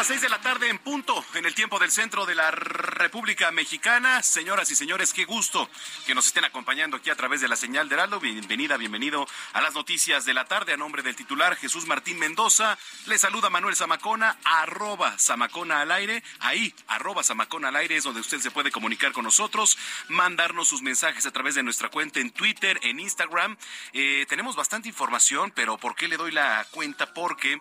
[0.00, 3.50] Las seis de la tarde en punto, en el tiempo del centro de la República
[3.50, 4.22] Mexicana.
[4.22, 5.68] Señoras y señores, qué gusto
[6.06, 8.18] que nos estén acompañando aquí a través de la señal de Heraldo.
[8.18, 10.72] Bienvenida, bienvenido a las noticias de la tarde.
[10.72, 16.22] A nombre del titular Jesús Martín Mendoza, le saluda Manuel Zamacona, arroba Zamacona al aire.
[16.38, 19.76] Ahí, arroba Zamacona al aire es donde usted se puede comunicar con nosotros,
[20.08, 23.58] mandarnos sus mensajes a través de nuestra cuenta en Twitter, en Instagram.
[23.92, 27.12] Eh, tenemos bastante información, pero ¿por qué le doy la cuenta?
[27.12, 27.60] Porque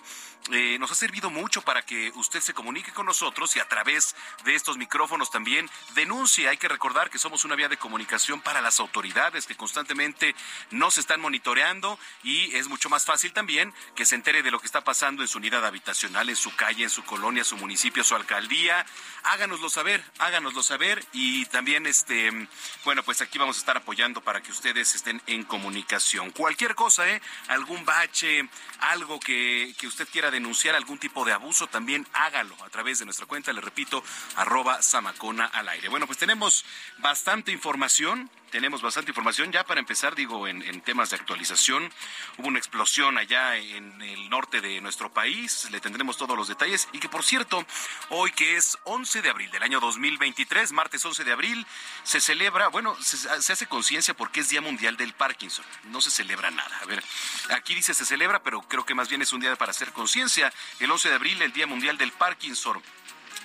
[0.52, 4.16] eh, nos ha servido mucho para que usted se comunique con nosotros y a través
[4.46, 6.50] de estos micrófonos también denuncie.
[6.50, 10.34] Hay que recordar que somos una vía de comunicación para las autoridades que constantemente
[10.72, 14.66] nos están monitoreando y es mucho más fácil también que se entere de lo que
[14.66, 18.16] está pasando en su unidad habitacional, en su calle, en su colonia, su municipio, su
[18.16, 18.86] alcaldía.
[19.24, 22.32] Háganoslo saber, háganoslo saber y también este,
[22.86, 26.32] bueno, pues aquí vamos a estar apoyando para que ustedes estén en comunicación.
[26.32, 27.22] Cualquier cosa, ¿eh?
[27.50, 32.70] Algún bache, algo que, que usted quiera denunciar, algún tipo de abuso, también hágalo a
[32.70, 34.04] través de nuestra cuenta, le repito,
[34.36, 35.90] arroba Samacona al aire.
[35.90, 36.66] Bueno, pues tenemos
[36.98, 38.30] bastante información.
[38.52, 39.52] Tenemos bastante información.
[39.52, 41.92] Ya para empezar, digo, en, temas de actualización,
[42.38, 45.68] hubo una explosión allá en el norte de nuestro país.
[45.72, 46.88] Le tendremos todos los detalles.
[46.94, 47.66] Y que, por cierto,
[48.10, 51.66] hoy que es 11 de abril del año 2023, martes 11 de abril,
[52.04, 55.66] se celebra, bueno, se hace conciencia porque es Día Mundial del Parkinson.
[55.86, 56.80] No se celebra nada.
[56.82, 57.04] A ver,
[57.52, 60.52] aquí dice se celebra, pero creo que más bien es un día para hacer conciencia.
[60.80, 62.82] El 11 de abril, el Día Mundial del Parkinson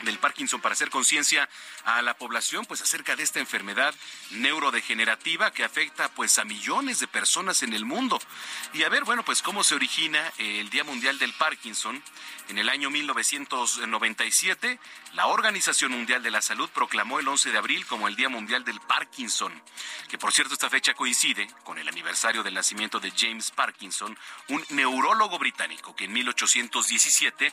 [0.05, 1.49] del Parkinson para hacer conciencia
[1.85, 3.95] a la población pues acerca de esta enfermedad
[4.31, 8.21] neurodegenerativa que afecta pues a millones de personas en el mundo.
[8.73, 12.03] Y a ver, bueno, pues cómo se origina el Día Mundial del Parkinson.
[12.49, 14.79] En el año 1997,
[15.15, 18.65] la Organización Mundial de la Salud proclamó el 11 de abril como el Día Mundial
[18.65, 19.53] del Parkinson,
[20.09, 24.17] que por cierto esta fecha coincide con el aniversario del nacimiento de James Parkinson,
[24.49, 27.53] un neurólogo británico que en 1817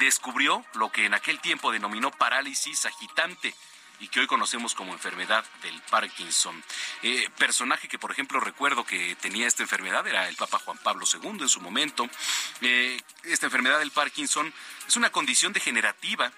[0.00, 3.54] descubrió lo que en aquel tiempo denominó parálisis agitante
[4.00, 6.64] y que hoy conocemos como enfermedad del Parkinson.
[7.02, 11.04] Eh, personaje que, por ejemplo, recuerdo que tenía esta enfermedad era el Papa Juan Pablo
[11.06, 12.08] II en su momento.
[12.62, 14.52] Eh, esta enfermedad del Parkinson
[14.88, 16.32] es una condición degenerativa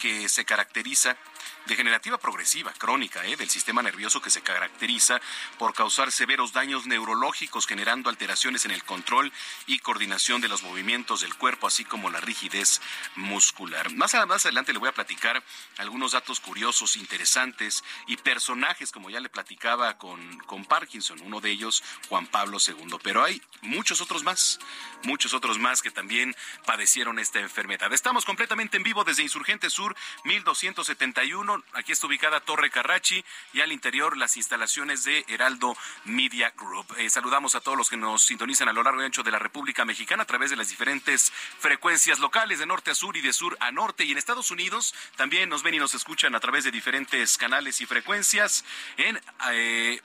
[0.00, 1.18] que se caracteriza
[1.66, 3.36] degenerativa progresiva, crónica, ¿eh?
[3.36, 5.20] del sistema nervioso que se caracteriza
[5.58, 9.32] por causar severos daños neurológicos, generando alteraciones en el control
[9.66, 12.80] y coordinación de los movimientos del cuerpo, así como la rigidez
[13.16, 13.92] muscular.
[13.92, 15.42] Más, más adelante le voy a platicar
[15.78, 21.50] algunos datos curiosos, interesantes y personajes, como ya le platicaba con, con Parkinson, uno de
[21.50, 22.98] ellos Juan Pablo II.
[23.02, 24.58] Pero hay muchos otros más,
[25.04, 26.34] muchos otros más que también
[26.66, 27.92] padecieron esta enfermedad.
[27.92, 33.72] Estamos completamente en vivo desde Insurgente Sur, 1271 aquí está ubicada Torre Carrachi y al
[33.72, 36.86] interior las instalaciones de Heraldo Media Group.
[36.98, 39.38] Eh, saludamos a todos los que nos sintonizan a lo largo y ancho de la
[39.38, 43.32] República Mexicana a través de las diferentes frecuencias locales de norte a sur y de
[43.32, 44.04] sur a norte.
[44.04, 47.80] Y en Estados Unidos también nos ven y nos escuchan a través de diferentes canales
[47.80, 48.64] y frecuencias
[48.96, 49.20] en
[49.50, 50.00] eh,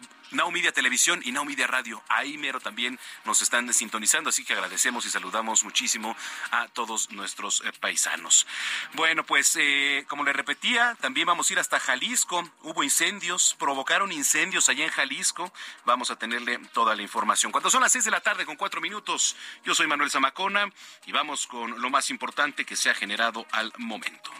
[0.52, 2.02] Media Televisión y Now Media Radio.
[2.10, 6.16] Ahí mero también nos están sintonizando, así que agradecemos y saludamos muchísimo
[6.52, 8.46] a todos nuestros eh, paisanos.
[8.94, 12.50] Bueno, pues eh, como le repetía, también vamos a ir hasta Jalisco.
[12.62, 15.52] Hubo incendios, provocaron incendios allá en Jalisco.
[15.84, 17.52] Vamos a tenerle toda la información.
[17.52, 20.72] Cuando son las seis de la tarde con cuatro minutos, yo soy Manuel Zamacona
[21.06, 24.32] y vamos con lo más importante que se ha generado al momento.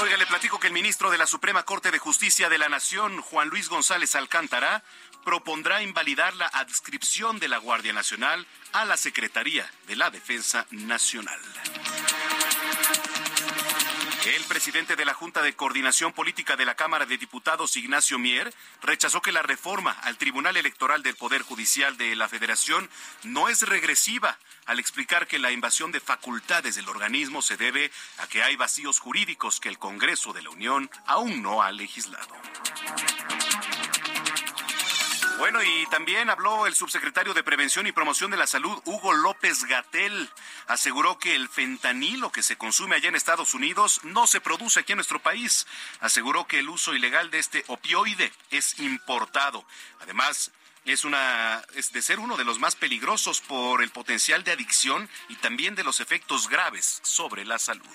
[0.00, 3.20] Oiga, le platico que el ministro de la Suprema Corte de Justicia de la Nación,
[3.20, 4.84] Juan Luis González Alcántara,
[5.24, 11.40] propondrá invalidar la adscripción de la Guardia Nacional a la Secretaría de la Defensa Nacional.
[14.34, 18.52] El presidente de la Junta de Coordinación Política de la Cámara de Diputados, Ignacio Mier,
[18.82, 22.90] rechazó que la reforma al Tribunal Electoral del Poder Judicial de la Federación
[23.22, 28.26] no es regresiva, al explicar que la invasión de facultades del organismo se debe a
[28.26, 32.36] que hay vacíos jurídicos que el Congreso de la Unión aún no ha legislado.
[35.38, 39.64] Bueno, y también habló el subsecretario de Prevención y Promoción de la Salud, Hugo López
[39.64, 40.28] Gatel.
[40.66, 44.92] Aseguró que el fentanilo que se consume allá en Estados Unidos no se produce aquí
[44.92, 45.66] en nuestro país.
[46.00, 49.64] Aseguró que el uso ilegal de este opioide es importado.
[50.00, 50.50] Además,
[50.84, 55.08] es una es de ser uno de los más peligrosos por el potencial de adicción
[55.28, 57.86] y también de los efectos graves sobre la salud.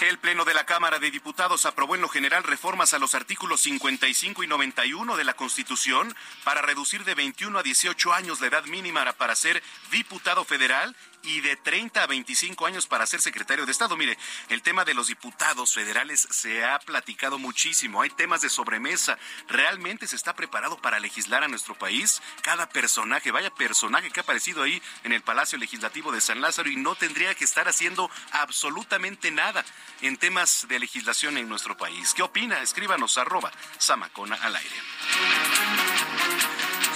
[0.00, 3.62] El Pleno de la Cámara de Diputados aprobó en lo general reformas a los artículos
[3.62, 6.14] 55 y 91 de la Constitución
[6.44, 10.94] para reducir de 21 a 18 años la edad mínima para ser diputado federal
[11.26, 13.96] y de 30 a 25 años para ser secretario de Estado.
[13.96, 14.16] Mire,
[14.48, 18.00] el tema de los diputados federales se ha platicado muchísimo.
[18.00, 19.18] Hay temas de sobremesa.
[19.48, 22.22] ¿Realmente se está preparado para legislar a nuestro país?
[22.42, 26.70] Cada personaje, vaya personaje que ha aparecido ahí en el Palacio Legislativo de San Lázaro
[26.70, 29.64] y no tendría que estar haciendo absolutamente nada
[30.02, 32.14] en temas de legislación en nuestro país.
[32.14, 32.62] ¿Qué opina?
[32.62, 34.76] Escríbanos arroba Samacona al aire.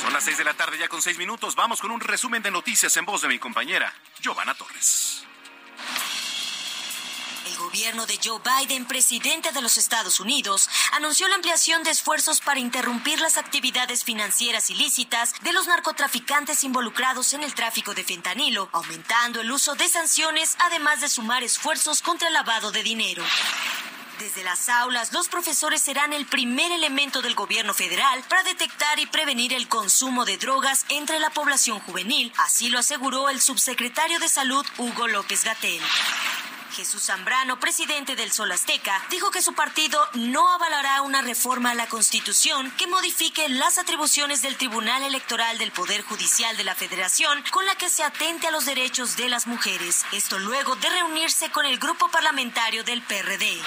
[0.00, 1.54] Son las seis de la tarde ya con seis minutos.
[1.54, 5.24] Vamos con un resumen de noticias en voz de mi compañera Giovanna Torres.
[7.46, 12.40] El gobierno de Joe Biden, presidente de los Estados Unidos, anunció la ampliación de esfuerzos
[12.40, 18.70] para interrumpir las actividades financieras ilícitas de los narcotraficantes involucrados en el tráfico de fentanilo,
[18.72, 23.22] aumentando el uso de sanciones, además de sumar esfuerzos contra el lavado de dinero.
[24.20, 29.06] Desde las aulas, los profesores serán el primer elemento del gobierno federal para detectar y
[29.06, 34.28] prevenir el consumo de drogas entre la población juvenil, así lo aseguró el subsecretario de
[34.28, 35.80] Salud Hugo López Gatel.
[36.70, 41.74] Jesús Zambrano, presidente del Sol Azteca, dijo que su partido no avalará una reforma a
[41.74, 47.42] la Constitución que modifique las atribuciones del Tribunal Electoral del Poder Judicial de la Federación
[47.50, 50.04] con la que se atente a los derechos de las mujeres.
[50.12, 53.60] Esto luego de reunirse con el grupo parlamentario del PRD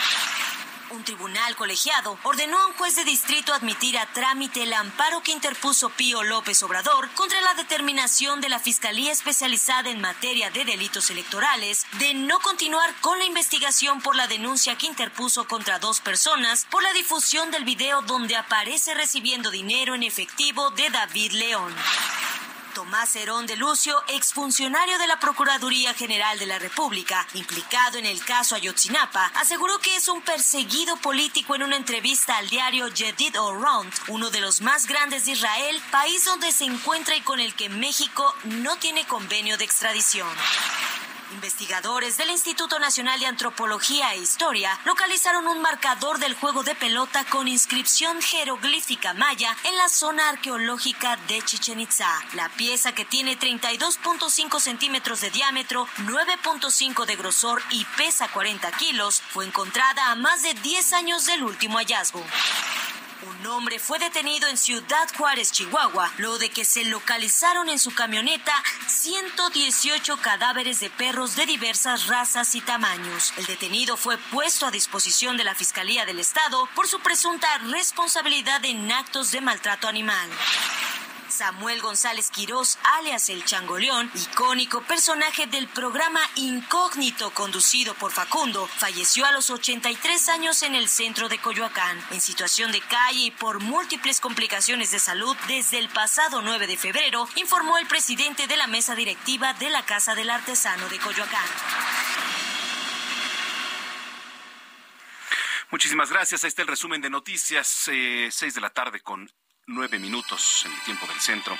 [0.93, 5.31] un tribunal colegiado ordenó a un juez de distrito admitir a trámite el amparo que
[5.31, 11.09] interpuso Pío López Obrador contra la determinación de la Fiscalía Especializada en Materia de Delitos
[11.09, 16.65] Electorales de no continuar con la investigación por la denuncia que interpuso contra dos personas
[16.69, 21.73] por la difusión del video donde aparece recibiendo dinero en efectivo de David León.
[22.73, 28.23] Tomás Herón de Lucio, exfuncionario de la Procuraduría General de la República, implicado en el
[28.25, 33.93] caso Ayotzinapa, aseguró que es un perseguido político en una entrevista al diario Yedid Oront,
[34.07, 37.69] uno de los más grandes de Israel, país donde se encuentra y con el que
[37.69, 40.27] México no tiene convenio de extradición.
[41.33, 47.25] Investigadores del Instituto Nacional de Antropología e Historia localizaron un marcador del juego de pelota
[47.25, 52.09] con inscripción jeroglífica maya en la zona arqueológica de Chichen Itza.
[52.33, 59.21] La pieza que tiene 32.5 centímetros de diámetro, 9.5 de grosor y pesa 40 kilos,
[59.21, 62.24] fue encontrada a más de 10 años del último hallazgo.
[63.25, 67.93] Un hombre fue detenido en Ciudad Juárez, Chihuahua, luego de que se localizaron en su
[67.93, 68.51] camioneta
[68.87, 73.33] 118 cadáveres de perros de diversas razas y tamaños.
[73.37, 78.63] El detenido fue puesto a disposición de la Fiscalía del Estado por su presunta responsabilidad
[78.65, 80.29] en actos de maltrato animal.
[81.33, 89.25] Samuel González Quirós, alias El Changoleón, icónico personaje del programa Incógnito conducido por Facundo, falleció
[89.25, 93.59] a los 83 años en el centro de Coyoacán, en situación de calle y por
[93.61, 98.67] múltiples complicaciones de salud desde el pasado 9 de febrero, informó el presidente de la
[98.67, 101.49] mesa directiva de la Casa del Artesano de Coyoacán.
[105.71, 106.43] Muchísimas gracias.
[106.43, 109.27] Ahí está el resumen de noticias, eh, seis de la tarde con
[109.67, 111.58] nueve minutos en el tiempo del centro.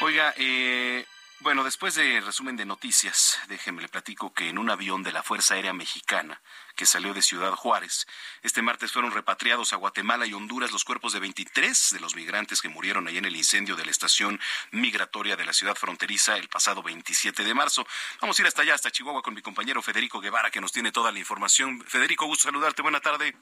[0.00, 1.06] Oiga, eh,
[1.40, 5.22] bueno, después de resumen de noticias, déjenme le platico que en un avión de la
[5.22, 6.40] Fuerza Aérea Mexicana
[6.74, 8.06] que salió de Ciudad Juárez,
[8.42, 12.60] este martes fueron repatriados a Guatemala y Honduras los cuerpos de 23 de los migrantes
[12.60, 14.40] que murieron ahí en el incendio de la estación
[14.70, 17.86] migratoria de la ciudad fronteriza el pasado 27 de marzo.
[18.20, 20.92] Vamos a ir hasta allá, hasta Chihuahua, con mi compañero Federico Guevara, que nos tiene
[20.92, 21.82] toda la información.
[21.86, 22.82] Federico, gusto saludarte.
[22.82, 23.34] Buena tarde.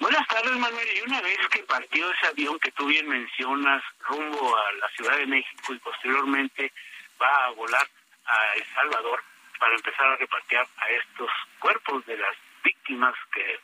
[0.00, 0.88] Buenas tardes, Manuel.
[0.96, 5.16] Y una vez que partió ese avión que tú bien mencionas rumbo a la Ciudad
[5.16, 6.72] de México y posteriormente
[7.20, 7.88] va a volar
[8.26, 9.22] a El Salvador
[9.58, 13.60] para empezar a repartir a estos cuerpos de las víctimas que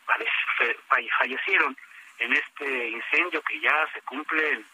[1.19, 1.77] fallecieron
[2.19, 4.65] en este incendio que ya se cumplen,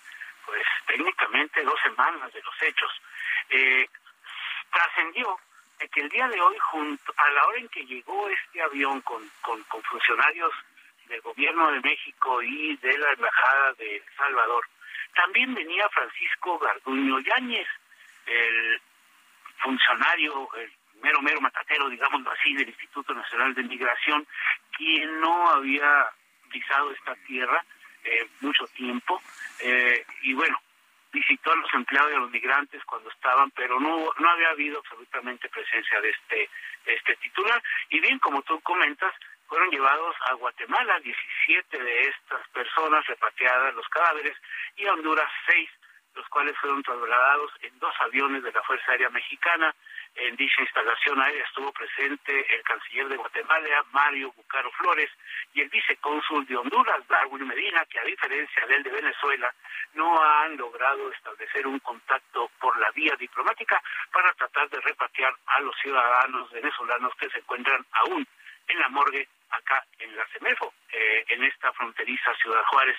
[0.47, 2.90] pues técnicamente dos semanas de los hechos.
[3.50, 3.87] Eh,
[4.73, 5.38] trascendió
[5.78, 9.00] de que el día de hoy, junto a la hora en que llegó este avión
[9.02, 10.52] con, con, con funcionarios
[11.06, 14.66] del gobierno de México y de la embajada de El Salvador,
[15.14, 17.68] también venía Francisco Garduño Yáñez,
[18.26, 18.80] el
[19.59, 20.73] funcionario, el
[21.04, 24.26] mero mero matatero, digámoslo así, del Instituto Nacional de Migración,
[24.76, 26.06] quien no había
[26.50, 27.62] pisado esta tierra
[28.04, 29.20] eh, mucho tiempo,
[29.61, 30.58] eh, y bueno,
[31.12, 34.78] visitó a los empleados y a los migrantes cuando estaban, pero no no había habido
[34.78, 36.50] absolutamente presencia de este
[36.87, 37.62] este titular.
[37.90, 39.14] Y bien, como tú comentas,
[39.46, 44.37] fueron llevados a Guatemala 17 de estas personas repatriadas, los cadáveres,
[44.76, 45.70] y a Honduras 6,
[46.16, 49.75] los cuales fueron trasladados en dos aviones de la Fuerza Aérea Mexicana.
[50.16, 55.11] En dicha instalación aérea estuvo presente el canciller de Guatemala, Mario Bucaro Flores,
[55.52, 59.52] y el vicecónsul de Honduras, Darwin Medina, que a diferencia del de Venezuela,
[59.94, 65.61] no han logrado establecer un contacto por la vía diplomática para tratar de repatriar a
[65.61, 68.26] los ciudadanos venezolanos que se encuentran aún
[68.68, 72.97] en la morgue acá en la CEMEFO, eh, en esta fronteriza Ciudad Juárez.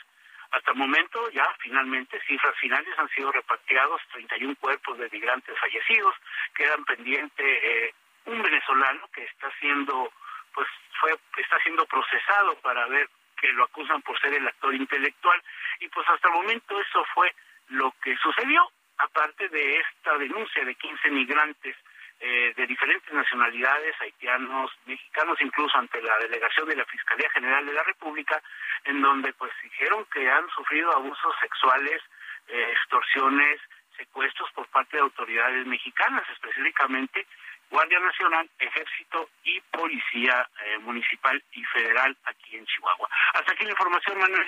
[0.56, 6.16] Hasta el momento, ya finalmente, cifras finales han sido repatriados 31 cuerpos de migrantes fallecidos,
[6.56, 7.94] quedan pendiente eh,
[8.24, 10.14] un venezolano que está siendo,
[10.54, 10.66] pues,
[11.02, 15.44] fue, está siendo procesado para ver que lo acusan por ser el actor intelectual,
[15.82, 17.36] y pues hasta el momento eso fue
[17.68, 21.76] lo que sucedió, aparte de esta denuncia de 15 migrantes
[22.20, 27.74] eh, de diferentes nacionalidades, haitianos, mexicanos, incluso ante la delegación de la Fiscalía General de
[27.74, 28.42] la República,
[28.86, 32.02] en donde pues dijeron que han sufrido abusos sexuales,
[32.48, 33.60] eh, extorsiones,
[33.98, 37.28] secuestros por parte de autoridades mexicanas, específicamente
[37.70, 43.10] Guardia Nacional, Ejército y Policía eh, Municipal y Federal aquí en Chihuahua.
[43.34, 44.48] Hasta aquí la información, Manuel.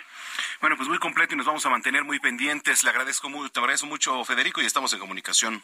[0.62, 2.84] Bueno, pues muy completo y nos vamos a mantener muy pendientes.
[2.84, 5.64] Le agradezco, te agradezco mucho, Federico, y estamos en comunicación.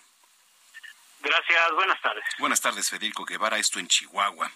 [1.24, 2.24] Gracias, buenas tardes.
[2.38, 4.52] Buenas tardes, Federico Guevara, esto en Chihuahua.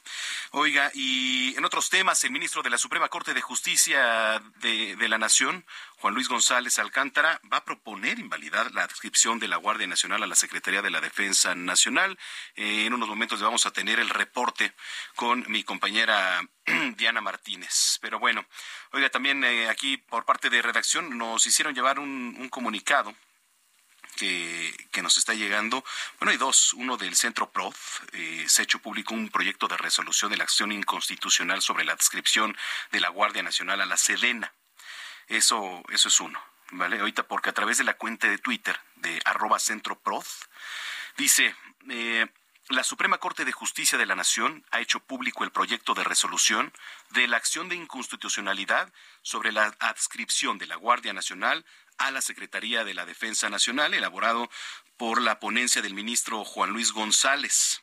[0.52, 5.18] Oiga, y en otros temas, el ministro de la Suprema Corte de Justicia de, la
[5.18, 5.66] Nación,
[6.00, 10.28] Juan Luis González Alcántara, va a proponer invalidar la adscripción de la Guardia Nacional a
[10.28, 12.20] la Secretaría de la Defensa Nacional.
[12.56, 14.74] Eh, en unos momentos vamos a tener el reporte
[15.16, 16.42] con mi compañera
[16.98, 17.98] Diana Martínez.
[18.02, 18.46] Pero bueno,
[18.92, 23.16] oiga, también eh, aquí por parte de redacción nos hicieron llevar un comunicado
[24.18, 25.86] que, nos está llegando.
[26.20, 26.74] Bueno, hay dos.
[26.74, 28.02] Uno del Centro PROF.
[28.12, 31.94] Eh, se ha hecho público un proyecto de resolución de la acción inconstitucional sobre la
[31.94, 32.58] adscripción
[32.92, 34.52] de la Guardia Nacional a la Sedena.
[35.28, 36.42] Eso, eso es uno.
[36.72, 37.00] ¿Vale?
[37.00, 40.48] Ahorita porque a través de la cuenta de Twitter de arroba centroprof
[41.16, 41.56] dice,
[41.90, 42.28] eh,
[42.70, 46.74] la Suprema Corte de Justicia de la Nación ha hecho público el proyecto de resolución
[47.12, 51.66] de la acción de inconstitucionalidad sobre la adscripción de la Guardia Nacional
[51.98, 54.50] a la Secretaría de la Defensa Nacional, elaborado
[54.98, 57.82] por la ponencia del ministro Juan Luis González.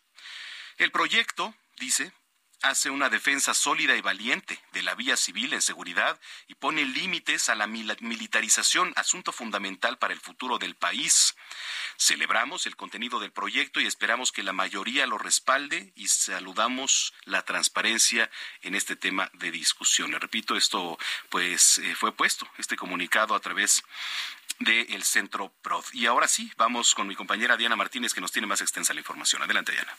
[0.77, 2.13] El proyecto, dice,
[2.63, 6.19] hace una defensa sólida y valiente de la vía civil en seguridad
[6.49, 11.35] y pone límites a la militarización, asunto fundamental para el futuro del país.
[11.97, 17.43] Celebramos el contenido del proyecto y esperamos que la mayoría lo respalde y saludamos la
[17.43, 18.31] transparencia
[18.63, 20.11] en este tema de discusión.
[20.11, 23.83] Le repito, esto pues eh, fue puesto, este comunicado a través
[24.59, 25.85] del Centro PROD.
[25.93, 29.01] Y ahora sí, vamos con mi compañera Diana Martínez que nos tiene más extensa la
[29.01, 29.43] información.
[29.43, 29.97] Adelante, Diana.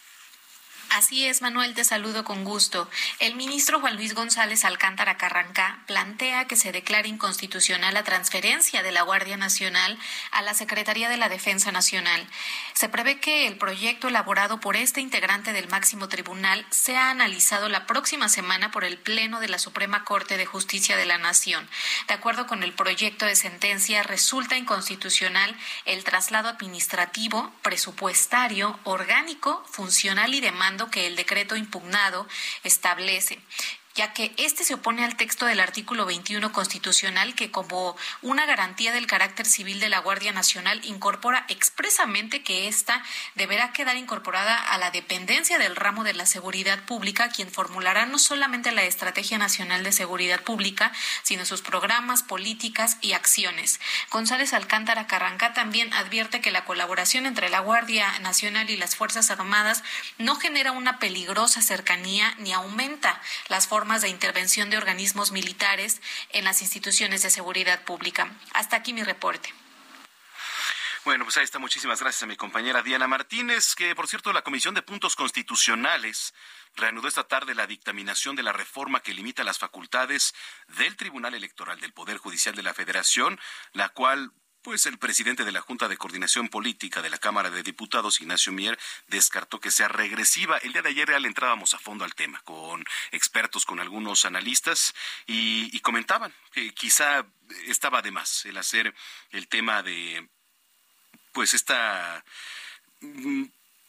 [0.90, 2.90] Así es, Manuel, te saludo con gusto.
[3.20, 8.92] El ministro Juan Luis González Alcántara Carranca plantea que se declare inconstitucional la transferencia de
[8.92, 9.98] la Guardia Nacional
[10.32, 12.26] a la Secretaría de la Defensa Nacional.
[12.74, 17.88] Se prevé que el proyecto elaborado por este integrante del máximo tribunal sea analizado la
[17.88, 21.68] próxima semana por el Pleno de la Suprema Corte de Justicia de la Nación.
[22.08, 30.34] De acuerdo con el proyecto de sentencia, resulta inconstitucional el traslado administrativo, presupuestario, orgánico, funcional
[30.34, 32.28] y demanda que el decreto impugnado
[32.64, 33.40] establece
[33.96, 38.92] ya que este se opone al texto del artículo 21 constitucional que como una garantía
[38.92, 43.02] del carácter civil de la Guardia Nacional incorpora expresamente que ésta
[43.36, 48.20] deberá quedar incorporada a la dependencia del ramo de la seguridad pública, quien formulará no
[48.20, 50.92] solamente la Estrategia Nacional de Seguridad Pública,
[51.24, 53.80] sino sus programas, políticas y acciones.
[54.12, 59.32] González Alcántara Carranca también advierte que la colaboración entre la Guardia Nacional y las Fuerzas
[59.32, 59.84] Armadas
[60.18, 66.02] no genera una peligrosa cercanía ni aumenta las formas de intervención de organismos militares
[66.32, 68.36] en las instituciones de seguridad pública.
[68.54, 69.54] Hasta aquí mi reporte.
[71.06, 71.60] Bueno, pues ahí está.
[71.60, 76.34] Muchísimas gracias a mi compañera Diana Martínez, que por cierto la Comisión de Puntos Constitucionales
[76.76, 80.34] reanudó esta tarde la dictaminación de la reforma que limita las facultades
[80.68, 83.40] del Tribunal Electoral del Poder Judicial de la Federación,
[83.74, 84.32] la cual
[84.66, 88.52] pues el presidente de la Junta de Coordinación Política de la Cámara de Diputados, Ignacio
[88.52, 90.58] Mier, descartó que sea regresiva.
[90.58, 94.96] El día de ayer le entrábamos a fondo al tema con expertos, con algunos analistas
[95.28, 97.28] y, comentaban que quizá
[97.68, 98.96] estaba de más el hacer
[99.30, 100.28] el tema de
[101.32, 102.26] pues esta
[103.02, 103.44] mm,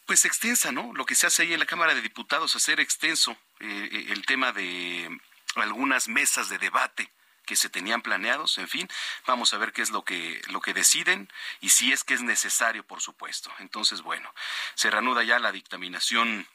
[0.04, 0.92] pues extensa, ¿no?
[0.92, 4.26] Lo que se hace ahí en la Cámara de Diputados, hacer extenso eh, eh, el
[4.26, 5.08] tema de
[5.54, 7.10] algunas mesas de debate
[7.46, 8.88] que se tenían planeados, en fin,
[9.26, 12.22] vamos a ver qué es lo que, lo que deciden y si es que es
[12.22, 13.50] necesario, por supuesto.
[13.60, 14.34] Entonces, bueno,
[14.74, 16.46] se reanuda ya la dictaminación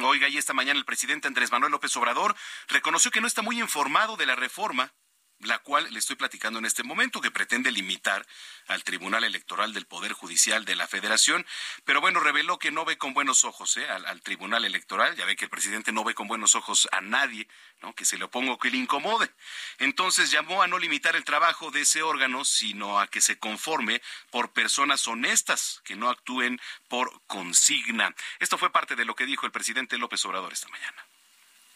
[0.00, 2.34] Oiga, y esta mañana el presidente Andrés Manuel López Obrador
[2.68, 4.92] reconoció que no está muy informado de la reforma
[5.40, 8.26] la cual le estoy platicando en este momento, que pretende limitar
[8.68, 11.46] al Tribunal Electoral del Poder Judicial de la Federación,
[11.84, 13.86] pero bueno, reveló que no ve con buenos ojos ¿eh?
[13.88, 17.48] al, Tribunal Electoral, ya ve que el presidente no ve con buenos ojos a nadie,
[17.94, 19.30] que se le oponga o que le incomode.
[19.78, 24.02] Entonces llamó a no limitar el trabajo de ese órgano, sino a que se conforme
[24.30, 28.14] por personas honestas, que no actúen por consigna.
[28.40, 31.06] Esto fue parte de lo que dijo el presidente López Obrador esta mañana.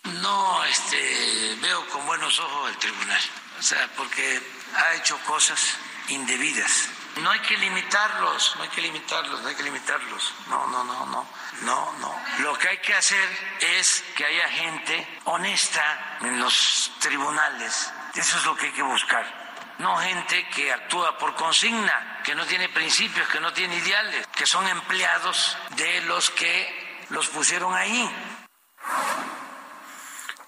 [0.03, 3.21] No este, veo con buenos ojos el tribunal,
[3.61, 4.41] o sea, porque
[4.75, 5.77] ha hecho cosas
[6.09, 6.89] indebidas.
[7.17, 10.35] No hay que limitarlos, no hay que limitarlos, no hay que limitarlos.
[10.49, 11.27] No, no, no, no,
[11.63, 12.23] no, no.
[12.39, 13.29] Lo que hay que hacer
[13.61, 17.93] es que haya gente honesta en los tribunales.
[18.15, 19.27] Eso es lo que hay que buscar.
[19.79, 24.47] No gente que actúa por consigna, que no tiene principios, que no tiene ideales, que
[24.47, 28.11] son empleados de los que los pusieron ahí.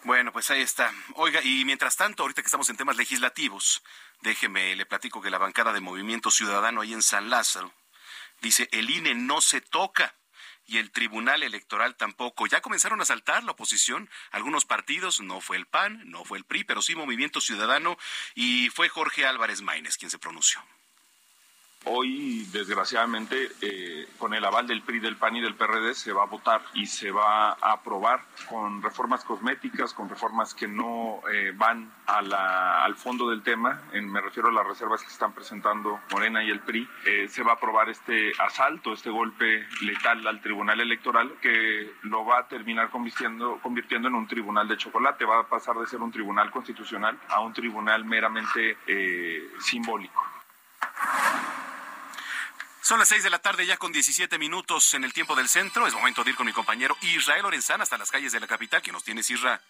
[0.04, 0.92] Bueno, pues ahí está.
[1.14, 3.82] Oiga, y mientras tanto, ahorita que estamos en temas legislativos,
[4.20, 7.72] déjeme, le platico que la bancada de Movimiento Ciudadano ahí en San Lázaro
[8.40, 10.16] dice, el INE no se toca
[10.66, 12.48] y el Tribunal Electoral tampoco.
[12.48, 16.44] Ya comenzaron a saltar la oposición, algunos partidos, no fue el PAN, no fue el
[16.44, 17.96] PRI, pero sí Movimiento Ciudadano
[18.34, 20.64] y fue Jorge Álvarez Maínez quien se pronunció.
[21.84, 26.22] Hoy, desgraciadamente, eh, con el aval del PRI, del PAN y del PRD, se va
[26.22, 31.52] a votar y se va a aprobar con reformas cosméticas, con reformas que no eh,
[31.56, 33.82] van al fondo del tema.
[33.92, 36.88] me refiero a las reservas que están presentando Morena y el PRI.
[37.04, 42.24] Eh, se va a aprobar este asalto, este golpe letal al Tribunal Electoral, que lo
[42.24, 45.24] va a terminar convirtiendo, convirtiendo en un tribunal de chocolate.
[45.24, 48.78] Va a pasar de ser un tribunal constitucional a un tribunal meramente
[49.58, 50.22] simbólico.
[52.82, 55.86] Son las seis de la tarde ya con 17 minutos en el tiempo del centro.
[55.86, 58.82] Es momento de ir con mi compañero Israel Lorenzana hasta las calles de la capital.
[58.82, 59.60] que nos tiene Isra?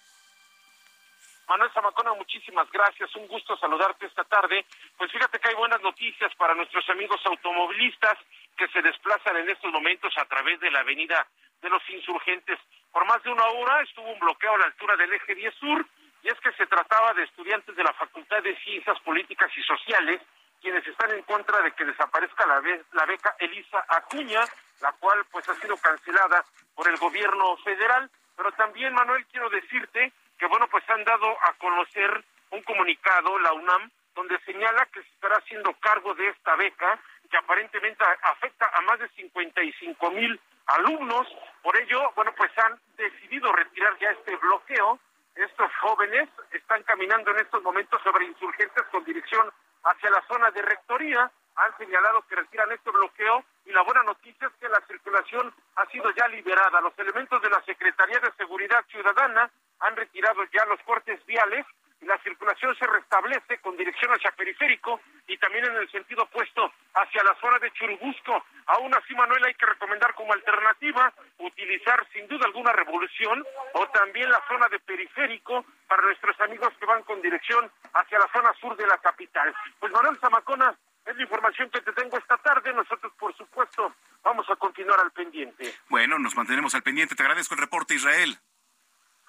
[1.47, 3.15] Manuel Zamacona, muchísimas gracias.
[3.15, 4.65] Un gusto saludarte esta tarde.
[4.97, 8.17] Pues fíjate que hay buenas noticias para nuestros amigos automovilistas
[8.57, 11.27] que se desplazan en estos momentos a través de la avenida
[11.61, 12.59] de los insurgentes.
[12.91, 15.87] Por más de una hora estuvo un bloqueo a la altura del eje 10 sur
[16.23, 20.19] y es que se trataba de estudiantes de la Facultad de Ciencias Políticas y Sociales
[20.63, 22.61] quienes están en contra de que desaparezca la,
[23.05, 24.41] beca Elisa Acuña,
[24.81, 26.45] la cual pues ha sido cancelada
[26.75, 28.09] por el gobierno federal.
[28.37, 33.53] Pero también, Manuel, quiero decirte que, bueno, pues han dado a conocer un comunicado, la
[33.53, 36.99] UNAM, donde señala que se estará haciendo cargo de esta beca,
[37.31, 41.27] que aparentemente afecta a más de 55 mil alumnos.
[41.63, 44.99] Por ello, bueno, pues han decidido retirar ya este bloqueo.
[45.35, 49.51] Estos jóvenes están caminando en estos momentos sobre insurgentes con dirección
[49.85, 51.31] hacia la zona de rectoría.
[51.55, 55.87] Han señalado que retiran este bloqueo y la buena noticia es que la circulación ha
[55.87, 56.81] sido ya liberada.
[56.81, 61.67] Los elementos de la Secretaría de Seguridad Ciudadana han retirado ya los cortes viales
[62.03, 67.23] la circulación se restablece con dirección hacia periférico y también en el sentido opuesto hacia
[67.23, 68.45] la zona de Churubusco.
[68.67, 74.31] Aún así, Manuel, hay que recomendar como alternativa utilizar sin duda alguna revolución o también
[74.31, 78.77] la zona de periférico para nuestros amigos que van con dirección hacia la zona sur
[78.77, 79.55] de la capital.
[79.79, 82.73] Pues Manuel Zamacona, es la información que te tengo esta tarde.
[82.73, 85.75] Nosotros, por supuesto, vamos a continuar al pendiente.
[85.89, 87.15] Bueno, nos mantenemos al pendiente.
[87.15, 88.39] Te agradezco el reporte, Israel.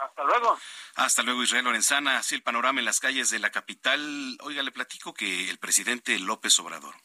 [0.03, 0.59] Hasta luego.
[0.95, 2.17] Hasta luego, Israel Lorenzana.
[2.17, 4.37] Así el panorama en las calles de la capital.
[4.41, 6.95] Oiga, le platico que el presidente López Obrador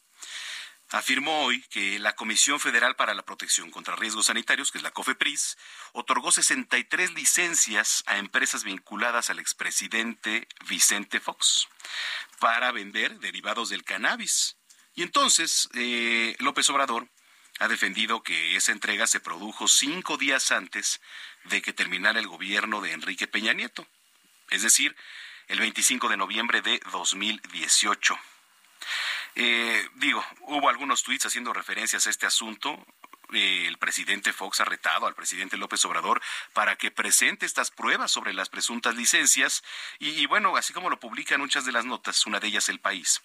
[0.90, 4.90] afirmó hoy que la Comisión Federal para la Protección contra Riesgos Sanitarios, que es la
[4.90, 5.58] COFEPRIS,
[5.92, 11.68] otorgó 63 licencias a empresas vinculadas al expresidente Vicente Fox
[12.40, 14.56] para vender derivados del cannabis.
[14.94, 17.08] Y entonces, eh, López Obrador
[17.58, 21.00] ha defendido que esa entrega se produjo cinco días antes
[21.44, 23.86] de que terminara el gobierno de Enrique Peña Nieto,
[24.50, 24.96] es decir,
[25.48, 28.18] el 25 de noviembre de 2018.
[29.34, 32.84] Eh, digo, hubo algunos tweets haciendo referencias a este asunto.
[33.32, 38.32] El presidente Fox ha retado al presidente López Obrador para que presente estas pruebas sobre
[38.32, 39.62] las presuntas licencias
[39.98, 43.22] y, bueno, así como lo publican muchas de las notas, una de ellas El País.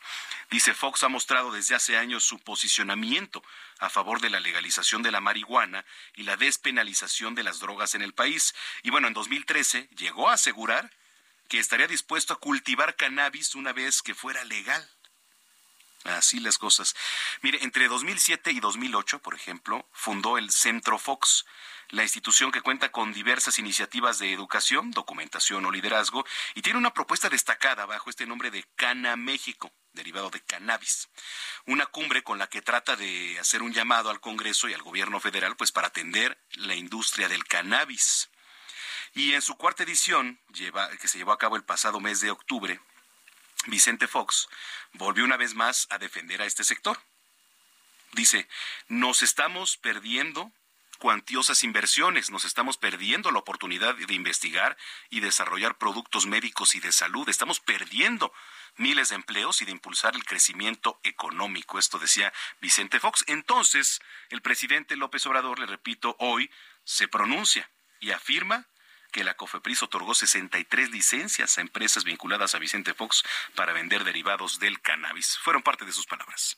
[0.50, 3.44] Dice Fox ha mostrado desde hace años su posicionamiento
[3.80, 5.86] a favor de la legalización de la marihuana
[6.16, 8.54] y la despenalización de las drogas en el país.
[8.82, 10.92] Y bueno, en 2013 llegó a asegurar
[11.48, 14.90] que estaría dispuesto a cultivar cannabis una vez que fuera legal.
[16.04, 16.96] Así las cosas.
[17.42, 21.46] Mire, entre 2007 y 2008, por ejemplo, fundó el Centro Fox,
[21.90, 26.94] la institución que cuenta con diversas iniciativas de educación, documentación o liderazgo, y tiene una
[26.94, 31.08] propuesta destacada bajo este nombre de Cana México, derivado de cannabis.
[31.68, 35.22] Una cumbre con la que trata de hacer un llamado al Congreso y al gobierno
[35.22, 38.30] federal, pues para atender la industria del cannabis.
[39.14, 40.42] Y en su cuarta edición,
[41.00, 42.82] que se llevó a cabo el pasado mes de octubre,
[43.68, 44.48] Vicente Fox
[44.94, 47.00] volvió una vez más a defender a este sector.
[48.14, 48.48] Dice,
[48.88, 50.52] nos estamos perdiendo
[51.00, 54.78] cuantiosas inversiones, nos estamos perdiendo la oportunidad de investigar
[55.10, 58.32] y desarrollar productos médicos y de salud, estamos perdiendo
[58.78, 61.78] miles de empleos y de impulsar el crecimiento económico.
[61.78, 63.24] Esto decía Vicente Fox.
[63.28, 64.00] Entonces,
[64.30, 66.50] el presidente López Obrador, le repito, hoy
[66.84, 68.66] se pronuncia y afirma
[69.14, 73.24] que la COFEPRIS otorgó 63 licencias a empresas vinculadas a Vicente Fox
[73.56, 75.38] para vender derivados del cannabis.
[75.38, 76.58] Fueron parte de sus palabras.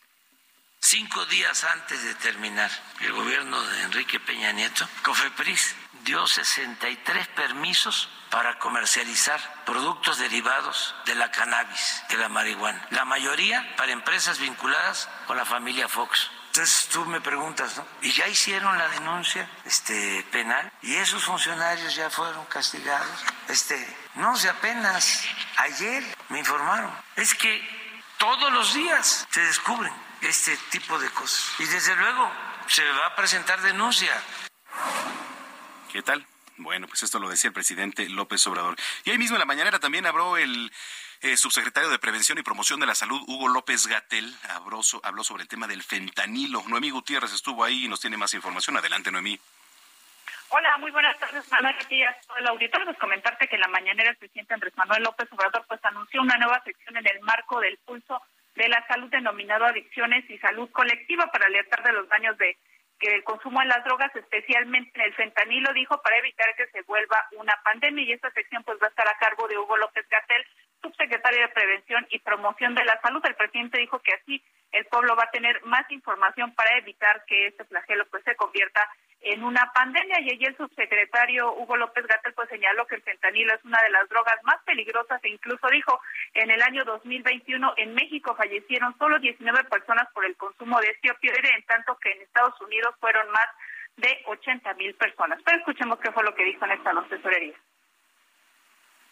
[0.79, 8.09] Cinco días antes de terminar el gobierno de Enrique Peña Nieto, COFEPRIS dio 63 permisos
[8.29, 12.87] para comercializar productos derivados de la cannabis, de la marihuana.
[12.91, 16.29] La mayoría para empresas vinculadas con la familia Fox.
[16.55, 17.85] Entonces tú me preguntas, ¿no?
[18.01, 20.71] ¿Y ya hicieron la denuncia este, penal?
[20.83, 23.25] ¿Y esos funcionarios ya fueron castigados?
[23.49, 23.75] Este,
[24.15, 25.25] no sé, apenas
[25.57, 26.89] ayer me informaron.
[27.17, 27.61] Es que
[28.17, 29.91] todos los días se descubren
[30.21, 31.45] este tipo de cosas.
[31.59, 32.31] Y desde luego
[32.67, 34.13] se va a presentar denuncia.
[35.91, 36.25] ¿Qué tal?
[36.55, 38.77] Bueno, pues esto lo decía el presidente López Obrador.
[39.03, 40.71] Y ahí mismo en la mañanera también habló el
[41.25, 44.83] eh, subsecretario de Prevención y Promoción de la Salud, Hugo López Gatel, habló,
[45.23, 46.61] sobre el tema del fentanilo.
[46.67, 48.77] Noemí Gutiérrez estuvo ahí y nos tiene más información.
[48.77, 49.39] Adelante, Noemí.
[50.49, 51.75] Hola, muy buenas tardes, Manuel.
[51.83, 52.85] Aquí a todo el auditorio.
[52.85, 56.61] Pues comentarte que la mañanera el presidente Andrés Manuel López Obrador pues anunció una nueva
[56.63, 58.21] sección en el marco del pulso
[58.53, 62.55] de la salud denominado Adicciones y Salud Colectiva para alertar de los daños de
[62.99, 66.83] que el consumo de las drogas, especialmente en el fentanilo, dijo para evitar que se
[66.83, 70.07] vuelva una pandemia y esta sección pues va a estar a cargo de Hugo López
[70.07, 70.45] Gatel,
[70.85, 73.23] subsecretario de Prevención y Promoción de la Salud.
[73.25, 77.47] El presidente dijo que así el pueblo va a tener más información para evitar que
[77.47, 78.81] este flagelo pues se convierta
[79.21, 83.55] en una pandemia y allí el subsecretario Hugo López Gatel pues señaló que el fentanilo
[83.55, 85.99] es una de las drogas más peligrosas e incluso dijo
[86.33, 91.09] en el año 2021 en México fallecieron solo 19 personas por el consumo de este
[91.09, 93.47] opioide en tanto que en Estados Unidos fueron más
[93.97, 95.39] de 80 mil personas.
[95.43, 97.55] Pero escuchemos qué fue lo que dijo en esta asesorería.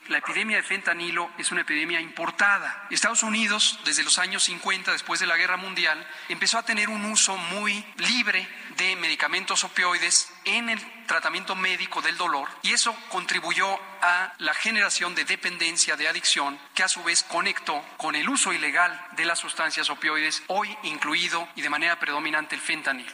[0.09, 2.87] La epidemia de fentanilo es una epidemia importada.
[2.89, 7.05] Estados Unidos, desde los años 50, después de la Guerra Mundial, empezó a tener un
[7.05, 13.79] uso muy libre de medicamentos opioides en el tratamiento médico del dolor y eso contribuyó
[14.01, 18.51] a la generación de dependencia, de adicción, que a su vez conectó con el uso
[18.51, 23.13] ilegal de las sustancias opioides, hoy incluido y de manera predominante el fentanilo.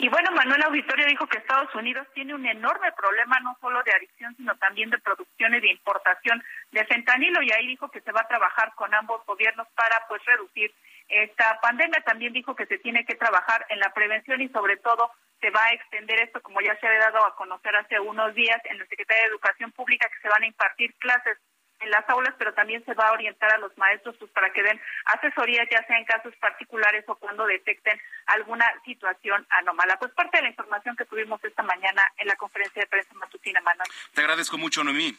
[0.00, 3.92] Y bueno, Manuel Auditorio dijo que Estados Unidos tiene un enorme problema no solo de
[3.92, 8.12] adicción, sino también de producción y de importación de fentanilo y ahí dijo que se
[8.12, 10.72] va a trabajar con ambos gobiernos para pues reducir
[11.08, 12.00] esta pandemia.
[12.02, 15.64] También dijo que se tiene que trabajar en la prevención y sobre todo se va
[15.64, 18.86] a extender esto, como ya se había dado a conocer hace unos días en la
[18.86, 21.38] Secretaría de Educación Pública, que se van a impartir clases
[21.80, 24.62] en las aulas, pero también se va a orientar a los maestros pues, para que
[24.62, 29.98] den asesoría, ya sea en casos particulares o cuando detecten alguna situación anómala.
[29.98, 33.60] Pues parte de la información que tuvimos esta mañana en la conferencia de prensa matutina,
[33.60, 33.88] Manuel.
[34.14, 35.16] Te agradezco mucho, Noemí.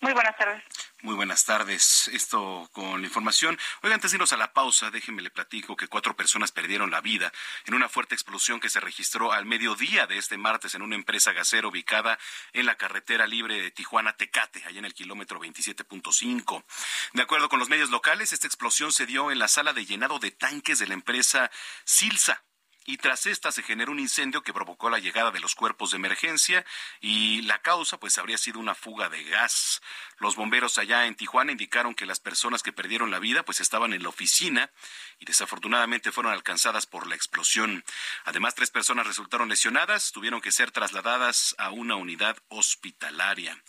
[0.00, 0.62] Muy buenas tardes.
[1.02, 2.08] Muy buenas tardes.
[2.08, 3.58] Esto con la información.
[3.82, 7.02] Oiga, antes de irnos a la pausa, déjenme le platico que cuatro personas perdieron la
[7.02, 7.30] vida
[7.66, 11.32] en una fuerte explosión que se registró al mediodía de este martes en una empresa
[11.32, 12.18] gasera ubicada
[12.54, 16.64] en la carretera libre de Tijuana-Tecate, allá en el kilómetro 27.5.
[17.12, 20.18] De acuerdo con los medios locales, esta explosión se dio en la sala de llenado
[20.18, 21.50] de tanques de la empresa
[21.84, 22.42] Silsa
[22.86, 25.96] y tras esta se generó un incendio que provocó la llegada de los cuerpos de
[25.96, 26.64] emergencia
[27.00, 29.80] y la causa pues habría sido una fuga de gas.
[30.18, 33.92] Los bomberos allá en Tijuana indicaron que las personas que perdieron la vida pues estaban
[33.92, 34.70] en la oficina
[35.18, 37.84] y desafortunadamente fueron alcanzadas por la explosión.
[38.24, 43.62] Además, tres personas resultaron lesionadas, tuvieron que ser trasladadas a una unidad hospitalaria.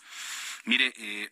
[0.64, 1.30] Mire, eh,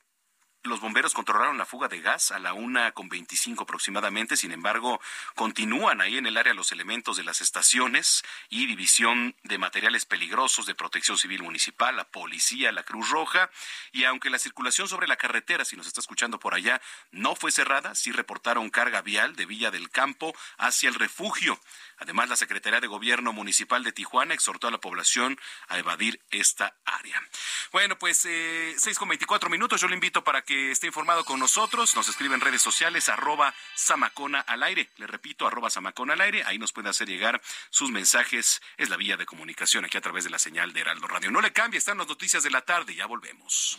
[0.64, 4.36] los bomberos controlaron la fuga de gas a la una con veinticinco aproximadamente.
[4.36, 5.00] Sin embargo,
[5.34, 10.64] continúan ahí en el área los elementos de las estaciones y división de materiales peligrosos
[10.64, 13.50] de protección civil municipal, la policía, la Cruz Roja.
[13.92, 17.52] Y aunque la circulación sobre la carretera, si nos está escuchando por allá, no fue
[17.52, 21.60] cerrada, sí reportaron carga vial de Villa del Campo hacia el refugio.
[22.04, 26.76] Además, la Secretaría de Gobierno Municipal de Tijuana exhortó a la población a evadir esta
[26.84, 27.18] área.
[27.72, 29.80] Bueno, pues eh, seis con veinticuatro minutos.
[29.80, 31.96] Yo le invito para que esté informado con nosotros.
[31.96, 34.90] Nos escribe en redes sociales, arroba Samacona al aire.
[34.96, 36.44] Le repito, arroba Samacona al aire.
[36.44, 37.40] Ahí nos puede hacer llegar
[37.70, 38.60] sus mensajes.
[38.76, 41.30] Es la vía de comunicación aquí a través de la señal de Heraldo Radio.
[41.30, 42.94] No le cambie, están las noticias de la tarde.
[42.94, 43.78] Ya volvemos.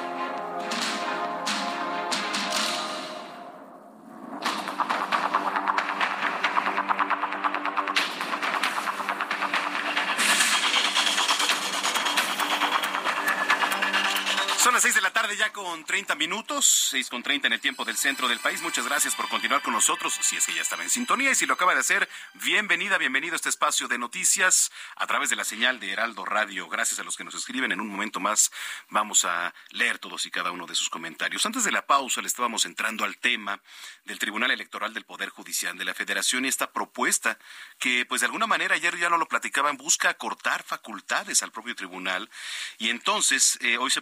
[15.71, 18.61] Con 30 minutos, seis con 30 en el tiempo del centro del país.
[18.61, 21.45] Muchas gracias por continuar con nosotros, si es que ya estaba en sintonía y si
[21.45, 25.45] lo acaba de hacer, bienvenida, bienvenido a este espacio de noticias a través de la
[25.45, 26.67] señal de Heraldo Radio.
[26.67, 27.71] Gracias a los que nos escriben.
[27.71, 28.51] En un momento más
[28.89, 31.45] vamos a leer todos y cada uno de sus comentarios.
[31.45, 33.61] Antes de la pausa le estábamos entrando al tema
[34.03, 37.39] del Tribunal Electoral del Poder Judicial de la Federación y esta propuesta
[37.79, 41.75] que pues de alguna manera ayer ya no lo platicaban, busca acortar facultades al propio
[41.75, 42.29] tribunal
[42.77, 44.01] y entonces eh, hoy se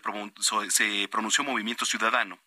[0.70, 2.40] se pronunció Movimiento Ciudadano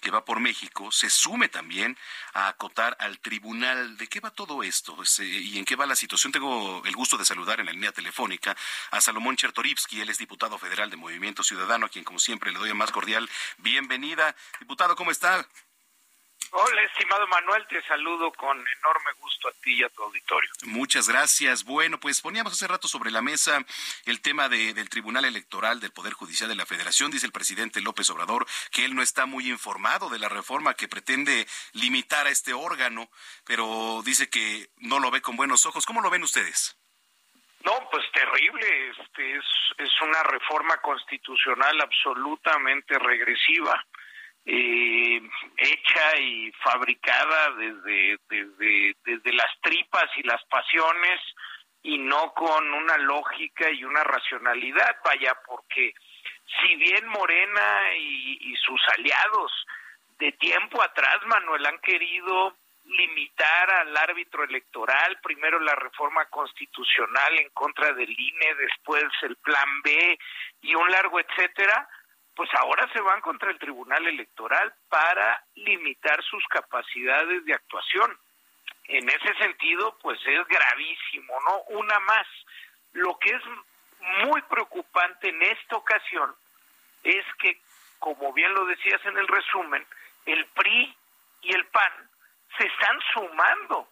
[0.00, 1.96] que va por México, se sume también
[2.32, 3.96] a acotar al tribunal.
[3.96, 4.96] ¿De qué va todo esto?
[4.96, 6.32] Pues, eh, ¿Y en qué va la situación?
[6.32, 8.56] Tengo el gusto de saludar en la línea telefónica
[8.90, 12.58] a Salomón Chertorivsky, él es diputado federal de Movimiento Ciudadano, a quien como siempre le
[12.58, 14.34] doy la más cordial bienvenida.
[14.58, 15.46] Diputado, ¿cómo está?
[16.52, 20.50] Hola, estimado Manuel, te saludo con enorme gusto a ti y a tu auditorio.
[20.64, 21.62] Muchas gracias.
[21.62, 23.64] Bueno, pues poníamos hace rato sobre la mesa
[24.04, 27.12] el tema de, del Tribunal Electoral del Poder Judicial de la Federación.
[27.12, 30.88] Dice el presidente López Obrador que él no está muy informado de la reforma que
[30.88, 33.08] pretende limitar a este órgano,
[33.46, 35.86] pero dice que no lo ve con buenos ojos.
[35.86, 36.76] ¿Cómo lo ven ustedes?
[37.62, 38.90] No, pues terrible.
[38.90, 39.44] Este es,
[39.78, 43.86] es una reforma constitucional absolutamente regresiva
[44.46, 45.20] eh,
[45.56, 51.20] hecha y fabricada desde, desde, desde las tripas y las pasiones
[51.82, 55.94] y no con una lógica y una racionalidad, vaya, porque
[56.60, 59.52] si bien Morena y, y sus aliados
[60.18, 67.48] de tiempo atrás, Manuel, han querido limitar al árbitro electoral, primero la reforma constitucional en
[67.50, 70.18] contra del INE, después el plan B
[70.62, 71.88] y un largo etcétera,
[72.40, 78.18] pues ahora se van contra el Tribunal Electoral para limitar sus capacidades de actuación.
[78.84, 81.60] En ese sentido, pues es gravísimo, ¿no?
[81.78, 82.26] Una más.
[82.94, 83.42] Lo que es
[84.26, 86.34] muy preocupante en esta ocasión
[87.04, 87.60] es que,
[87.98, 89.86] como bien lo decías en el resumen,
[90.24, 90.96] el PRI
[91.42, 91.92] y el PAN
[92.56, 93.86] se están sumando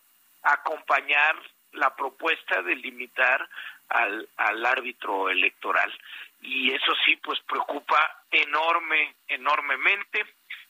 [0.45, 1.37] a acompañar
[1.73, 3.47] la propuesta de limitar
[3.91, 5.93] al, al árbitro electoral
[6.41, 10.25] y eso sí pues preocupa enorme enormemente.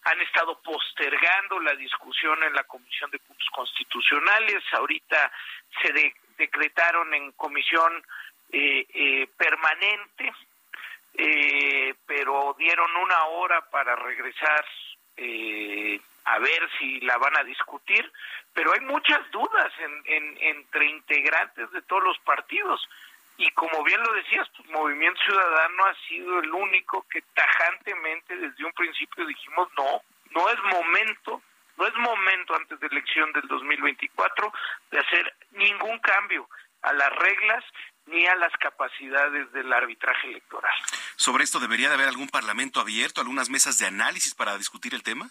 [0.04, 4.62] Han estado postergando la discusión en la Comisión de Puntos Constitucionales.
[4.72, 5.30] Ahorita
[5.82, 8.02] se decretaron en comisión
[8.50, 10.32] eh, eh, permanente
[11.14, 14.64] eh, pero dieron una hora para regresar
[16.24, 18.10] a ver si la van a discutir.
[18.54, 19.72] Pero hay muchas dudas
[20.04, 22.80] entre integrantes de todos los partidos
[23.38, 28.64] y como bien lo decías, pues Movimiento Ciudadano ha sido el único que tajantemente desde
[28.64, 31.40] un principio dijimos no, no es momento,
[31.76, 34.52] no es momento antes de elección del 2024
[34.90, 36.48] de hacer ningún cambio
[36.82, 37.64] a las reglas
[38.06, 40.74] ni a las capacidades del arbitraje electoral.
[41.14, 45.04] ¿Sobre esto debería de haber algún parlamento abierto, algunas mesas de análisis para discutir el
[45.04, 45.30] tema?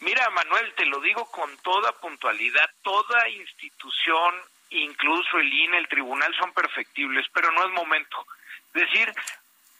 [0.00, 4.34] Mira, Manuel, te lo digo con toda puntualidad, toda institución
[4.70, 8.26] incluso el INE, el tribunal son perfectibles, pero no es momento.
[8.74, 9.12] Es decir,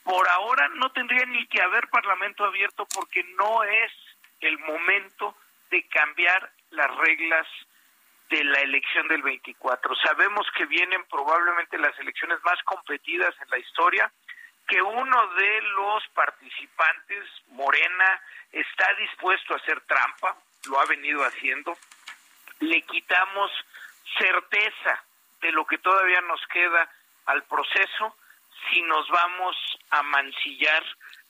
[0.03, 3.92] por ahora no tendría ni que haber parlamento abierto porque no es
[4.40, 5.37] el momento
[5.70, 7.46] de cambiar las reglas
[8.31, 9.94] de la elección del 24.
[9.96, 14.11] Sabemos que vienen probablemente las elecciones más competidas en la historia,
[14.68, 18.20] que uno de los participantes, Morena,
[18.53, 20.37] está dispuesto a hacer trampa,
[20.68, 21.76] lo ha venido haciendo,
[22.61, 23.50] le quitamos
[24.18, 25.05] certeza
[25.40, 26.88] de lo que todavía nos queda
[27.27, 28.16] al proceso
[28.68, 29.57] si nos vamos
[29.90, 30.85] a mancillar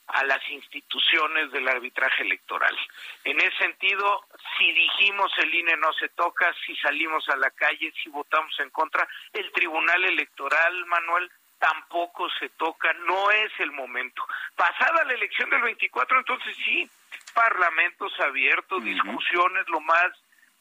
[0.09, 2.77] a las instituciones del arbitraje electoral.
[3.25, 4.27] En ese sentido,
[4.59, 8.71] si dijimos el INE no se toca, si salimos a la calle, si votamos en
[8.71, 14.27] contra, el Tribunal Electoral, Manuel, tampoco se toca, no es el momento.
[14.57, 16.91] Pasada la elección del 24, entonces sí,
[17.33, 20.11] parlamentos abiertos, discusiones lo más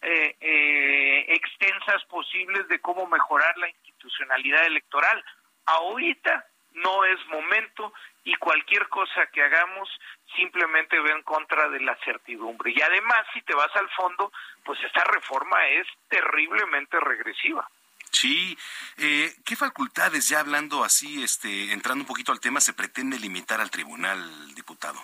[0.01, 5.23] eh, eh, extensas posibles de cómo mejorar la institucionalidad electoral.
[5.65, 9.89] Ahorita no es momento y cualquier cosa que hagamos
[10.35, 12.71] simplemente va en contra de la certidumbre.
[12.75, 14.31] Y además, si te vas al fondo,
[14.63, 17.67] pues esta reforma es terriblemente regresiva.
[18.11, 18.57] Sí,
[18.97, 23.61] eh, ¿qué facultades, ya hablando así, este, entrando un poquito al tema, se pretende limitar
[23.61, 24.99] al tribunal, diputado?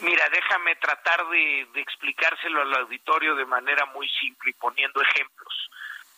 [0.00, 5.70] Mira, déjame tratar de, explicárselo al auditorio de manera muy simple y poniendo ejemplos.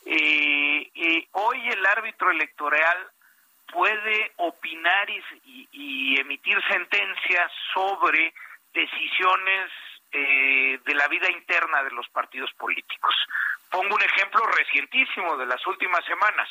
[0.04, 3.08] Eh, eh, hoy el árbitro electoral
[3.72, 8.34] puede opinar y, emitir sentencias sobre
[8.72, 9.70] decisiones
[10.10, 13.14] eh, de la vida interna de los partidos políticos.
[13.70, 16.48] Pongo un ejemplo recientísimo de las últimas semanas.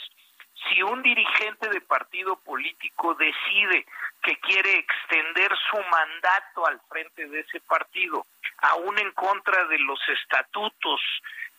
[0.66, 3.86] Si un dirigente de partido político decide
[4.24, 8.26] que quiere extender su mandato al frente de ese partido,
[8.60, 11.02] aún en contra de los estatutos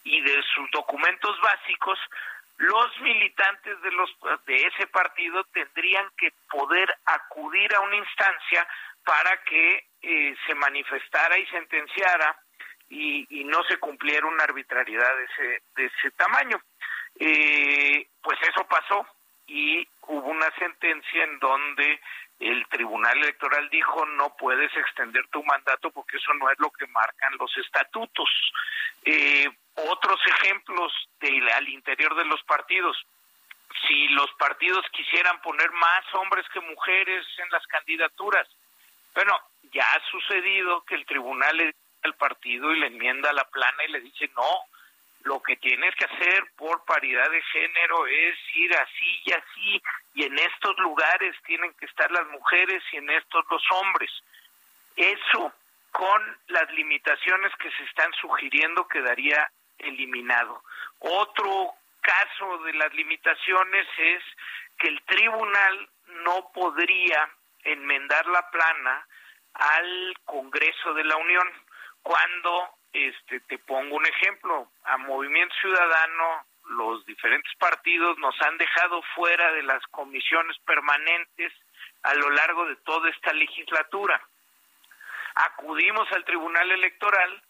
[0.05, 1.99] y de sus documentos básicos,
[2.59, 4.11] los militantes de los
[4.47, 8.67] de ese partido tendrían que poder acudir a una instancia
[9.05, 12.37] para que eh, se manifestara y sentenciara
[12.91, 16.61] y, no se cumpliera una arbitrariedad de ese, de ese tamaño.
[17.18, 19.07] Eh, pues eso pasó
[19.46, 22.00] y hubo una sentencia en donde
[22.38, 26.87] el Tribunal Electoral dijo no puedes extender tu mandato porque eso no es lo que
[26.87, 28.28] marcan los estatutos.
[29.04, 30.92] Eh, otros ejemplos
[31.54, 32.96] al interior de los partidos.
[33.87, 38.48] Si los partidos quisieran poner más hombres que mujeres en las candidaturas,
[39.14, 39.38] bueno,
[39.72, 43.92] ya ha sucedido que el tribunal le al partido y le enmienda la plana y
[43.92, 44.64] le dice no,
[45.29, 49.83] lo que tienes que hacer por paridad de género es ir así y así,
[50.14, 54.11] y en estos lugares tienen que estar las mujeres y en estos los hombres.
[54.97, 55.53] Eso
[55.93, 60.62] con las limitaciones que se están sugiriendo quedaría eliminado.
[61.01, 64.23] Otro caso de las limitaciones es
[64.79, 65.88] que el tribunal
[66.25, 67.29] no podría
[67.64, 69.07] enmendar la plana
[69.53, 71.49] al Congreso de la Unión
[72.03, 79.03] cuando este te pongo un ejemplo a Movimiento Ciudadano los diferentes partidos nos han dejado
[79.14, 81.53] fuera de las comisiones permanentes
[82.03, 84.20] a lo largo de toda esta legislatura
[85.35, 87.42] acudimos al Tribunal Electoral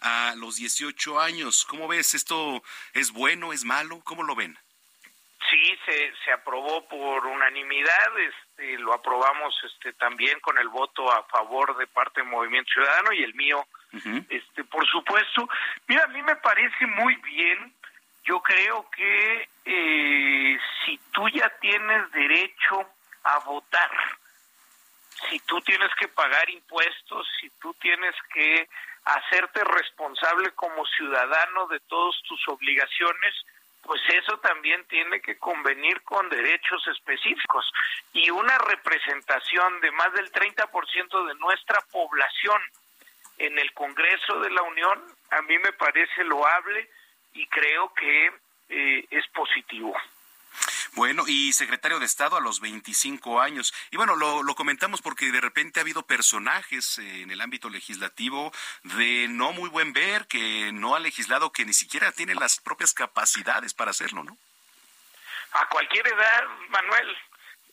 [0.00, 1.64] a los 18 años.
[1.64, 2.14] ¿Cómo ves?
[2.14, 4.00] ¿Esto es bueno, es malo?
[4.04, 4.56] ¿Cómo lo ven?
[5.84, 11.76] Se, se aprobó por unanimidad, este, lo aprobamos este, también con el voto a favor
[11.76, 13.66] de parte del Movimiento Ciudadano y el mío,
[14.28, 15.48] este, por supuesto.
[15.86, 17.74] Mira, a mí me parece muy bien,
[18.24, 22.88] yo creo que eh, si tú ya tienes derecho
[23.24, 23.90] a votar,
[25.28, 28.68] si tú tienes que pagar impuestos, si tú tienes que
[29.04, 33.34] hacerte responsable como ciudadano de todas tus obligaciones,
[33.84, 37.70] pues eso también tiene que convenir con derechos específicos
[38.12, 42.60] y una representación de más del 30% de nuestra población
[43.38, 46.88] en el Congreso de la Unión a mí me parece loable
[47.32, 48.32] y creo que
[48.68, 49.94] eh, es positivo.
[50.94, 53.74] Bueno, y secretario de Estado a los 25 años.
[53.90, 58.52] Y bueno, lo, lo, comentamos porque de repente ha habido personajes en el ámbito legislativo
[58.84, 62.94] de no muy buen ver, que no ha legislado, que ni siquiera tienen las propias
[62.94, 64.38] capacidades para hacerlo, ¿no?
[65.52, 67.16] A cualquier edad, Manuel.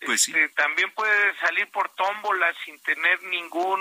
[0.05, 0.31] Pues sí.
[0.31, 3.79] Este, también puede salir por tómbola sin tener ningún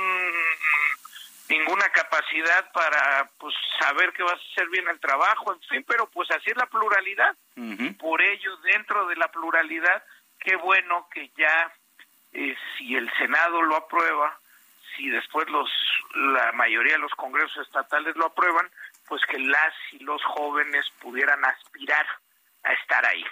[1.50, 6.08] ninguna capacidad para pues saber que vas a hacer bien el trabajo, en fin, pero
[6.08, 7.36] pues así es la pluralidad.
[7.98, 10.02] Por ello, dentro de la pluralidad,
[10.38, 11.72] qué bueno que ya
[12.32, 14.38] eh, si el Senado lo aprueba,
[14.96, 15.68] si después los
[16.14, 18.68] la mayoría de los congresos estatales lo aprueban,
[19.06, 22.06] pues que las y los jóvenes pudieran aspirar
[22.62, 23.24] a estar ahí.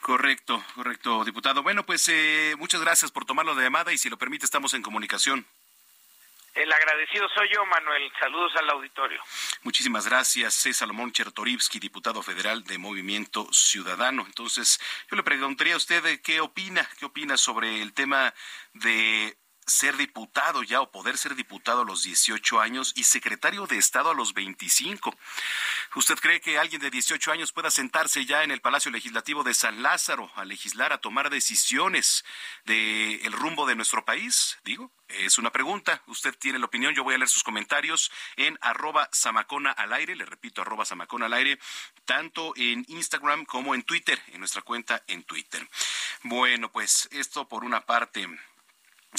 [0.00, 1.62] Correcto, correcto, diputado.
[1.62, 4.82] Bueno, pues eh, muchas gracias por tomarlo de llamada y si lo permite estamos en
[4.82, 5.46] comunicación.
[6.58, 8.10] El agradecido soy yo, Manuel.
[8.18, 9.22] Saludos al auditorio.
[9.62, 10.66] Muchísimas gracias.
[10.66, 14.24] Es Salomón Chertorivsky, diputado federal de Movimiento Ciudadano.
[14.26, 18.34] Entonces, yo le preguntaría a usted qué opina, qué opina sobre el tema
[18.72, 19.38] de
[19.68, 24.10] ser diputado ya o poder ser diputado a los 18 años y secretario de Estado
[24.10, 25.14] a los 25.
[25.94, 29.54] ¿Usted cree que alguien de 18 años pueda sentarse ya en el Palacio Legislativo de
[29.54, 32.24] San Lázaro a legislar, a tomar decisiones
[32.64, 34.58] del el rumbo de nuestro país?
[34.64, 36.02] Digo, es una pregunta.
[36.06, 36.94] Usted tiene la opinión.
[36.94, 40.14] Yo voy a leer sus comentarios en arroba samacona al aire.
[40.14, 41.58] Le repito, arroba samacona al aire,
[42.04, 45.66] tanto en Instagram como en Twitter, en nuestra cuenta en Twitter.
[46.22, 48.28] Bueno, pues esto por una parte.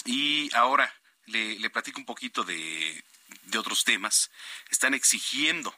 [0.05, 0.93] Y ahora
[1.25, 3.03] le, le platico un poquito de,
[3.43, 4.31] de otros temas.
[4.69, 5.75] Están exigiendo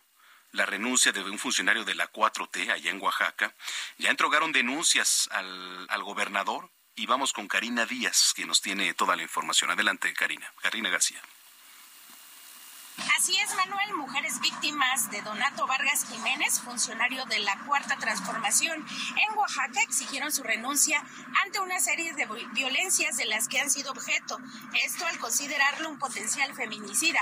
[0.51, 3.55] la renuncia de un funcionario de la 4T allá en Oaxaca.
[3.97, 9.15] Ya entregaron denuncias al, al gobernador y vamos con Karina Díaz, que nos tiene toda
[9.15, 9.71] la información.
[9.71, 10.51] Adelante, Karina.
[10.61, 11.21] Karina García.
[12.97, 19.37] Así es, Manuel, mujeres víctimas de Donato Vargas Jiménez, funcionario de la Cuarta Transformación en
[19.37, 21.03] Oaxaca, exigieron su renuncia
[21.43, 24.39] ante una serie de violencias de las que han sido objeto.
[24.83, 27.19] Esto al considerarlo un potencial feminicida.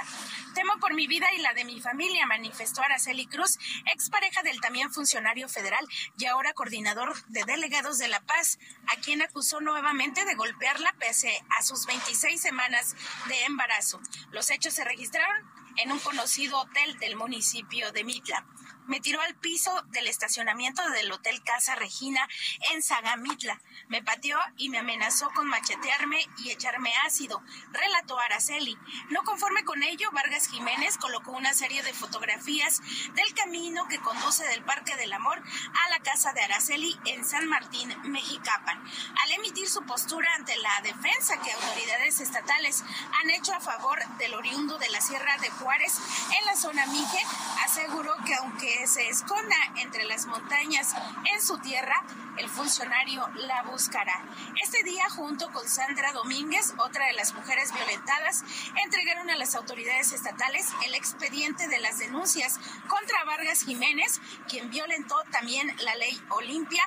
[0.56, 3.60] Temo por mi vida y la de mi familia, manifestó Araceli Cruz,
[3.94, 5.86] expareja del también funcionario federal
[6.18, 8.58] y ahora coordinador de delegados de La Paz,
[8.88, 12.96] a quien acusó nuevamente de golpearla pese a sus 26 semanas
[13.28, 14.02] de embarazo.
[14.32, 18.46] Los hechos se registraron en un conocido hotel del municipio de Mitla.
[18.90, 22.28] Me tiró al piso del estacionamiento del Hotel Casa Regina
[22.72, 23.62] en Sagamitla.
[23.88, 28.76] Me pateó y me amenazó con machetearme y echarme ácido, relató Araceli.
[29.12, 32.82] No conforme con ello, Vargas Jiménez colocó una serie de fotografías
[33.14, 37.48] del camino que conduce del Parque del Amor a la casa de Araceli en San
[37.48, 38.84] Martín, Mexicapan.
[39.24, 42.84] Al emitir su postura ante la defensa que autoridades estatales
[43.22, 46.00] han hecho a favor del oriundo de la Sierra de Juárez
[46.40, 47.24] en la zona Mije,
[47.64, 50.94] aseguró que aunque se esconda entre las montañas
[51.34, 52.04] en su tierra,
[52.38, 54.24] el funcionario la buscará.
[54.62, 58.44] Este día, junto con Sandra Domínguez, otra de las mujeres violentadas,
[58.84, 65.16] entregaron a las autoridades estatales el expediente de las denuncias contra Vargas Jiménez, quien violentó
[65.32, 66.84] también la ley Olimpia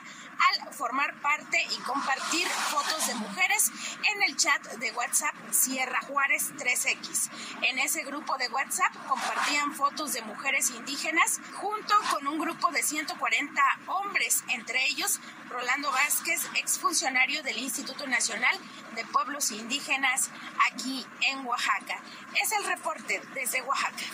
[0.50, 3.70] al formar parte y compartir fotos de mujeres
[4.14, 7.30] en el chat de WhatsApp Sierra Juárez 3X.
[7.62, 11.40] En ese grupo de WhatsApp compartían fotos de mujeres indígenas
[12.10, 18.56] con un grupo de 140 hombres, entre ellos Rolando Vázquez, exfuncionario del Instituto Nacional
[18.94, 20.30] de Pueblos Indígenas
[20.70, 22.00] aquí en Oaxaca.
[22.42, 24.04] Es el reporte desde Oaxaca.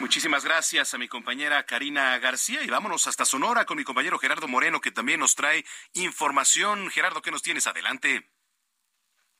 [0.00, 4.46] Muchísimas gracias a mi compañera Karina García y vámonos hasta Sonora con mi compañero Gerardo
[4.46, 5.64] Moreno que también nos trae
[5.94, 6.88] información.
[6.90, 7.66] Gerardo, ¿qué nos tienes?
[7.66, 8.30] Adelante.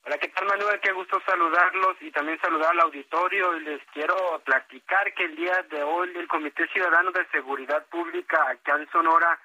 [0.09, 0.79] Hola, ¿qué tal Manuel?
[0.79, 5.61] Qué gusto saludarlos y también saludar al auditorio y les quiero platicar que el día
[5.69, 9.39] de hoy el Comité Ciudadano de Seguridad Pública acá en Sonora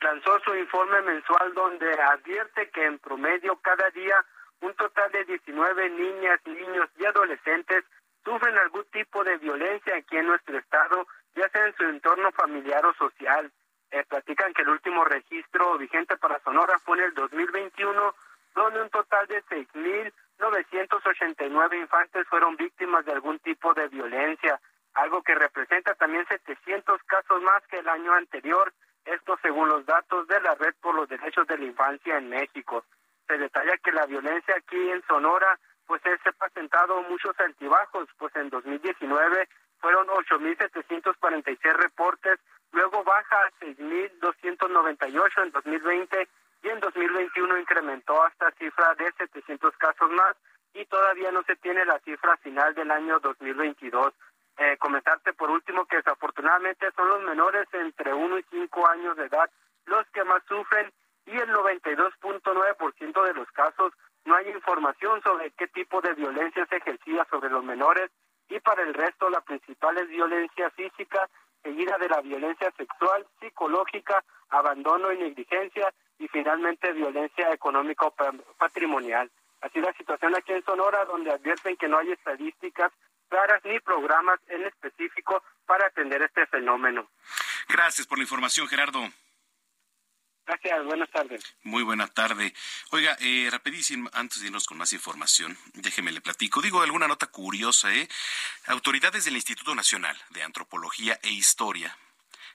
[0.00, 4.24] lanzó su informe mensual donde advierte que en promedio cada día
[4.62, 7.84] un total de 19 niñas, niños y adolescentes
[8.24, 12.86] sufren algún tipo de violencia aquí en nuestro estado, ya sea en su entorno familiar
[12.86, 13.52] o social.
[13.90, 18.14] Eh, platican que el último registro vigente para Sonora fue en el 2021,
[18.56, 24.58] donde un total de 6.989 infantes fueron víctimas de algún tipo de violencia,
[24.94, 28.72] algo que representa también 700 casos más que el año anterior,
[29.04, 32.82] esto según los datos de la Red por los Derechos de la Infancia en México.
[33.28, 38.34] Se detalla que la violencia aquí en Sonora pues se ha presentado muchos altibajos, pues
[38.36, 39.48] en 2019
[39.80, 42.38] fueron 8.746 reportes
[42.72, 46.28] luego baja a 6.298 en 2020
[46.66, 50.36] y en 2021 incrementó hasta cifra de 700 casos más
[50.74, 54.12] y todavía no se tiene la cifra final del año 2022.
[54.58, 59.26] Eh, comentarte por último que desafortunadamente son los menores entre 1 y 5 años de
[59.26, 59.48] edad
[59.84, 60.92] los que más sufren
[61.26, 63.92] y el 92.9% de los casos
[64.24, 68.10] no hay información sobre qué tipo de violencia se ejercía sobre los menores
[68.48, 71.28] y para el resto la principal es violencia física,
[71.62, 78.14] seguida de la violencia sexual, psicológica, abandono y negligencia y finalmente violencia económica o
[78.58, 79.30] patrimonial.
[79.60, 82.92] Así la situación aquí en Sonora, donde advierten que no hay estadísticas
[83.28, 87.08] claras ni programas en específico para atender este fenómeno.
[87.68, 89.00] Gracias por la información, Gerardo.
[90.46, 91.56] Gracias, buenas tardes.
[91.64, 92.54] Muy buena tarde.
[92.92, 96.62] Oiga, eh, rapidísimo, antes de irnos con más información, déjeme le platico.
[96.62, 98.08] Digo alguna nota curiosa, ¿eh?
[98.66, 101.96] Autoridades del Instituto Nacional de Antropología e Historia,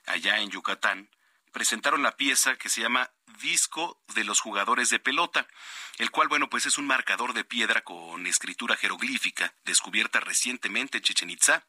[0.05, 1.09] allá en Yucatán,
[1.51, 5.47] presentaron la pieza que se llama Disco de los Jugadores de Pelota,
[5.97, 11.03] el cual, bueno, pues es un marcador de piedra con escritura jeroglífica descubierta recientemente en
[11.03, 11.65] Chichen Itza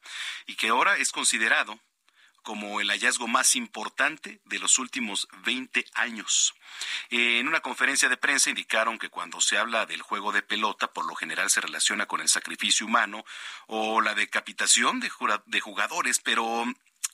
[0.47, 1.81] y que ahora es considerado
[2.43, 6.55] como el hallazgo más importante de los últimos 20 años.
[7.11, 11.07] en una conferencia de prensa indicaron que cuando se habla del juego de pelota, por
[11.07, 13.25] lo general se relaciona con el sacrificio humano
[13.67, 15.11] o la decapitación de,
[15.47, 16.65] de jugadores, pero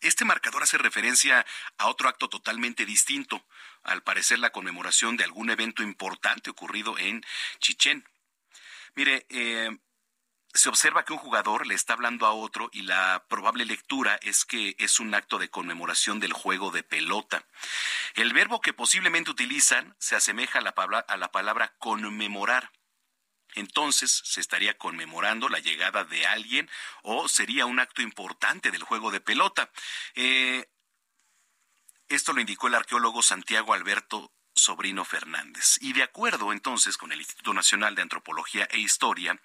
[0.03, 1.45] este marcador hace referencia
[1.77, 3.45] a otro acto totalmente distinto,
[3.83, 7.25] al parecer la conmemoración de algún evento importante ocurrido en
[7.59, 8.05] Chichén.
[8.95, 9.77] Mire, eh,
[10.55, 14.45] se observa que un jugador le está hablando a otro y la probable lectura es
[14.45, 17.45] que es un acto de conmemoración del juego de pelota.
[18.15, 22.73] El verbo que posiblemente utilizan se asemeja a la palabra, a la palabra conmemorar.
[23.59, 26.71] Entonces se estaría conmemorando la llegada de alguien
[27.03, 29.71] o sería un acto importante del juego de pelota.
[30.15, 30.69] Eh,
[32.09, 35.79] esto lo indicó el arqueólogo Santiago Alberto Sobrino Fernández.
[35.81, 39.41] Y de acuerdo entonces con el Instituto Nacional de Antropología e Historia,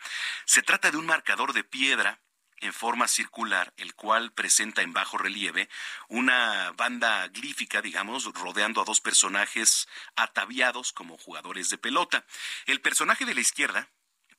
[0.46, 2.22] se trata de un marcador de piedra
[2.58, 5.70] en forma circular, el cual presenta en bajo relieve
[6.08, 12.26] una banda glífica, digamos, rodeando a dos personajes ataviados como jugadores de pelota.
[12.66, 13.90] El personaje de la izquierda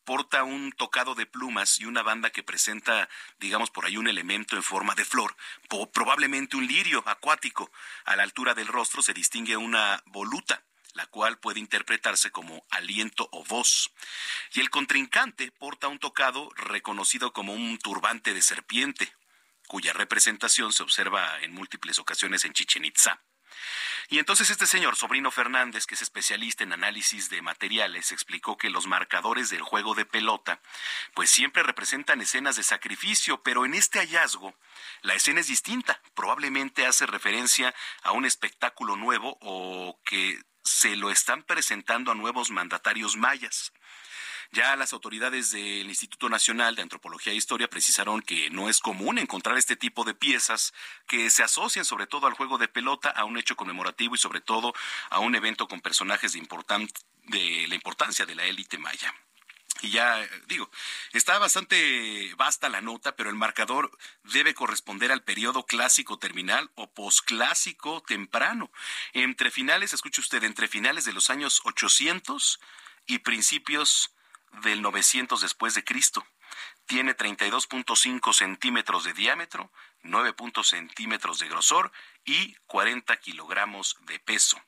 [0.04, 4.56] porta un tocado de plumas y una banda que presenta, digamos, por ahí un elemento
[4.56, 5.36] en forma de flor,
[5.92, 7.70] probablemente un lirio acuático.
[8.04, 13.28] A la altura del rostro se distingue una voluta la cual puede interpretarse como aliento
[13.32, 13.92] o voz.
[14.52, 19.12] Y el contrincante porta un tocado reconocido como un turbante de serpiente,
[19.66, 23.20] cuya representación se observa en múltiples ocasiones en Chichen Itza.
[24.08, 28.70] Y entonces este señor, Sobrino Fernández, que es especialista en análisis de materiales, explicó que
[28.70, 30.60] los marcadores del juego de pelota,
[31.14, 34.54] pues siempre representan escenas de sacrificio, pero en este hallazgo
[35.02, 36.00] la escena es distinta.
[36.14, 42.50] Probablemente hace referencia a un espectáculo nuevo o que se lo están presentando a nuevos
[42.50, 43.72] mandatarios mayas.
[44.52, 49.18] Ya las autoridades del Instituto Nacional de Antropología e Historia precisaron que no es común
[49.18, 50.72] encontrar este tipo de piezas
[51.06, 54.40] que se asocian sobre todo al juego de pelota, a un hecho conmemorativo y sobre
[54.40, 54.74] todo
[55.10, 56.40] a un evento con personajes de,
[57.24, 59.14] de la importancia de la élite maya.
[59.84, 60.70] Y ya digo,
[61.12, 63.90] está bastante vasta la nota, pero el marcador
[64.22, 68.70] debe corresponder al periodo clásico terminal o posclásico temprano.
[69.12, 72.60] Entre finales, escuche usted, entre finales de los años 800
[73.06, 74.13] y principios
[74.62, 76.26] del 900 después de Cristo.
[76.86, 81.92] Tiene 32.5 centímetros de diámetro, 9 centímetros de grosor
[82.24, 84.60] y 40 kilogramos de peso.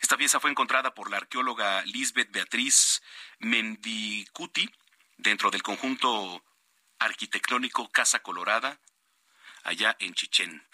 [0.00, 3.02] Esta pieza fue encontrada por la arqueóloga Lisbeth Beatriz
[3.38, 4.70] Mendicuti
[5.18, 6.42] dentro del conjunto
[6.98, 8.80] arquitectónico Casa Colorada,
[9.64, 10.66] allá en Chichén.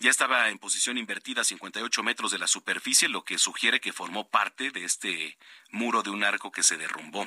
[0.00, 3.92] Ya estaba en posición invertida a 58 metros de la superficie, lo que sugiere que
[3.92, 5.36] formó parte de este
[5.70, 7.26] muro de un arco que se derrumbó.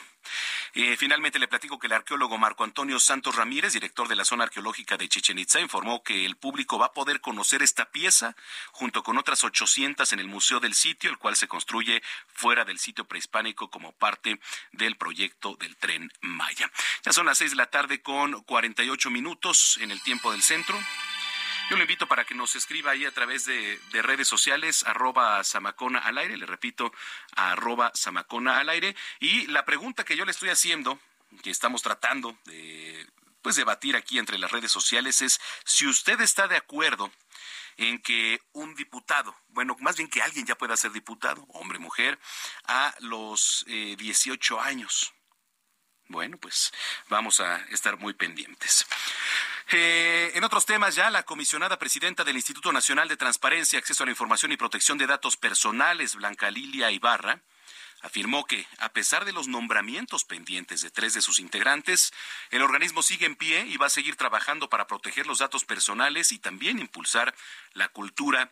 [0.73, 4.45] Eh, finalmente le platico que el arqueólogo Marco Antonio Santos Ramírez, director de la zona
[4.45, 8.37] arqueológica de Chichen Itza, informó que el público va a poder conocer esta pieza
[8.71, 12.01] junto con otras 800 en el museo del sitio, el cual se construye
[12.33, 14.39] fuera del sitio prehispánico como parte
[14.71, 16.71] del proyecto del tren Maya.
[17.03, 20.79] Ya son las 6 de la tarde con 48 minutos en el tiempo del centro.
[21.71, 25.99] Yo lo invito para que nos escriba ahí a través de, redes sociales, arroba Samacona
[25.99, 26.91] al aire, le repito,
[27.37, 28.93] arroba Samacona al aire.
[29.21, 30.99] Y la pregunta que yo le estoy haciendo,
[31.41, 33.07] que estamos tratando de
[33.41, 37.09] pues debatir aquí entre las redes sociales es si usted está de acuerdo
[37.77, 42.19] en que un diputado, bueno, más bien que alguien ya pueda ser diputado, hombre, mujer,
[42.65, 45.13] a los 18 eh, años
[46.11, 46.73] Bueno, pues
[47.07, 48.85] vamos a estar muy pendientes.
[49.71, 54.05] Eh, en otros temas, ya la comisionada presidenta del Instituto Nacional de Transparencia, Acceso a
[54.05, 57.39] la Información y Protección de Datos Personales, Blanca Lilia Ibarra,
[58.01, 62.11] afirmó que, a pesar de los nombramientos pendientes de tres de sus integrantes,
[62.49, 66.33] el organismo sigue en pie y va a seguir trabajando para proteger los datos personales
[66.33, 67.33] y también impulsar
[67.73, 68.51] la cultura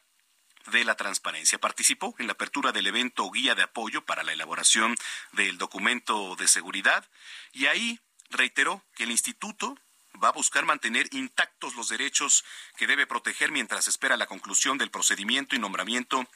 [0.69, 1.59] de la transparencia.
[1.59, 4.95] Participó en la apertura del evento Guía de Apoyo para la elaboración
[5.33, 7.05] del documento de seguridad
[7.53, 7.99] y ahí
[8.29, 9.77] reiteró que el instituto
[10.23, 12.43] va a buscar mantener intactos los derechos
[12.77, 16.27] que debe proteger mientras espera la conclusión del procedimiento y nombramiento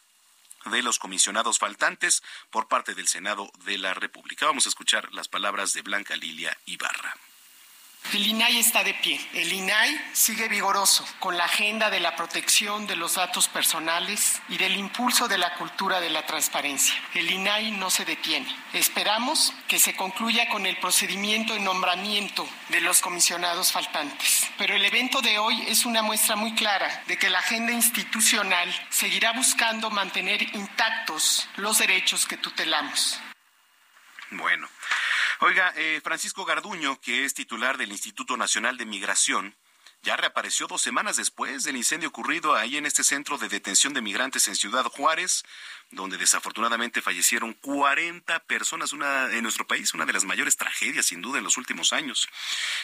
[0.65, 4.45] de los comisionados faltantes por parte del Senado de la República.
[4.45, 7.15] Vamos a escuchar las palabras de Blanca Lilia Ibarra.
[8.11, 9.19] El INAI está de pie.
[9.33, 14.57] El INAI sigue vigoroso con la agenda de la protección de los datos personales y
[14.57, 16.93] del impulso de la cultura de la transparencia.
[17.15, 18.55] El INAI no se detiene.
[18.73, 24.47] Esperamos que se concluya con el procedimiento de nombramiento de los comisionados faltantes.
[24.57, 28.69] Pero el evento de hoy es una muestra muy clara de que la agenda institucional
[28.89, 33.19] seguirá buscando mantener intactos los derechos que tutelamos.
[34.29, 34.67] Bueno.
[35.45, 39.57] Oiga, eh, Francisco Garduño, que es titular del Instituto Nacional de Migración,
[40.01, 44.01] ya reapareció dos semanas después del incendio ocurrido ahí en este centro de detención de
[44.01, 45.43] migrantes en Ciudad Juárez,
[45.95, 51.21] donde desafortunadamente fallecieron 40 personas una, en nuestro país, una de las mayores tragedias sin
[51.21, 52.27] duda en los últimos años.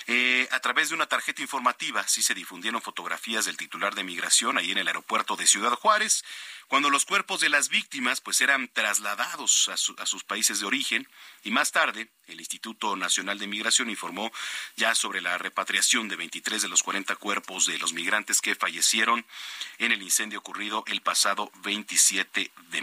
[0.07, 4.57] Eh, a través de una tarjeta informativa sí se difundieron fotografías del titular de migración
[4.57, 6.23] ahí en el aeropuerto de Ciudad Juárez
[6.69, 11.09] cuando los cuerpos de las víctimas pues eran trasladados a, sus países de origen
[11.43, 14.31] y más tarde el Instituto Nacional de Migración informó
[14.75, 19.25] ya sobre la repatriación de 23 de los 40 cuerpos de los migrantes que fallecieron
[19.79, 22.81] en el incendio ocurrido el pasado 27 de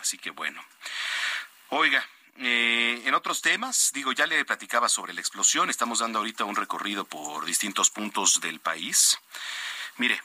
[0.00, 0.64] Así que bueno.
[1.70, 2.04] Oiga,
[2.36, 6.56] eh, en otros temas, digo, ya le platicaba sobre la explosión, estamos dando ahorita un
[6.56, 9.18] recorrido por distintos puntos del país.
[9.96, 10.20] Mire,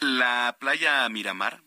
[0.00, 1.62] la playa Miramar,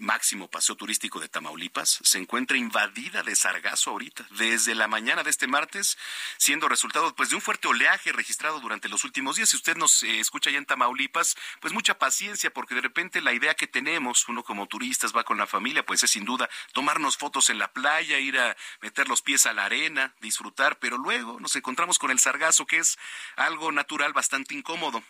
[0.00, 5.30] máximo paseo turístico de Tamaulipas, se encuentra invadida de sargazo ahorita, desde la mañana de
[5.30, 5.98] este martes,
[6.38, 9.50] siendo resultado pues de un fuerte oleaje registrado durante los últimos días.
[9.50, 13.32] Si usted nos eh, escucha ya en Tamaulipas, pues mucha paciencia, porque de repente la
[13.32, 17.16] idea que tenemos, uno como turistas va con la familia, pues es sin duda tomarnos
[17.16, 21.38] fotos en la playa, ir a meter los pies a la arena, disfrutar, pero luego
[21.40, 22.98] nos encontramos con el sargazo, que es
[23.36, 25.02] algo natural bastante incómodo.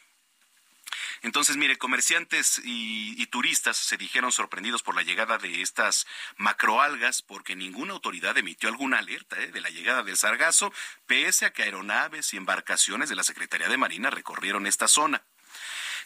[1.22, 7.54] Entonces, mire, comerciantes y, turistas se dijeron sorprendidos por la llegada de estas macroalgas porque
[7.54, 9.52] ninguna autoridad emitió alguna alerta ¿eh?
[9.52, 10.72] de la llegada del sargazo,
[11.06, 15.22] pese a que aeronaves y embarcaciones de la Secretaría de Marina recorrieron esta zona.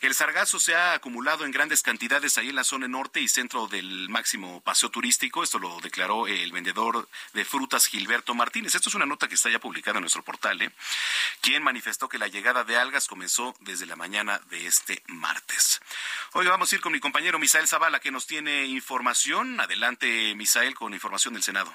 [0.05, 3.69] El sargazo se ha acumulado en grandes cantidades ahí en la zona norte y centro
[3.69, 5.43] del máximo paseo turístico.
[5.43, 8.75] Esto lo declaró el vendedor de frutas Gilberto Martínez.
[8.75, 10.71] Esto es una nota que está ya publicada en nuestro portal, ¿eh?
[11.41, 15.81] quien manifestó que la llegada de algas comenzó desde la mañana de este martes.
[16.35, 19.59] Hoy vamos a ir con mi compañero Misael Zavala, que nos tiene información.
[19.59, 21.75] Adelante, Misael, con información del Senado.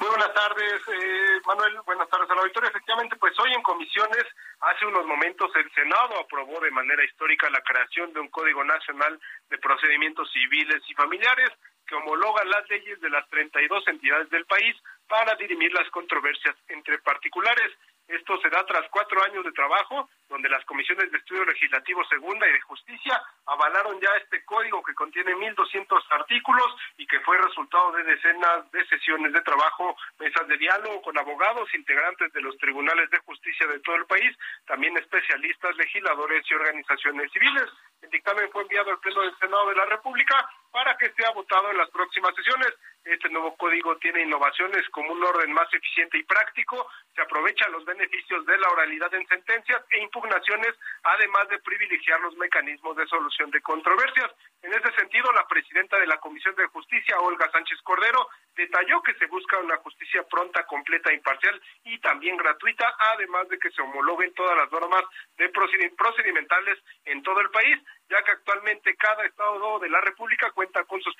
[0.00, 1.80] Muy buenas tardes, eh, Manuel.
[1.84, 2.70] Buenas tardes a la auditoría.
[2.70, 4.24] Efectivamente, pues hoy en comisiones,
[4.60, 9.20] hace unos momentos, el Senado aprobó de manera histórica la creación de un Código Nacional
[9.50, 11.50] de Procedimientos Civiles y Familiares
[11.86, 14.74] que homologa las leyes de las 32 entidades del país
[15.08, 17.70] para dirimir las controversias entre particulares.
[18.08, 22.48] Esto se da tras cuatro años de trabajo, donde las comisiones de estudio legislativo segunda
[22.48, 27.92] y de justicia avalaron ya este código que contiene 1.200 artículos y que fue resultado
[27.92, 33.10] de decenas de sesiones de trabajo, mesas de diálogo con abogados, integrantes de los tribunales
[33.10, 34.36] de justicia de todo el país,
[34.66, 37.68] también especialistas, legisladores y organizaciones civiles.
[38.02, 41.70] El dictamen fue enviado al Pleno del Senado de la República para que sea votado
[41.70, 42.72] en las próximas sesiones.
[43.04, 47.84] Este nuevo código tiene innovaciones como un orden más eficiente y práctico, se aprovechan los
[47.84, 53.50] beneficios de la oralidad en sentencias e impugnaciones, además de privilegiar los mecanismos de solución
[53.50, 54.30] de controversias.
[54.62, 59.14] En ese sentido, la presidenta de la Comisión de Justicia, Olga Sánchez Cordero, detalló que
[59.14, 64.32] se busca una justicia pronta, completa, imparcial y también gratuita, además de que se homologuen
[64.34, 65.02] todas las normas
[65.36, 67.78] de procedimentales en todo el país,
[68.08, 71.14] ya que actualmente cada estado de la República cuenta con sus,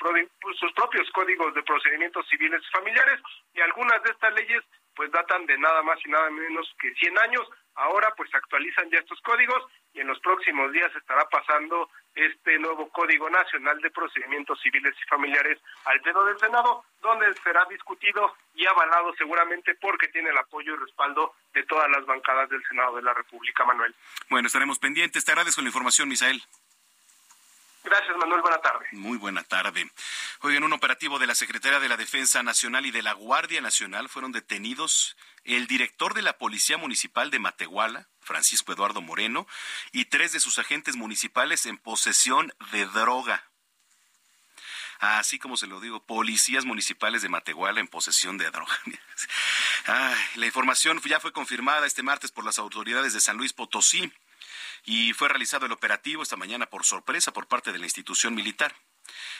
[0.58, 3.18] sus propios códigos de procedimientos civiles y familiares
[3.54, 4.62] y algunas de estas leyes
[4.94, 7.48] pues datan de nada más y nada menos que 100 años.
[7.74, 9.64] Ahora pues actualizan ya estos códigos
[9.94, 15.08] y en los próximos días estará pasando este nuevo Código Nacional de Procedimientos Civiles y
[15.08, 20.74] Familiares al Pleno del Senado, donde será discutido y avalado seguramente porque tiene el apoyo
[20.74, 23.94] y respaldo de todas las bancadas del Senado de la República, Manuel.
[24.28, 25.24] Bueno, estaremos pendientes.
[25.24, 26.42] Te agradezco la información, Misael.
[27.84, 28.40] Gracias, Manuel.
[28.42, 28.86] Buena tarde.
[28.92, 29.90] Muy buena tarde.
[30.42, 34.08] en un operativo de la Secretaría de la Defensa Nacional y de la Guardia Nacional
[34.08, 39.46] fueron detenidos el director de la Policía Municipal de Matehuala, Francisco Eduardo Moreno,
[39.90, 43.44] y tres de sus agentes municipales en posesión de droga.
[45.00, 48.78] Así como se lo digo, policías municipales de Matehuala en posesión de droga.
[50.36, 54.12] la información ya fue confirmada este martes por las autoridades de San Luis Potosí
[54.84, 58.74] y fue realizado el operativo esta mañana por sorpresa por parte de la institución militar.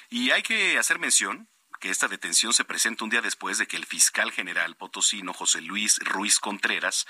[0.08, 1.48] Y hay que hacer mención
[1.82, 5.60] que esta detención se presenta un día después de que el fiscal general potosino José
[5.60, 7.08] Luis Ruiz Contreras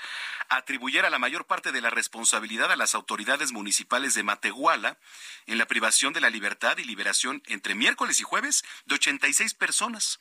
[0.49, 4.97] atribuyera la mayor parte de la responsabilidad a las autoridades municipales de Matehuala
[5.45, 10.17] en la privación de la libertad y liberación entre miércoles y jueves de 86 personas.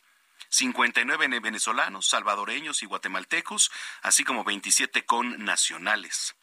[0.51, 3.71] 59 venezolanos, salvadoreños y guatemaltecos,
[4.03, 6.37] así como 27 con nacionales.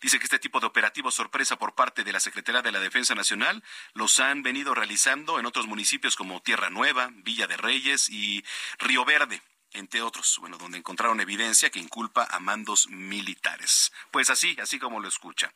[0.00, 3.14] Dice que este tipo de operativos sorpresa por parte de la Secretaría de la Defensa
[3.14, 3.62] Nacional
[3.94, 8.44] los han venido realizando en otros municipios como Tierra Nueva, Villa de Reyes y
[8.78, 9.42] Río Verde
[9.72, 13.92] entre otros, bueno, donde encontraron evidencia que inculpa a mandos militares.
[14.10, 15.52] Pues así, así como lo escucha.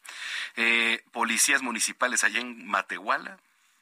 [0.56, 3.38] Eh, policías municipales allá en Matehuala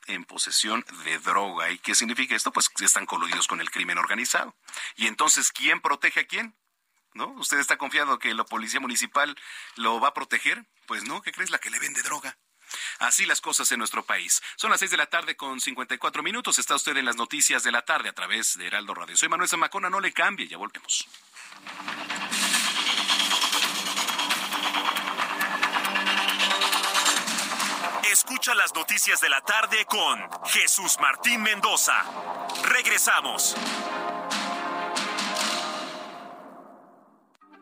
[0.06, 1.70] en posesión de droga.
[1.70, 2.52] ¿Y qué significa esto?
[2.52, 4.54] Pues están coludidos con el crimen organizado.
[4.96, 6.54] Y entonces, ¿quién protege a quién?
[7.14, 7.28] ¿No?
[7.32, 9.36] ¿Usted está confiado que la policía municipal
[9.76, 10.64] lo va a proteger?
[10.86, 11.50] Pues no, ¿qué crees?
[11.50, 12.36] La que le vende droga.
[12.98, 14.42] Así las cosas en nuestro país.
[14.56, 16.58] Son las seis de la tarde con 54 minutos.
[16.58, 19.16] Está usted en las noticias de la tarde a través de Heraldo Radio.
[19.16, 21.08] Soy Manuel Zamacona, no le cambie, ya volvemos.
[28.10, 31.94] Escucha las noticias de la tarde con Jesús Martín Mendoza.
[32.64, 33.56] Regresamos.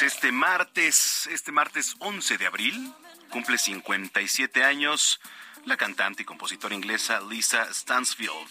[0.00, 2.94] Pues este martes, este martes 11 de abril,
[3.28, 5.20] cumple 57 años
[5.66, 8.48] la cantante y compositora inglesa Lisa Stansfield,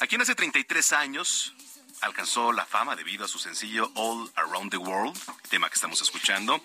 [0.00, 1.54] a quien hace 33 años
[2.00, 5.16] alcanzó la fama debido a su sencillo All Around the World,
[5.48, 6.60] tema que estamos escuchando.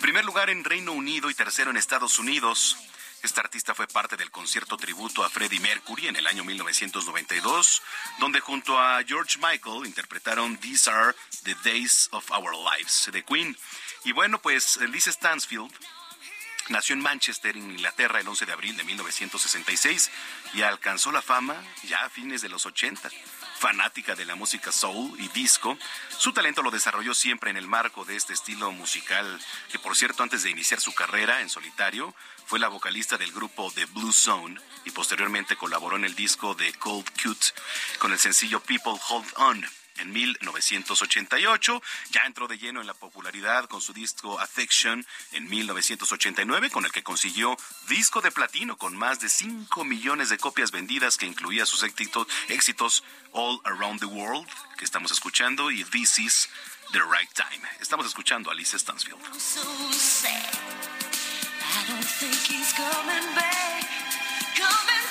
[0.00, 2.76] Primer lugar en Reino Unido y tercero en Estados Unidos.
[3.24, 7.82] Esta artista fue parte del concierto tributo a Freddie Mercury en el año 1992,
[8.18, 13.56] donde junto a George Michael interpretaron These Are the Days of Our Lives de Queen.
[14.04, 15.72] Y bueno, pues Lisa Stansfield
[16.68, 20.10] Nació en Manchester, en Inglaterra, el 11 de abril de 1966
[20.54, 23.10] y alcanzó la fama ya a fines de los 80
[23.58, 25.78] fanática de la música soul y disco,
[26.18, 30.22] su talento lo desarrolló siempre en el marco de este estilo musical, que por cierto
[30.22, 32.14] antes de iniciar su carrera en solitario,
[32.46, 36.72] fue la vocalista del grupo The Blue Zone y posteriormente colaboró en el disco de
[36.74, 37.46] Cold Cute
[37.98, 39.66] con el sencillo People Hold On
[39.98, 41.82] en 1988.
[42.10, 46.92] Ya entró de lleno en la popularidad con su disco Affection en 1989, con el
[46.92, 47.56] que consiguió
[47.88, 52.26] disco de platino con más de 5 millones de copias vendidas, que incluía sus éxitos,
[52.48, 56.48] éxitos All Around the World, que estamos escuchando, y This Is
[56.92, 57.66] the Right Time.
[57.80, 59.18] Estamos escuchando a Alice Stansfield.
[61.76, 63.82] I don't think he's coming back.
[64.54, 65.03] Coming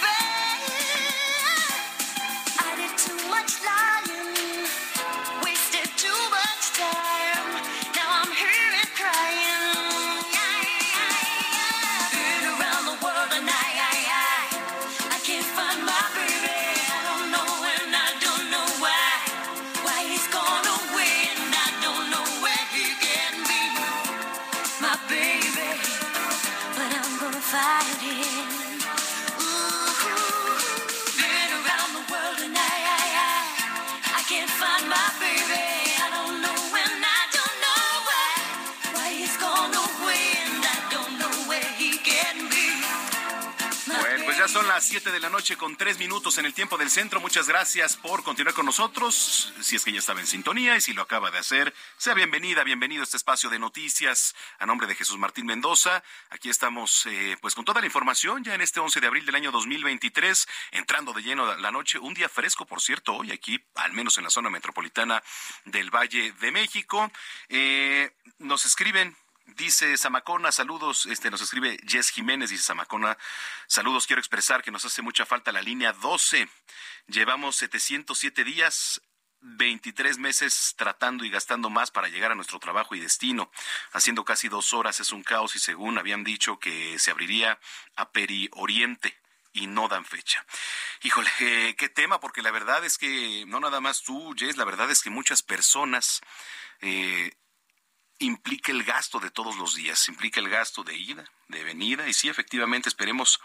[44.73, 47.19] las 7 de la noche con 3 minutos en el tiempo del centro.
[47.19, 49.53] Muchas gracias por continuar con nosotros.
[49.61, 52.63] Si es que ya estaba en sintonía y si lo acaba de hacer, sea bienvenida,
[52.63, 54.33] bienvenido a este espacio de noticias.
[54.57, 58.55] A nombre de Jesús Martín Mendoza, aquí estamos eh, pues con toda la información ya
[58.55, 61.99] en este 11 de abril del año 2023, entrando de lleno la noche.
[61.99, 65.21] Un día fresco, por cierto, hoy aquí, al menos en la zona metropolitana
[65.65, 67.11] del Valle de México.
[67.47, 69.15] Eh, nos escriben
[69.45, 73.17] Dice Zamacona, saludos, este nos escribe Jess Jiménez, dice Zamacona,
[73.67, 76.47] saludos, quiero expresar que nos hace mucha falta la línea 12.
[77.07, 79.01] Llevamos 707 días
[79.41, 83.51] 23 meses tratando y gastando más para llegar a nuestro trabajo y destino.
[83.91, 87.59] Haciendo casi dos horas es un caos y según habían dicho que se abriría
[87.97, 89.19] a Peri Oriente
[89.51, 90.45] y no dan fecha.
[91.03, 94.65] Híjole, eh, qué tema, porque la verdad es que no nada más tú, Jess, la
[94.65, 96.21] verdad es que muchas personas
[96.79, 97.33] eh,
[98.23, 102.13] implica el gasto de todos los días, implica el gasto de ida, de venida, y
[102.13, 103.39] sí, efectivamente, esperemos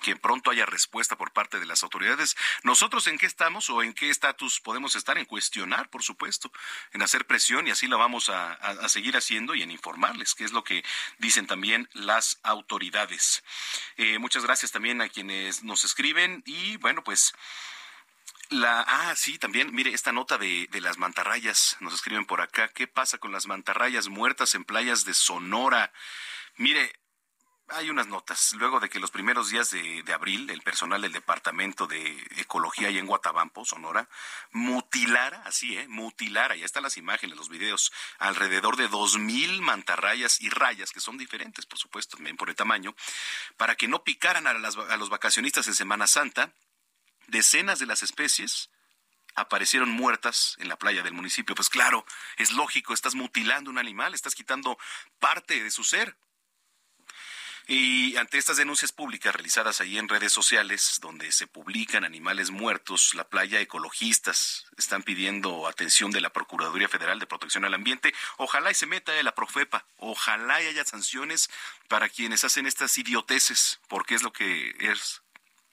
[0.00, 2.36] que pronto haya respuesta por parte de las autoridades.
[2.62, 6.52] Nosotros en qué estamos o en qué estatus podemos estar en cuestionar, por supuesto,
[6.92, 10.52] en hacer presión y así lo vamos a, seguir haciendo y en informarles, que es
[10.52, 10.84] lo que
[11.18, 13.42] dicen también las autoridades.
[13.96, 17.34] Eh, muchas gracias también a quienes nos escriben y bueno, pues
[18.50, 22.68] la, ah, sí, también, mire, esta nota de, de las mantarrayas, nos escriben por acá,
[22.68, 25.92] ¿qué pasa con las mantarrayas muertas en playas de Sonora?
[26.56, 26.92] Mire,
[27.68, 28.54] hay unas notas.
[28.54, 32.90] Luego de que los primeros días de, de, abril, el personal del Departamento de Ecología
[32.90, 34.08] y en Guatabampo, Sonora,
[34.52, 35.86] mutilara, así, ¿eh?
[35.88, 41.00] Mutilara, ya están las imágenes, los videos, alrededor de dos mil mantarrayas y rayas, que
[41.00, 42.94] son diferentes, por supuesto, también por el tamaño,
[43.56, 46.52] para que no picaran a, las, a los vacacionistas en Semana Santa
[47.28, 48.70] decenas de las especies
[49.36, 51.54] aparecieron muertas en la playa del municipio.
[51.54, 52.04] Pues claro,
[52.36, 54.78] es lógico, estás mutilando un animal, estás quitando
[55.20, 56.16] parte de su ser.
[57.70, 63.12] Y ante estas denuncias públicas realizadas ahí en redes sociales, donde se publican animales muertos,
[63.12, 68.14] la playa ecologistas están pidiendo atención de la Procuraduría Federal de Protección al Ambiente.
[68.38, 71.50] Ojalá y se meta la Profepa, ojalá y haya sanciones
[71.88, 75.20] para quienes hacen estas idioteces, porque es lo que es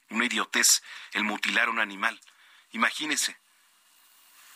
[0.09, 0.81] una idiotez
[1.13, 2.19] el mutilar a un animal.
[2.71, 3.37] Imagínese.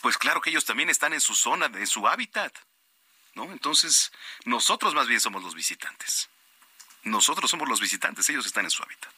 [0.01, 2.55] Pues claro que ellos también están en su zona, en su hábitat.
[3.35, 3.43] ¿No?
[3.51, 4.11] Entonces,
[4.45, 6.29] nosotros más bien somos los visitantes.
[7.03, 9.13] Nosotros somos los visitantes, ellos están en su hábitat.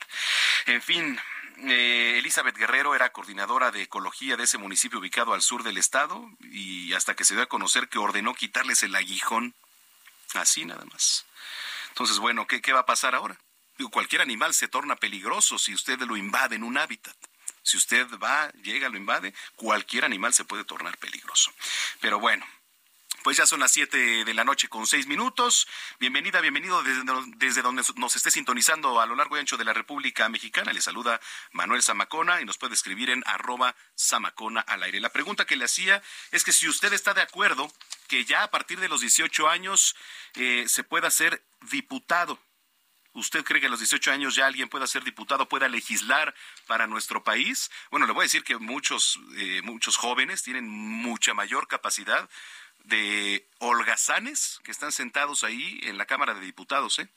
[0.68, 1.20] En fin,
[1.64, 6.30] eh, Elizabeth Guerrero era coordinadora de ecología de ese municipio ubicado al sur del estado
[6.42, 9.56] y hasta que se dio a conocer que ordenó quitarles el aguijón.
[10.34, 11.26] Así nada más.
[11.90, 13.38] Entonces, bueno, ¿qué, qué va a pasar ahora?
[13.90, 17.16] Cualquier animal se torna peligroso si usted lo invade en un hábitat.
[17.64, 21.52] Si usted va, llega, lo invade, cualquier animal se puede tornar peligroso.
[22.00, 22.46] Pero bueno,
[23.24, 25.68] pues ya son las 7 de la noche con 6 minutos.
[26.00, 30.28] Bienvenida, bienvenido desde, donde nos esté sintonizando a lo largo y ancho de la República
[30.28, 30.74] Mexicana.
[30.74, 31.22] Le saluda
[31.52, 35.00] Manuel Zamacona y nos puede escribir en arroba Zamacona al aire.
[35.00, 36.02] La pregunta que le hacía
[36.32, 37.72] es que si usted está de acuerdo
[38.08, 39.96] que ya a partir de los 18 años
[40.34, 42.40] eh, se pueda ser diputado
[43.14, 46.34] ¿Usted cree que a los 18 años ya alguien pueda ser diputado, pueda legislar
[46.66, 47.70] para nuestro país?
[47.89, 52.30] Bueno, le voy a decir que muchos, eh, muchos jóvenes tienen mucha mayor capacidad
[52.86, 56.99] de holgazanes que están sentados ahí en la Cámara de Diputados.
[56.99, 57.09] ¿eh?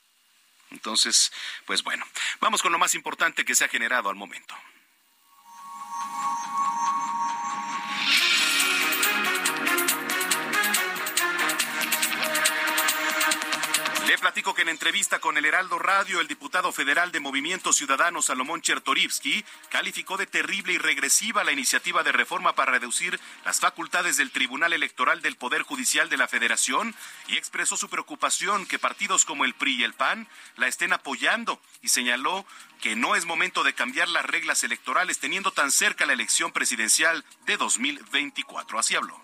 [0.71, 1.31] Entonces,
[1.65, 2.05] pues bueno,
[2.41, 4.55] vamos con lo más importante que se ha generado al momento.
[14.25, 18.59] Platico que en entrevista con el Heraldo Radio, el diputado federal de Movimiento Ciudadano Salomón
[18.59, 24.31] Chertorivsky calificó de terrible y regresiva la iniciativa de reforma para reducir las facultades del
[24.31, 26.95] Tribunal Electoral del Poder Judicial de la Federación
[27.27, 31.61] y expresó su preocupación que partidos como el PRI y el PAN la estén apoyando
[31.83, 32.47] y señaló
[32.81, 37.23] que no es momento de cambiar las reglas electorales teniendo tan cerca la elección presidencial
[37.45, 38.79] de 2024.
[38.79, 39.21] Así habló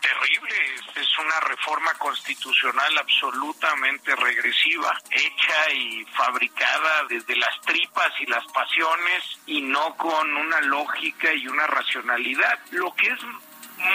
[0.00, 8.44] terrible, es una reforma constitucional absolutamente regresiva, hecha y fabricada desde las tripas y las
[8.52, 12.58] pasiones y no con una lógica y una racionalidad.
[12.70, 13.20] Lo que es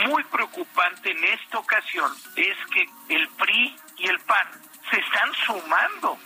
[0.07, 4.47] muy preocupante en esta ocasión es que el PRI y el PAN
[4.89, 6.17] se están sumando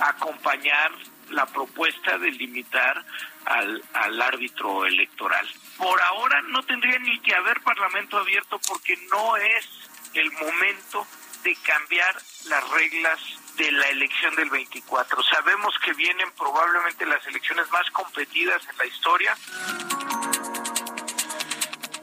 [0.00, 0.90] a acompañar
[1.30, 3.04] la propuesta de limitar
[3.44, 5.46] al, al árbitro electoral.
[5.76, 9.68] Por ahora no tendría ni que haber parlamento abierto porque no es
[10.14, 11.06] el momento
[11.42, 12.14] de cambiar
[12.46, 13.20] las reglas
[13.56, 15.22] de la elección del 24.
[15.22, 19.36] Sabemos que vienen probablemente las elecciones más competidas en la historia.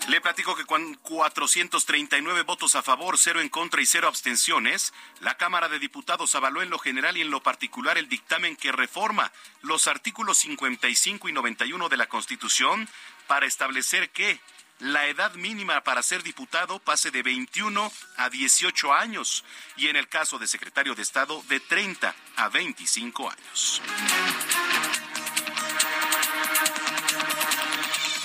[0.07, 5.37] Le platico que con 439 votos a favor, cero en contra y cero abstenciones, la
[5.37, 9.31] Cámara de Diputados avaló en lo general y en lo particular el dictamen que reforma
[9.61, 12.89] los artículos 55 y 91 de la Constitución
[13.31, 14.41] para establecer que
[14.79, 19.45] la edad mínima para ser diputado pase de 21 a 18 años
[19.77, 23.81] y en el caso de secretario de Estado de 30 a 25 años.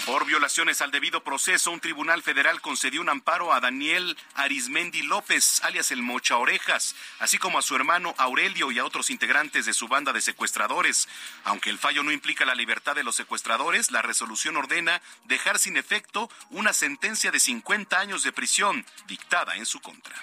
[0.06, 5.60] Por violaciones al debido proceso, un tribunal federal concedió un amparo a Daniel Arismendi López,
[5.64, 9.74] alias el Mocha Orejas, así como a su hermano Aurelio y a otros integrantes de
[9.74, 11.08] su banda de secuestradores.
[11.42, 15.76] Aunque el fallo no implica la libertad de los secuestradores, la resolución ordena dejar sin
[15.76, 20.14] efecto una sentencia de 50 años de prisión dictada en su contra.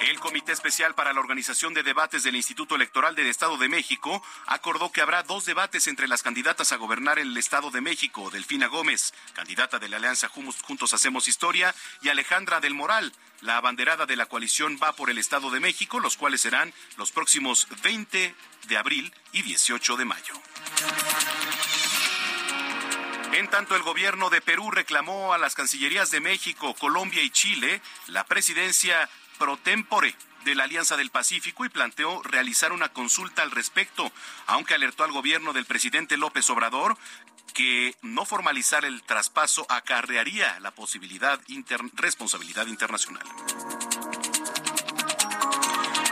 [0.00, 4.22] El Comité Especial para la Organización de Debates del Instituto Electoral del Estado de México
[4.46, 8.66] acordó que habrá dos debates entre las candidatas a gobernar el Estado de México, Delfina
[8.66, 14.16] Gómez, candidata de la Alianza Juntos Hacemos Historia, y Alejandra del Moral, la abanderada de
[14.16, 18.34] la coalición Va por el Estado de México, los cuales serán los próximos 20
[18.68, 20.34] de abril y 18 de mayo.
[23.32, 27.80] En tanto, el gobierno de Perú reclamó a las Cancillerías de México, Colombia y Chile
[28.08, 29.08] la presidencia
[29.40, 30.14] pro tempore
[30.44, 34.12] de la Alianza del Pacífico y planteó realizar una consulta al respecto,
[34.46, 36.98] aunque alertó al gobierno del presidente López Obrador
[37.54, 43.24] que no formalizar el traspaso acarrearía la posibilidad inter responsabilidad internacional.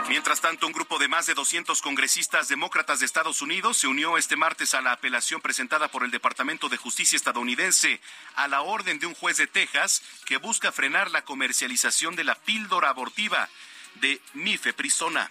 [0.08, 4.16] Mientras tanto, un grupo de más de 200 congresistas demócratas de Estados Unidos se unió
[4.16, 8.00] este martes a la apelación presentada por el Departamento de Justicia estadounidense
[8.34, 12.36] a la orden de un juez de Texas que busca frenar la comercialización de la
[12.36, 13.50] píldora abortiva
[13.96, 15.30] de mifeprisona.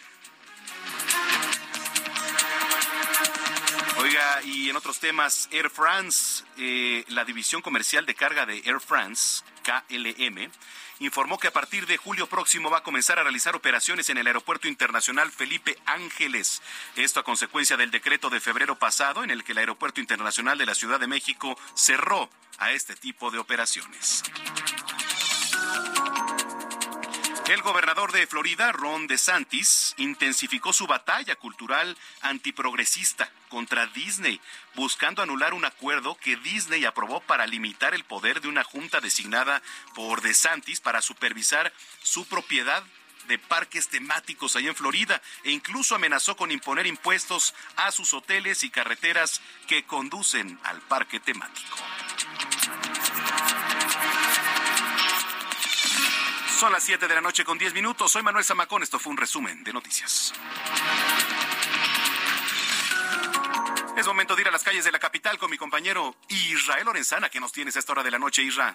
[3.98, 8.80] Oiga, y en otros temas, Air France, eh, la división comercial de carga de Air
[8.80, 10.52] France, KLM,
[11.00, 14.28] informó que a partir de julio próximo va a comenzar a realizar operaciones en el
[14.28, 16.62] Aeropuerto Internacional Felipe Ángeles.
[16.96, 20.66] Esto a consecuencia del decreto de febrero pasado en el que el Aeropuerto Internacional de
[20.66, 24.24] la Ciudad de México cerró a este tipo de operaciones.
[27.48, 34.42] El gobernador de Florida, Ron DeSantis, intensificó su batalla cultural antiprogresista contra Disney,
[34.76, 39.62] buscando anular un acuerdo que Disney aprobó para limitar el poder de una junta designada
[39.96, 41.72] por DeSantis para supervisar
[42.04, 42.84] su propiedad
[43.30, 48.66] de parques temáticos allá en Florida e incluso amenazó con imponer impuestos a sus hoteles
[48.66, 51.78] y carreteras que conducen al parque temático.
[56.58, 58.12] Son las 7 de la noche con 10 minutos.
[58.12, 58.82] Soy Manuel Zamacón.
[58.82, 60.34] Esto fue un resumen de noticias.
[63.96, 67.30] Es momento de ir a las calles de la capital con mi compañero Israel Lorenzana,
[67.30, 68.74] que nos tienes a esta hora de la noche, Israel.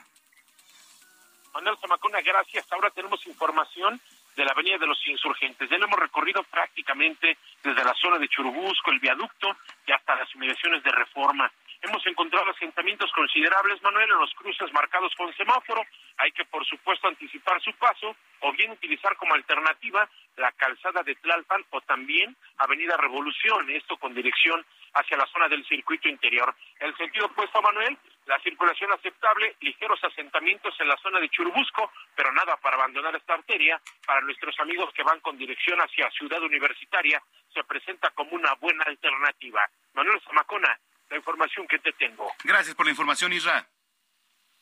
[1.54, 2.70] Manuel Zamacona, gracias.
[2.70, 4.00] Ahora tenemos información
[4.36, 5.68] de la Avenida de los Insurgentes.
[5.68, 9.56] Ya lo hemos recorrido prácticamente desde la zona de Churubusco, el viaducto
[9.88, 11.50] y hasta las inmediaciones de Reforma.
[11.82, 15.82] Hemos encontrado asentamientos considerables, Manuel, en los cruces marcados con semáforo.
[16.18, 21.16] Hay que, por supuesto, anticipar su paso o bien utilizar como alternativa la calzada de
[21.16, 24.64] Tlalpan o también Avenida Revolución, esto con dirección
[24.94, 26.54] hacia la zona del circuito interior.
[26.78, 32.32] El sentido opuesto, Manuel, la circulación aceptable, ligeros asentamientos en la zona de Churubusco, pero
[32.32, 33.80] nada para abandonar esta arteria.
[34.06, 37.20] Para nuestros amigos que van con dirección hacia Ciudad Universitaria,
[37.52, 39.68] se presenta como una buena alternativa.
[39.94, 40.78] Manuel Zamacona,
[41.12, 42.32] la información que te tengo.
[42.42, 43.68] Gracias por la información, Isra.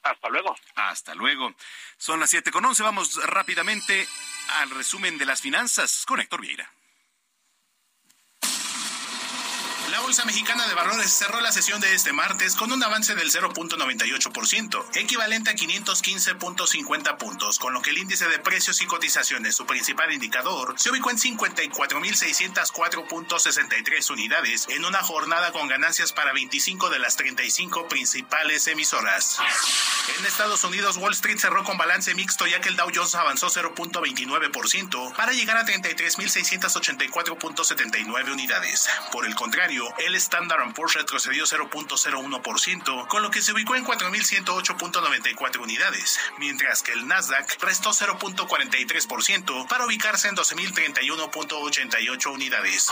[0.03, 0.57] Hasta luego.
[0.74, 1.55] Hasta luego.
[1.96, 2.82] Son las siete con once.
[2.82, 4.07] Vamos rápidamente
[4.61, 6.68] al resumen de las finanzas con Héctor Vieira.
[9.91, 13.32] La Bolsa Mexicana de Valores cerró la sesión de este martes con un avance del
[13.32, 19.66] 0.98%, equivalente a 515.50 puntos, con lo que el índice de precios y cotizaciones, su
[19.66, 27.01] principal indicador, se ubicó en 54.604.63 unidades en una jornada con ganancias para 25 de
[27.01, 29.38] las 35 principales emisoras.
[30.18, 33.49] En Estados Unidos, Wall Street cerró con balance mixto ya que el Dow Jones avanzó
[33.49, 38.88] 0.29% para llegar a 33.684.79 unidades.
[39.11, 45.58] Por el contrario, el Standard Poor's retrocedió 0.01%, con lo que se ubicó en 4.108.94
[45.58, 52.90] unidades, mientras que el Nasdaq restó 0.43% para ubicarse en 12.031.88 unidades.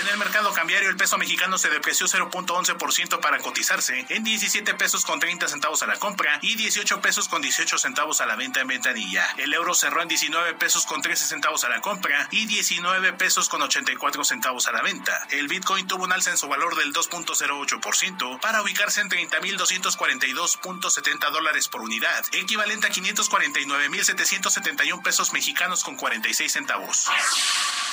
[0.00, 5.04] En el mercado cambiario, el peso mexicano se depreció 0.11% para cotizarse en 17 pesos
[5.04, 8.60] con 30 centavos a la compra y 18 pesos con 18 centavos a la venta
[8.60, 9.24] en ventanilla.
[9.36, 13.48] El euro cerró en 19 pesos con 13 centavos a la compra y 19 pesos
[13.48, 15.26] con 84 centavos a la venta.
[15.30, 21.68] El Bitcoin tuvo un alza en su valor del 2.08% para ubicarse en 30.242.70 dólares
[21.68, 27.06] por unidad, equivalente a 549.771 pesos mexicanos con 46 centavos.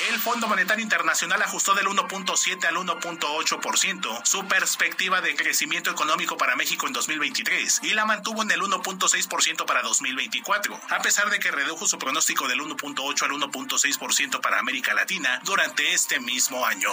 [0.09, 6.55] El Fondo Monetario Internacional ajustó del 1.7 al 1.8% su perspectiva de crecimiento económico para
[6.55, 11.51] México en 2023 y la mantuvo en el 1.6% para 2024, a pesar de que
[11.51, 16.89] redujo su pronóstico del 1.8 al 1.6% para América Latina durante este mismo año.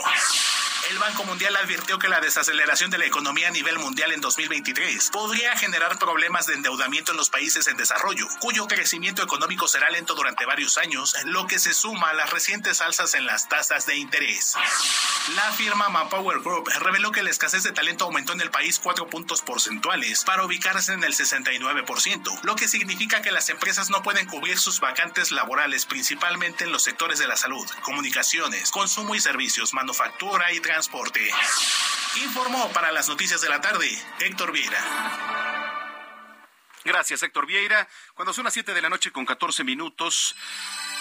[0.90, 5.11] El Banco Mundial advirtió que la desaceleración de la economía a nivel mundial en 2023
[5.11, 10.14] podría generar problemas de endeudamiento en los países en desarrollo, cuyo crecimiento económico será lento
[10.14, 13.96] durante varios años, lo que se suma a las recientes alzas en las tasas de
[13.96, 14.55] interés.
[15.36, 19.09] La firma Manpower Group reveló que la escasez de talento aumentó en el país cuatro
[19.09, 24.26] puntos porcentuales para ubicarse en el 69%, lo que significa que las empresas no pueden
[24.26, 29.74] cubrir sus vacantes laborales principalmente en los sectores de la salud, comunicaciones, consumo y servicios,
[29.74, 30.88] manufactura y transporte.
[32.22, 33.89] Informó para las noticias de la tarde
[34.20, 34.78] Héctor Vieira.
[36.84, 37.89] Gracias, Héctor Vieira.
[38.14, 40.34] Cuando son las 7 de la noche con 14 minutos,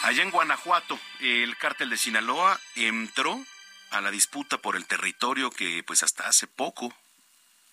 [0.04, 3.40] allá en Guanajuato, el cártel de Sinaloa entró
[3.92, 6.94] a la disputa por el territorio que pues hasta hace poco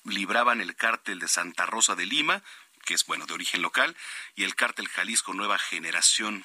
[0.05, 2.43] libraban el cártel de Santa Rosa de Lima,
[2.85, 3.97] que es bueno de origen local,
[4.37, 6.45] y el cártel Jalisco Nueva Generación.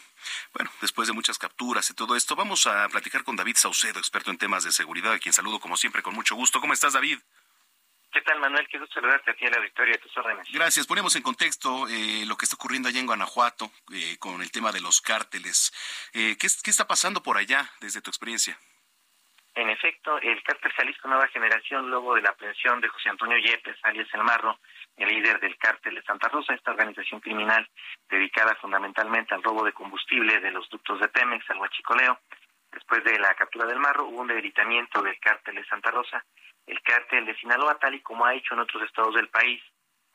[0.54, 4.32] Bueno, después de muchas capturas y todo esto, vamos a platicar con David Saucedo, experto
[4.32, 6.60] en temas de seguridad, a quien saludo como siempre con mucho gusto.
[6.62, 7.20] ¿Cómo estás, David?
[8.12, 8.68] ¿Qué tal, Manuel?
[8.68, 10.48] Quiero saludarte aquí a la victoria de tus órdenes.
[10.52, 10.88] Gracias.
[10.88, 14.72] Ponemos en contexto eh, lo que está ocurriendo allá en Guanajuato eh, con el tema
[14.72, 15.72] de los cárteles.
[16.14, 18.58] Eh, ¿qué, ¿Qué está pasando por allá desde tu experiencia?
[19.54, 23.78] En efecto, el cártel Jalisco Nueva Generación, luego de la aprehensión de José Antonio Yepes,
[23.84, 24.60] alias El Marro,
[25.00, 27.68] el líder del cártel de Santa Rosa, esta organización criminal
[28.10, 32.20] dedicada fundamentalmente al robo de combustible de los ductos de Pemex, al huachicoleo.
[32.72, 36.24] Después de la captura del Marro hubo un debilitamiento del cártel de Santa Rosa.
[36.68, 39.62] El cártel de Sinaloa, tal y como ha hecho en otros estados del país,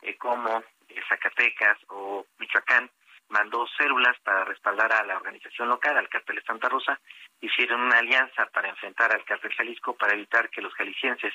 [0.03, 2.89] eh, como eh, Zacatecas o Michoacán,
[3.29, 6.99] mandó células para respaldar a la organización local, al cártel de Santa Rosa,
[7.41, 11.33] hicieron una alianza para enfrentar al cártel Jalisco para evitar que los jaliscienses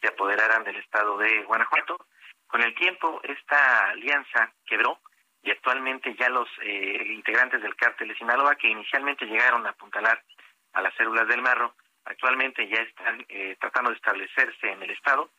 [0.00, 2.06] se apoderaran del estado de Guanajuato
[2.46, 5.00] con el tiempo, esta alianza quebró
[5.42, 10.22] y actualmente ya los eh, integrantes del cártel de Sinaloa, que inicialmente llegaron a apuntalar
[10.72, 11.74] a las células del marro,
[12.04, 15.30] actualmente ya están eh, tratando de establecerse en el Estado,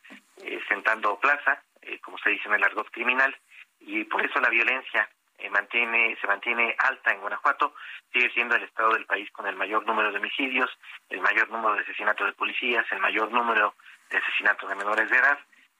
[0.42, 1.62] eh, sentando plaza,
[2.02, 3.34] como se dice en el argot criminal,
[3.80, 5.08] y por eso la violencia
[5.50, 7.74] mantiene, se mantiene alta en Guanajuato,
[8.12, 10.70] sigue siendo el estado del país con el mayor número de homicidios,
[11.08, 13.74] el mayor número de asesinatos de policías, el mayor número
[14.10, 15.38] de asesinatos de menores de edad,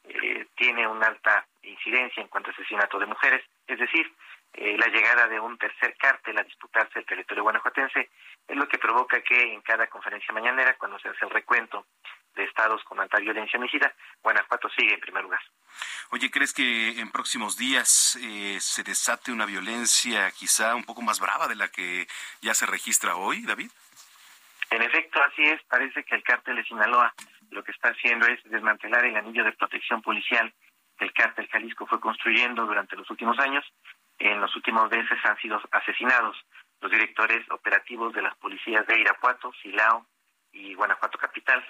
[0.08, 4.10] eh, tiene una alta incidencia en cuanto a asesinato de mujeres, es decir,
[4.54, 8.10] eh, la llegada de un tercer cártel a disputarse el territorio guanajuatense
[8.48, 11.86] es lo que provoca que en cada conferencia mañanera, cuando se hace el recuento
[12.34, 13.92] de estados con alta violencia homicida,
[14.22, 15.40] Guanajuato sigue en primer lugar.
[16.10, 21.20] Oye, ¿crees que en próximos días eh, se desate una violencia quizá un poco más
[21.20, 22.06] brava de la que
[22.40, 23.70] ya se registra hoy, David?
[24.70, 25.62] En efecto, así es.
[25.64, 27.12] Parece que el cártel de Sinaloa
[27.50, 30.52] lo que está haciendo es desmantelar el anillo de protección policial
[30.98, 33.64] que el cártel Jalisco fue construyendo durante los últimos años.
[34.18, 36.36] En los últimos meses han sido asesinados
[36.80, 40.06] los directores operativos de las policías de Irapuato, Silao
[40.52, 41.64] y Guanajuato Capital.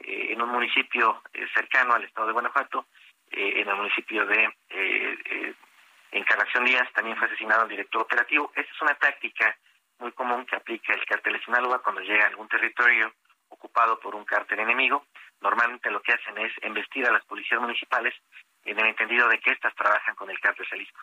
[0.00, 2.86] Eh, en un municipio eh, cercano al estado de Guanajuato,
[3.30, 4.48] eh, en el municipio de
[6.10, 8.52] Encarnación Díaz, también fue asesinado el director operativo.
[8.54, 9.56] Esta es una táctica
[9.98, 13.12] muy común que aplica el cártel de Sinaloa cuando llega a algún territorio
[13.52, 15.06] ocupado por un cártel enemigo,
[15.40, 18.14] normalmente lo que hacen es embestir a las policías municipales
[18.64, 21.00] en el entendido de que éstas trabajan con el cártel Jalisco.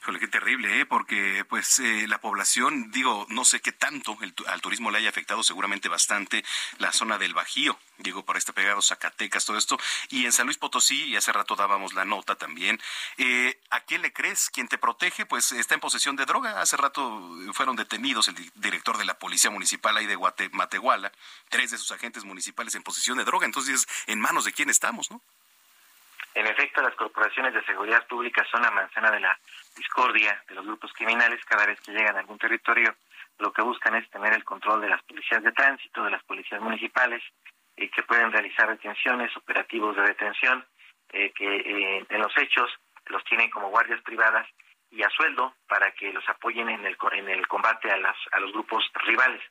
[0.00, 0.86] Híjole, qué terrible, ¿eh?
[0.86, 5.08] porque pues eh, la población, digo, no sé qué tanto el, al turismo le haya
[5.08, 6.44] afectado, seguramente bastante
[6.78, 9.78] la zona del Bajío, digo, por este pegado Zacatecas, todo esto,
[10.08, 12.80] y en San Luis Potosí, y hace rato dábamos la nota también,
[13.16, 14.50] eh, ¿a quién le crees?
[14.50, 15.26] ¿Quién te protege?
[15.26, 19.50] Pues está en posesión de droga, hace rato fueron detenidos el director de la Policía
[19.50, 20.18] Municipal ahí de
[20.52, 21.12] Matehuala,
[21.48, 25.10] tres de sus agentes municipales en posesión de droga, entonces, ¿en manos de quién estamos,
[25.10, 25.22] no?
[26.34, 29.38] En efecto, las corporaciones de seguridad pública son la manzana de la
[29.76, 31.44] discordia de los grupos criminales.
[31.44, 32.94] Cada vez que llegan a algún territorio,
[33.38, 36.60] lo que buscan es tener el control de las policías de tránsito, de las policías
[36.60, 37.22] municipales,
[37.76, 40.64] y que pueden realizar detenciones, operativos de detención,
[41.12, 42.70] eh, que eh, en los hechos
[43.06, 44.46] los tienen como guardias privadas
[44.90, 48.40] y a sueldo para que los apoyen en el, en el combate a, las, a
[48.40, 49.42] los grupos rivales.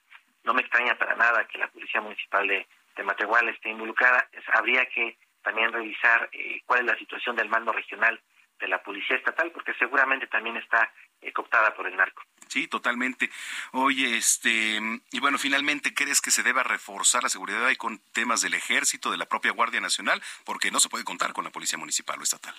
[0.44, 4.28] No me extraña para nada que la Policía Municipal de, de Matehuala esté involucrada.
[4.54, 5.18] habría que
[5.48, 8.20] también revisar eh, cuál es la situación del mando regional
[8.60, 10.92] de la policía estatal, porque seguramente también está
[11.22, 12.22] eh, cooptada por el narco.
[12.48, 13.30] Sí, totalmente.
[13.72, 14.80] Oye, este,
[15.12, 19.10] y bueno, finalmente, ¿crees que se deba reforzar la seguridad ahí con temas del ejército,
[19.10, 20.22] de la propia Guardia Nacional?
[20.44, 22.56] Porque no se puede contar con la policía municipal o estatal.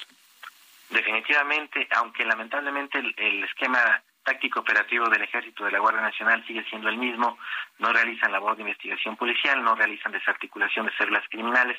[0.89, 6.89] Definitivamente, aunque lamentablemente el, esquema táctico operativo del Ejército de la Guardia Nacional sigue siendo
[6.89, 7.39] el mismo,
[7.79, 11.79] no realizan labor de investigación policial, no realizan desarticulación de células criminales,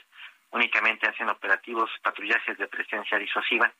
[0.52, 3.72] únicamente hacen operativos, patrullajes de presencia disuasiva,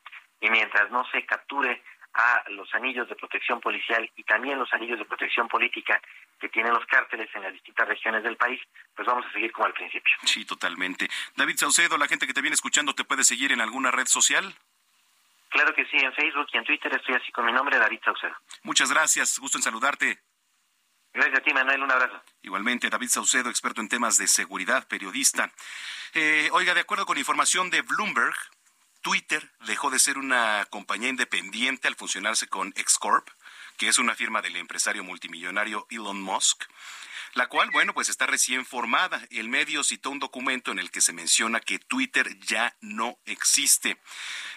[0.42, 1.82] y mientras no se capture
[2.14, 6.02] a los anillos de protección policial y también los anillos de protección política
[6.40, 8.60] que tienen los cárteles en las distintas regiones del país,
[8.96, 10.14] pues vamos a seguir como al principio.
[10.24, 11.08] Sí, totalmente.
[11.36, 14.56] David Saucedo, la gente que te viene escuchando, ¿te puede seguir en alguna red social?
[15.50, 18.36] Claro que sí, en Facebook y en Twitter estoy así con mi nombre, David Saucedo.
[18.64, 20.20] Muchas gracias, gusto en saludarte.
[21.14, 22.22] Gracias a ti, Manuel, un abrazo.
[22.42, 25.52] Igualmente, David Saucedo, experto en temas de seguridad, periodista.
[26.14, 28.36] Eh, oiga, de acuerdo con información de Bloomberg,
[29.02, 33.28] Twitter dejó de ser una compañía independiente al funcionarse con Xcorp,
[33.78, 36.66] que es una firma del empresario multimillonario Elon Musk,
[37.34, 39.26] la cual, bueno, pues está recién formada.
[39.30, 43.98] El medio citó un documento en el que se menciona que Twitter ya no existe.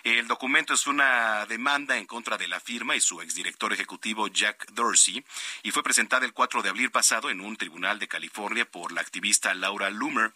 [0.04, 4.70] El documento es una demanda en contra de la firma y su exdirector ejecutivo Jack
[4.72, 5.24] Dorsey
[5.62, 9.00] y fue presentada el 4 de abril pasado en un tribunal de California por la
[9.00, 10.32] activista Laura Loomer.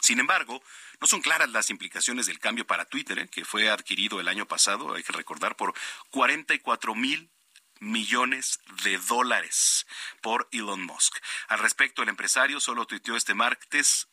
[0.00, 0.62] Sin embargo,
[1.00, 3.28] no son claras las implicaciones del cambio para Twitter, ¿eh?
[3.28, 5.74] que fue adquirido el año pasado, hay que recordar, por
[6.10, 7.30] 44 mil
[7.82, 9.86] millones de dólares
[10.20, 11.16] por Elon Musk.
[11.48, 14.08] Al respecto, el empresario solo tuiteó este martes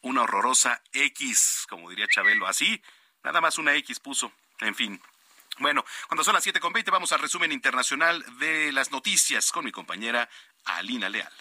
[0.00, 2.82] una horrorosa X, como diría Chabelo, así,
[3.22, 5.00] nada más una X puso, en fin.
[5.58, 10.28] Bueno, cuando son las 7.20 vamos al resumen internacional de las noticias con mi compañera
[10.64, 11.32] Alina Leal.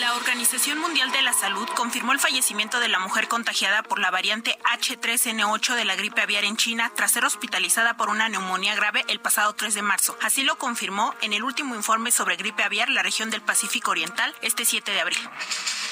[0.00, 4.10] La Organización Mundial de la Salud confirmó el fallecimiento de la mujer contagiada por la
[4.10, 9.04] variante H3N8 de la gripe aviar en China tras ser hospitalizada por una neumonía grave
[9.08, 10.16] el pasado 3 de marzo.
[10.22, 14.34] Así lo confirmó en el último informe sobre gripe aviar la región del Pacífico Oriental
[14.40, 15.18] este 7 de abril.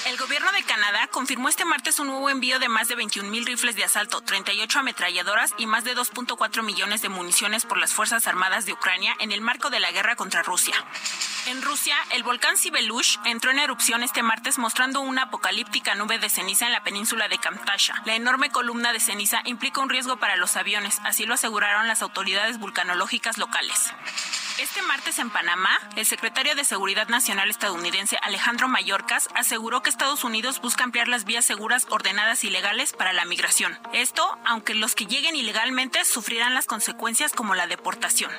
[0.07, 3.45] El gobierno de Canadá confirmó este martes un nuevo envío de más de 21 mil
[3.45, 8.25] rifles de asalto, 38 ametralladoras y más de 2.4 millones de municiones por las Fuerzas
[8.25, 10.73] Armadas de Ucrania en el marco de la guerra contra Rusia.
[11.47, 16.29] En Rusia, el volcán Sibelush entró en erupción este martes mostrando una apocalíptica nube de
[16.29, 18.01] ceniza en la península de Kamtasha.
[18.05, 22.01] La enorme columna de ceniza implica un riesgo para los aviones, así lo aseguraron las
[22.01, 23.93] autoridades vulcanológicas locales.
[24.59, 30.25] Este martes en Panamá, el secretario de Seguridad Nacional estadounidense Alejandro Mayorkas aseguró que Estados
[30.25, 33.79] Unidos busca ampliar las vías seguras ordenadas y legales para la migración.
[33.93, 38.31] Esto, aunque los que lleguen ilegalmente sufrirán las consecuencias como la deportación.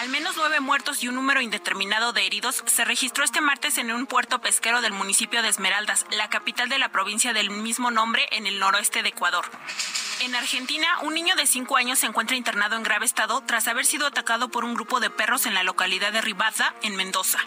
[0.00, 3.90] Al menos nueve muertos y un número indeterminado de heridos se registró este martes en
[3.90, 8.26] un puerto pesquero del municipio de Esmeraldas, la capital de la provincia del mismo nombre
[8.32, 9.44] en el noroeste de Ecuador.
[10.20, 13.86] En Argentina, un niño de cinco años se encuentra internado en grave estado tras haber
[13.86, 17.38] sido atacado por un grupo de perros en la localidad de Ribaza, en Mendoza.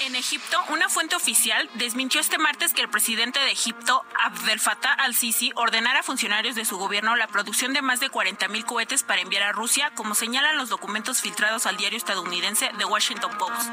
[0.00, 4.92] En Egipto, una fuente oficial desmintió este martes que el presidente de Egipto, Abdel Fattah
[4.92, 9.20] al-Sisi, ordenara a funcionarios de su gobierno la producción de más de 40.000 cohetes para
[9.20, 13.70] enviar a Rusia, como señalan los documentos filtrados al diario estadounidense The Washington Post.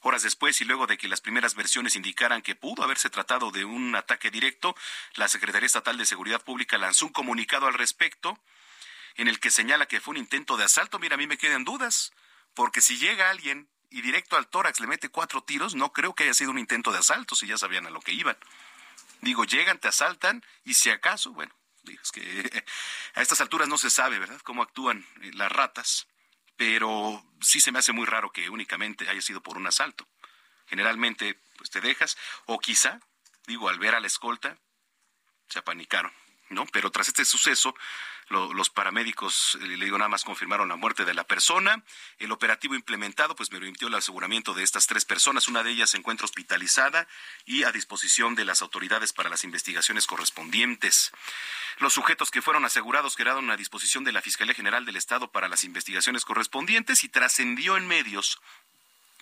[0.00, 3.64] Horas después y luego de que las primeras versiones indicaran que pudo haberse tratado de
[3.64, 4.76] un ataque directo,
[5.14, 8.38] la Secretaría Estatal de Seguridad Pública lanzó un comunicado al respecto
[9.16, 10.98] en el que señala que fue un intento de asalto.
[10.98, 12.12] Mira, a mí me quedan dudas,
[12.54, 16.24] porque si llega alguien y directo al tórax le mete cuatro tiros, no creo que
[16.24, 18.36] haya sido un intento de asalto, si ya sabían a lo que iban.
[19.20, 21.54] Digo, llegan, te asaltan y si acaso, bueno,
[22.02, 22.20] Es que
[23.14, 26.06] a estas alturas no se sabe, ¿verdad?, cómo actúan eh, las ratas,
[26.56, 30.06] pero sí se me hace muy raro que únicamente haya sido por un asalto.
[30.66, 33.00] Generalmente, pues te dejas, o quizá,
[33.46, 34.58] digo, al ver a la escolta,
[35.48, 36.12] se apanicaron,
[36.50, 36.66] ¿no?
[36.66, 37.74] Pero tras este suceso,
[38.28, 41.84] los paramédicos, eh, le digo nada más, confirmaron la muerte de la persona.
[42.18, 45.46] El operativo implementado, pues me permitió el aseguramiento de estas tres personas.
[45.46, 47.06] Una de ellas se encuentra hospitalizada
[47.44, 51.12] y a disposición de las autoridades para las investigaciones correspondientes.
[51.78, 55.48] Los sujetos que fueron asegurados quedaron a disposición de la Fiscalía General del Estado para
[55.48, 58.40] las investigaciones correspondientes y trascendió en medios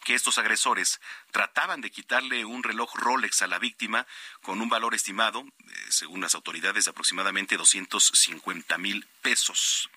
[0.04, 1.00] que estos agresores
[1.32, 4.06] trataban de quitarle un reloj Rolex a la víctima
[4.42, 9.90] con un valor estimado, eh, según las autoridades, de aproximadamente 250 mil pesos.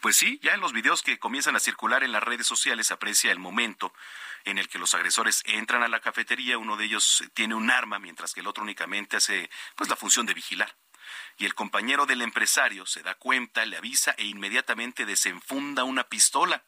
[0.00, 2.94] Pues sí, ya en los videos que comienzan a circular en las redes sociales se
[2.94, 3.92] aprecia el momento
[4.44, 7.98] en el que los agresores entran a la cafetería, uno de ellos tiene un arma,
[7.98, 10.74] mientras que el otro únicamente hace pues la función de vigilar.
[11.38, 16.64] Y el compañero del empresario se da cuenta, le avisa e inmediatamente desenfunda una pistola.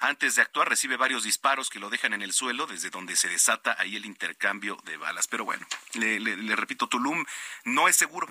[0.00, 3.28] Antes de actuar recibe varios disparos que lo dejan en el suelo, desde donde se
[3.28, 5.26] desata ahí el intercambio de balas.
[5.26, 7.24] Pero bueno, le, repito, Tulum
[7.64, 8.28] no es seguro.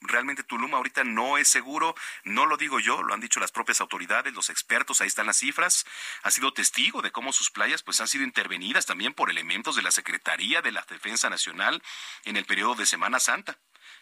[0.00, 1.94] Realmente Tulum ahorita no es seguro,
[2.24, 5.38] no lo digo yo, lo han dicho las propias autoridades, los expertos, ahí están las
[5.38, 5.86] cifras,
[6.22, 9.82] ha sido testigo de cómo sus playas pues han sido intervenidas también por elementos de
[9.82, 11.82] la Secretaría de la Defensa Nacional
[12.24, 13.56] en el periodo de Semana Santa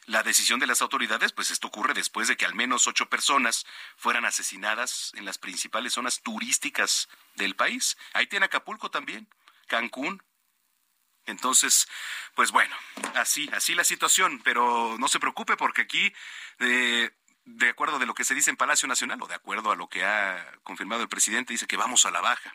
[0.06, 3.66] la decisión de las autoridades, pues esto ocurre después de que al menos ocho personas
[3.96, 7.96] fueran asesinadas en las principales zonas turísticas del país.
[8.12, 9.28] Ahí tiene Acapulco también,
[9.66, 10.22] Cancún.
[11.24, 11.88] Entonces,
[12.34, 12.74] pues bueno,
[13.14, 16.12] así, así la situación, pero no se preocupe porque aquí,
[16.58, 17.10] eh,
[17.44, 19.88] de acuerdo de lo que se dice en Palacio Nacional o de acuerdo a lo
[19.88, 22.52] que ha confirmado el presidente, dice que vamos a la baja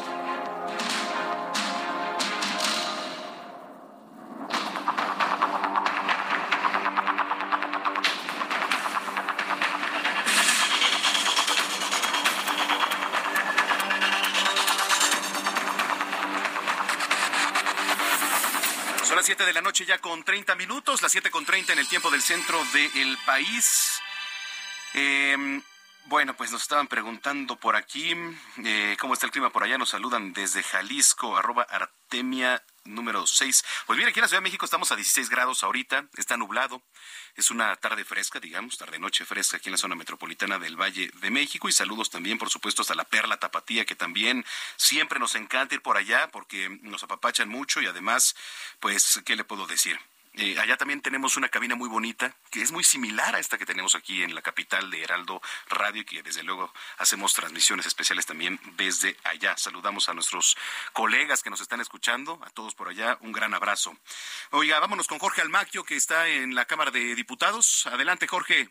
[19.37, 22.21] De la noche ya con 30 minutos, las 7 con 30 en el tiempo del
[22.21, 24.01] centro del país.
[24.93, 25.63] Em,
[26.11, 28.13] bueno, pues nos estaban preguntando por aquí
[28.65, 29.77] eh, cómo está el clima por allá.
[29.77, 33.63] Nos saludan desde Jalisco, arroba Artemia número 6.
[33.87, 36.83] Pues mira, aquí en la Ciudad de México estamos a 16 grados ahorita, está nublado.
[37.35, 41.31] Es una tarde fresca, digamos, tarde-noche fresca aquí en la zona metropolitana del Valle de
[41.31, 41.69] México.
[41.69, 44.43] Y saludos también, por supuesto, hasta la Perla Tapatía, que también
[44.75, 48.35] siempre nos encanta ir por allá porque nos apapachan mucho y además,
[48.81, 49.97] pues, ¿qué le puedo decir?
[50.33, 53.65] Eh, allá también tenemos una cabina muy bonita, que es muy similar a esta que
[53.65, 58.57] tenemos aquí en la capital de Heraldo Radio, que desde luego hacemos transmisiones especiales también
[58.77, 59.57] desde allá.
[59.57, 60.55] Saludamos a nuestros
[60.93, 63.97] colegas que nos están escuchando, a todos por allá, un gran abrazo.
[64.51, 67.85] Oiga, vámonos con Jorge Almaquio, que está en la Cámara de Diputados.
[67.87, 68.69] Adelante, Jorge.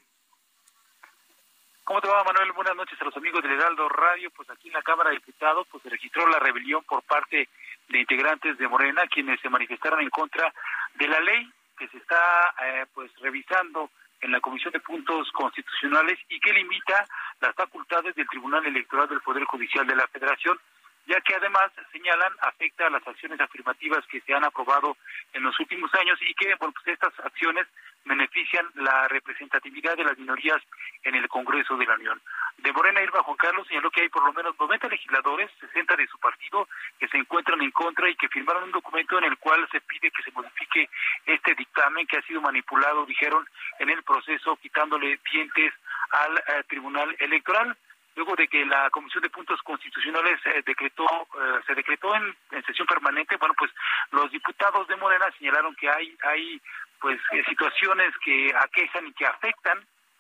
[1.85, 2.53] ¿Cómo te va, Manuel?
[2.53, 4.31] Buenas noches a los amigos de Heraldo Radio.
[4.31, 7.49] Pues aquí en la Cámara de Diputados pues se registró la rebelión por parte
[7.89, 10.55] de integrantes de Morena, quienes se manifestaron en contra
[10.95, 13.91] de la ley que se está eh, pues revisando
[14.21, 17.07] en la Comisión de Puntos Constitucionales y que limita
[17.41, 20.59] las facultades del Tribunal Electoral del Poder Judicial de la Federación,
[21.07, 24.97] ya que además señalan afecta a las acciones afirmativas que se han aprobado
[25.33, 27.67] en los últimos años y que bueno, pues estas acciones
[28.05, 30.61] benefician la representatividad de las minorías
[31.03, 32.21] en el Congreso de la Unión.
[32.59, 36.07] de Morena Irma Juan Carlos señaló que hay por lo menos 90 legisladores, 60 de
[36.07, 36.69] su partido,
[36.99, 40.11] que se encuentran en contra y que firmaron un documento en el cual se pide
[40.11, 40.89] que se modifique
[41.27, 43.47] este dictamen que ha sido manipulado, dijeron,
[43.79, 45.73] en el proceso, quitándole dientes
[46.11, 47.77] al eh, Tribunal Electoral
[48.21, 52.37] luego de que la Comisión de Puntos Constitucionales eh, decretó, eh, se decretó en,
[52.67, 53.71] sesión permanente, bueno, pues
[54.11, 56.61] los diputados de Morena señalaron que hay, hay
[57.01, 57.19] pues
[57.49, 59.79] situaciones que aquejan y que afectan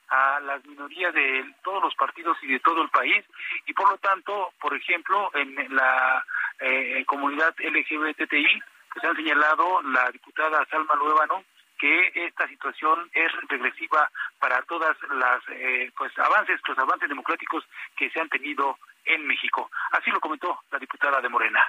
[0.09, 3.23] a las minorías de todos los partidos y de todo el país.
[3.67, 6.25] Y por lo tanto, por ejemplo, en la
[6.59, 8.63] eh, comunidad LGBTI,
[8.95, 11.45] pues han señalado la diputada Salma Luébano
[11.81, 17.65] que esta situación es regresiva para todas las eh, pues avances, los avances democráticos
[17.97, 19.71] que se han tenido en México.
[19.93, 21.61] Así lo comentó la diputada de Morena.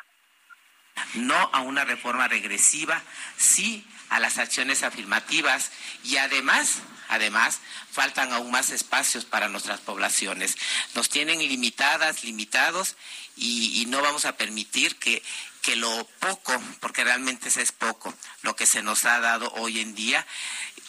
[1.15, 3.01] No a una reforma regresiva,
[3.37, 5.71] sí a las acciones afirmativas
[6.03, 7.59] y además Además,
[7.91, 10.57] faltan aún más espacios para nuestras poblaciones.
[10.95, 12.95] Nos tienen limitadas, limitados
[13.35, 15.21] y, no vamos a permitir que,
[15.61, 19.79] que lo poco, porque realmente eso es poco, lo que se nos ha dado hoy
[19.79, 20.25] en día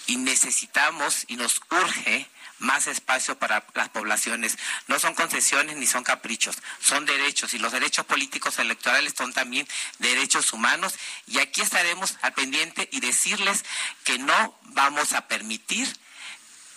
[0.07, 2.29] y necesitamos y nos urge
[2.59, 4.57] más espacio para las poblaciones.
[4.87, 9.69] No son concesiones ni son caprichos, son derechos y los derechos políticos electorales son también
[9.99, 10.95] derechos humanos
[11.27, 13.65] y aquí estaremos al pendiente y decirles
[14.05, 15.93] que no vamos a permitir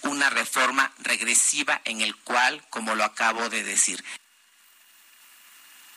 [0.01, 4.03] una reforma regresiva en el cual, como lo acabo de decir.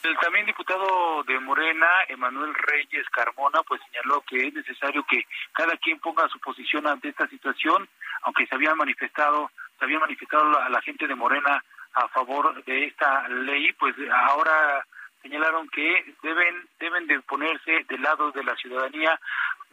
[0.02, 5.76] El también diputado de Morena, Emanuel Reyes Carmona, pues señaló que es necesario que cada
[5.76, 7.88] quien ponga su posición ante esta situación,
[8.22, 11.64] aunque se había manifestado, se había manifestado a la gente de Morena
[11.94, 13.96] a favor de esta ley, pues
[14.28, 14.86] ahora
[15.20, 19.18] señalaron que deben deben de ponerse del lado de la ciudadanía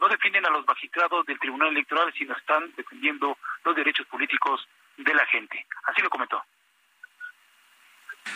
[0.00, 4.66] no defienden a los magistrados del Tribunal Electoral, sino están defendiendo los derechos políticos
[4.96, 5.66] de la gente.
[5.84, 6.42] Así lo comentó.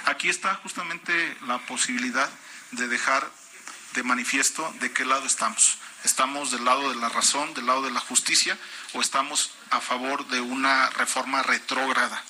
[0.06, 2.28] Aquí está justamente la posibilidad
[2.72, 3.30] de dejar
[3.94, 5.78] de manifiesto de qué lado estamos.
[6.04, 8.56] ¿Estamos del lado de la razón, del lado de la justicia
[8.94, 12.22] o estamos a favor de una reforma retrógrada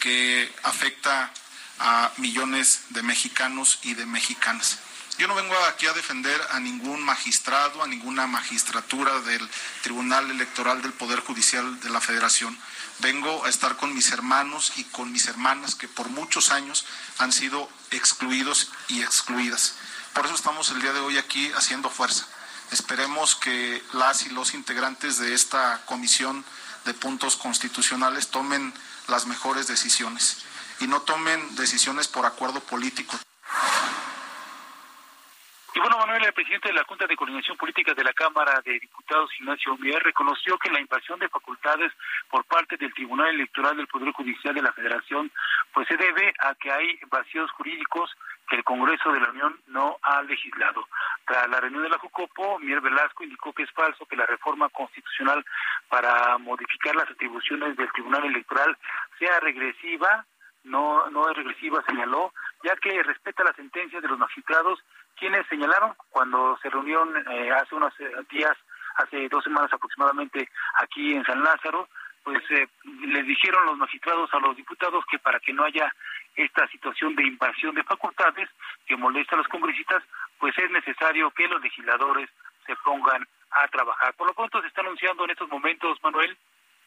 [0.00, 1.32] que afecta
[1.80, 4.78] a millones de mexicanos y de mexicanas?
[5.18, 9.50] Yo no vengo aquí a defender a ningún magistrado, a ninguna magistratura del
[9.82, 12.56] Tribunal Electoral del Poder Judicial de la Federación.
[13.00, 16.84] Vengo a estar con mis hermanos y con mis hermanas que por muchos años
[17.18, 19.74] han sido excluidos y excluidas.
[20.14, 22.26] Por eso estamos el día de hoy aquí haciendo fuerza.
[22.72, 26.44] Esperemos que las y los integrantes de esta comisión
[26.84, 28.74] de puntos constitucionales tomen
[29.06, 30.38] las mejores decisiones
[30.80, 33.16] y no tomen decisiones por acuerdo político.
[35.74, 38.78] Y bueno, Manuel, el presidente de la Junta de Coordinación Política de la Cámara de
[38.80, 41.92] Diputados, Ignacio Mier, reconoció que la invasión de facultades
[42.30, 45.30] por parte del Tribunal Electoral del Poder Judicial de la Federación,
[45.74, 48.10] pues se debe a que hay vacíos jurídicos
[48.48, 50.88] que el Congreso de la Unión no ha legislado.
[51.26, 54.70] Tras la reunión de la Jucopo, Mier Velasco indicó que es falso que la reforma
[54.70, 55.44] constitucional
[55.90, 58.76] para modificar las atribuciones del Tribunal Electoral
[59.18, 60.24] sea regresiva,
[60.64, 62.32] no, no es regresiva, señaló,
[62.64, 64.82] ya que respeta las sentencias de los magistrados
[65.18, 68.56] quienes señalaron cuando se reunieron eh, hace unos eh, días,
[68.96, 71.88] hace dos semanas aproximadamente, aquí en San Lázaro,
[72.24, 72.68] pues eh,
[73.06, 75.92] les dijeron los magistrados a los diputados que para que no haya
[76.36, 78.48] esta situación de invasión de facultades
[78.86, 80.02] que molesta a los congresistas,
[80.38, 82.28] pues es necesario que los legisladores
[82.66, 84.14] se pongan a trabajar.
[84.14, 86.36] Por lo pronto se está anunciando en estos momentos, Manuel,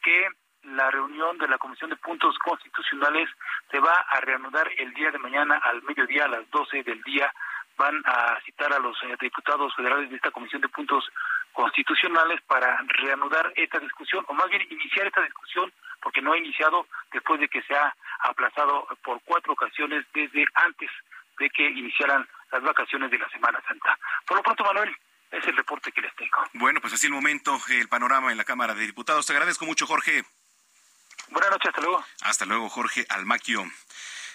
[0.04, 0.28] que
[0.64, 3.28] la reunión de la Comisión de Puntos Constitucionales
[3.72, 7.34] se va a reanudar el día de mañana al mediodía a las 12 del día
[7.82, 11.04] van a citar a los eh, diputados federales de esta Comisión de Puntos
[11.52, 16.86] Constitucionales para reanudar esta discusión, o más bien iniciar esta discusión, porque no ha iniciado
[17.12, 20.92] después de que se ha aplazado por cuatro ocasiones desde antes
[21.40, 23.98] de que iniciaran las vacaciones de la Semana Santa.
[24.28, 24.96] Por lo pronto, Manuel,
[25.32, 26.38] es el reporte que les tengo.
[26.54, 29.26] Bueno, pues así el momento, el panorama en la Cámara de Diputados.
[29.26, 30.24] Te agradezco mucho, Jorge.
[31.30, 32.06] Buenas noches, hasta luego.
[32.22, 33.64] Hasta luego, Jorge Almaquio.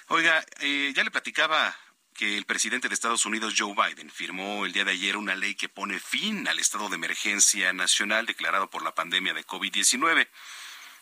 [0.09, 1.75] Oiga, eh, ya le platicaba
[2.17, 5.55] que el presidente de Estados Unidos, Joe Biden, firmó el día de ayer una ley
[5.55, 10.27] que pone fin al estado de emergencia nacional declarado por la pandemia de COVID-19.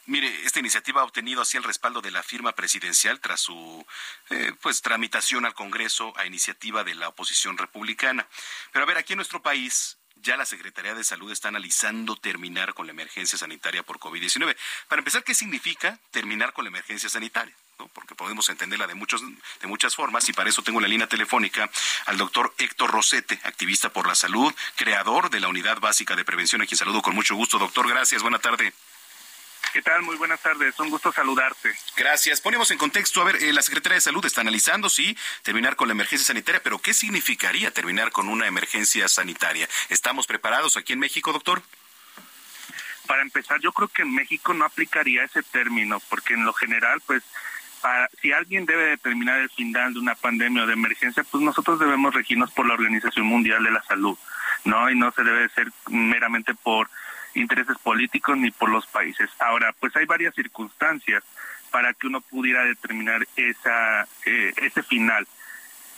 [0.06, 3.86] Mire, esta iniciativa ha obtenido así el respaldo de la firma presidencial tras su
[4.30, 8.28] eh, pues tramitación al Congreso a iniciativa de la oposición republicana.
[8.72, 12.74] Pero a ver, aquí en nuestro país ya la Secretaría de Salud está analizando terminar
[12.74, 14.56] con la emergencia sanitaria por COVID-19.
[14.88, 17.54] Para empezar, ¿qué significa terminar con la emergencia sanitaria?
[17.92, 19.22] Porque podemos entenderla de, muchos,
[19.60, 21.70] de muchas formas y para eso tengo la línea telefónica
[22.06, 26.62] al doctor Héctor Rosete, activista por la salud, creador de la Unidad Básica de Prevención,
[26.62, 27.58] a quien saludo con mucho gusto.
[27.58, 28.72] Doctor, gracias, buena tarde.
[29.72, 30.02] ¿Qué tal?
[30.02, 30.78] Muy buenas tardes.
[30.78, 31.74] Un gusto saludarte.
[31.96, 32.40] Gracias.
[32.40, 35.88] Ponemos en contexto, a ver, eh, la Secretaría de Salud está analizando, sí, terminar con
[35.88, 39.68] la emergencia sanitaria, pero ¿qué significaría terminar con una emergencia sanitaria?
[39.88, 41.60] ¿Estamos preparados aquí en México, doctor?
[43.08, 47.00] Para empezar, yo creo que en México no aplicaría ese término, porque en lo general,
[47.00, 47.24] pues,
[48.20, 52.14] si alguien debe determinar el final de una pandemia o de emergencia, pues nosotros debemos
[52.14, 54.16] regirnos por la Organización Mundial de la Salud,
[54.64, 54.90] ¿no?
[54.90, 56.88] Y no se debe ser meramente por
[57.34, 59.28] intereses políticos ni por los países.
[59.38, 61.22] Ahora, pues hay varias circunstancias
[61.70, 65.26] para que uno pudiera determinar esa, eh, ese final.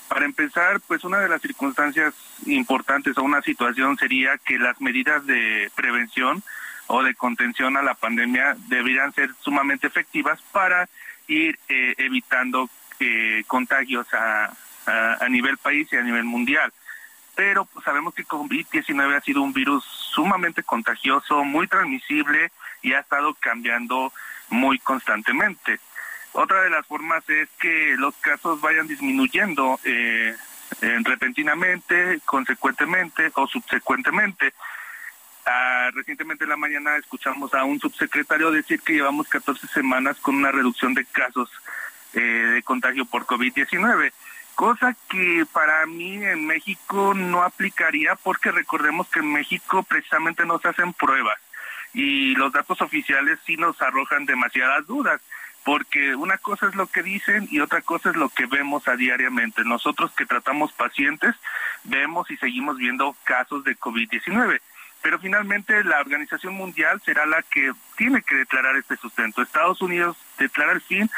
[0.08, 2.14] Para empezar, pues una de las circunstancias
[2.46, 6.42] importantes o una situación sería que las medidas de prevención
[6.86, 10.88] o de contención a la pandemia deberían ser sumamente efectivas para
[11.28, 12.68] ir eh, evitando
[13.00, 14.52] eh, contagios a,
[15.28, 16.72] nivel país y a nivel mundial
[17.36, 22.50] pero pues, sabemos que COVID-19 ha sido un virus sumamente contagioso, muy transmisible
[22.82, 24.12] y ha estado cambiando
[24.48, 25.78] muy constantemente.
[26.32, 30.34] Otra de las formas es que los casos vayan disminuyendo eh,
[30.80, 34.52] repentinamente, consecuentemente o subsecuentemente.
[35.48, 40.34] Ah, recientemente en la mañana escuchamos a un subsecretario decir que llevamos 14 semanas con
[40.34, 41.48] una reducción de casos
[42.14, 44.12] eh, de contagio por COVID-19
[44.56, 50.58] cosa que para mí en México no aplicaría porque recordemos que en México precisamente no
[50.58, 51.38] se hacen pruebas
[51.94, 55.20] y los datos oficiales sí nos arrojan demasiadas dudas
[55.62, 58.96] porque una cosa es lo que dicen y otra cosa es lo que vemos a
[58.96, 59.64] diariamente.
[59.64, 61.34] Nosotros que tratamos pacientes
[61.84, 64.60] vemos y seguimos viendo casos de COVID-19
[65.06, 69.40] pero finalmente la Organización Mundial será la que tiene que declarar este sustento.
[69.40, 71.08] Estados Unidos declara el fin,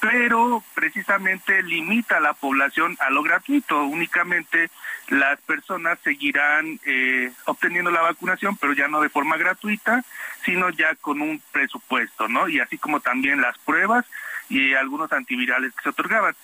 [0.00, 3.84] pero precisamente limita a la población a lo gratuito.
[3.84, 4.70] Únicamente
[5.10, 10.02] las personas seguirán eh, obteniendo la vacunación, pero ya no de forma gratuita,
[10.46, 12.48] sino ya con un presupuesto, ¿no?
[12.48, 14.06] Y así como también las pruebas
[14.48, 16.34] y algunos antivirales que se otorgaban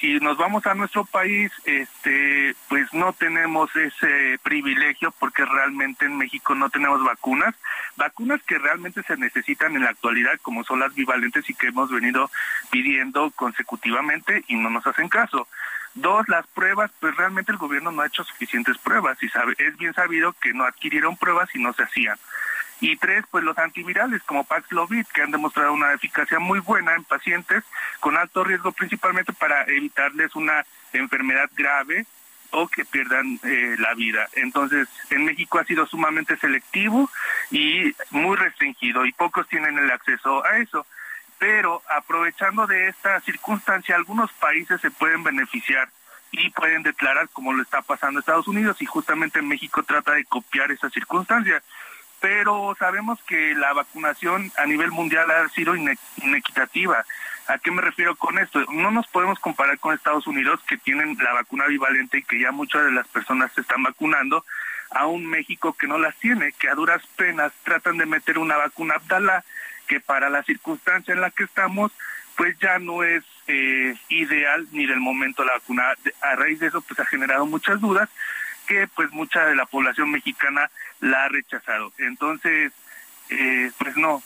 [0.00, 6.16] si nos vamos a nuestro país, este, pues no tenemos ese privilegio porque realmente en
[6.16, 7.54] México no tenemos vacunas,
[7.96, 11.90] vacunas que realmente se necesitan en la actualidad, como son las bivalentes y que hemos
[11.90, 12.30] venido
[12.70, 15.46] pidiendo consecutivamente y no nos hacen caso.
[15.94, 19.26] Dos, las pruebas, pues realmente el gobierno no ha hecho suficientes pruebas y
[19.58, 22.16] es bien sabido que no adquirieron pruebas y no se hacían.
[22.80, 27.04] Y tres, pues los antivirales como Paxlovid, que han demostrado una eficacia muy buena en
[27.04, 27.62] pacientes
[28.00, 32.06] con alto riesgo, principalmente para evitarles una enfermedad grave
[32.52, 34.28] o que pierdan eh, la vida.
[34.34, 37.10] Entonces, en México ha sido sumamente selectivo
[37.50, 40.86] y muy restringido y pocos tienen el acceso a eso.
[41.38, 45.88] Pero aprovechando de esta circunstancia, algunos países se pueden beneficiar
[46.32, 50.70] y pueden declarar como lo está pasando Estados Unidos y justamente México trata de copiar
[50.70, 51.62] esa circunstancia
[52.20, 57.04] pero sabemos que la vacunación a nivel mundial ha sido inequitativa.
[57.48, 58.60] ¿A qué me refiero con esto?
[58.70, 62.52] No nos podemos comparar con Estados Unidos, que tienen la vacuna bivalente y que ya
[62.52, 64.44] muchas de las personas se están vacunando,
[64.90, 68.56] a un México que no las tiene, que a duras penas tratan de meter una
[68.56, 69.44] vacuna Abdala,
[69.86, 71.92] que para la circunstancia en la que estamos,
[72.36, 75.94] pues ya no es eh, ideal ni del momento la vacuna.
[76.22, 78.08] A raíz de eso, pues ha generado muchas dudas
[78.70, 80.70] que pues mucha de la población mexicana
[81.00, 81.92] la ha rechazado.
[81.98, 82.72] Entonces,
[83.28, 84.22] eh, pues no,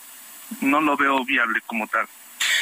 [0.61, 2.07] no lo veo viable como tal.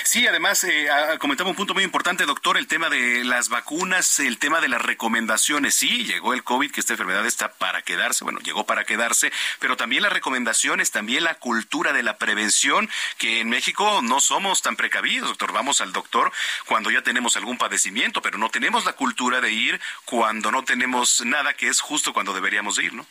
[0.05, 0.89] Sí, además, eh,
[1.21, 4.83] comentaba un punto muy importante, doctor, el tema de las vacunas, el tema de las
[4.83, 5.75] recomendaciones.
[5.75, 9.77] Sí, llegó el COVID, que esta enfermedad está para quedarse, bueno, llegó para quedarse, pero
[9.77, 14.77] también las recomendaciones, también la cultura de la prevención, que en México no somos tan
[14.77, 15.53] precavidos, doctor.
[15.53, 16.33] Vamos al doctor
[16.67, 21.25] cuando ya tenemos algún padecimiento, pero no tenemos la cultura de ir cuando no tenemos
[21.25, 23.07] nada, que es justo cuando deberíamos ir, ¿no?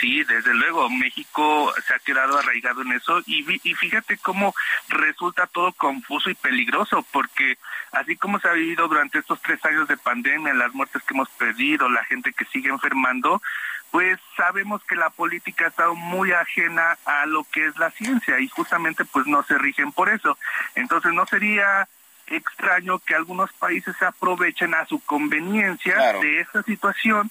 [0.00, 4.54] Sí, desde luego, México se ha quedado arraigado en eso y, y fíjate cómo
[4.88, 7.58] resulta todo confuso y peligroso, porque
[7.92, 11.28] así como se ha vivido durante estos tres años de pandemia, las muertes que hemos
[11.30, 13.42] perdido, la gente que sigue enfermando,
[13.90, 18.38] pues sabemos que la política ha estado muy ajena a lo que es la ciencia
[18.38, 20.38] y justamente pues no se rigen por eso.
[20.74, 21.88] Entonces no sería
[22.26, 27.30] extraño que algunos países se aprovechen a su conveniencia de esta situación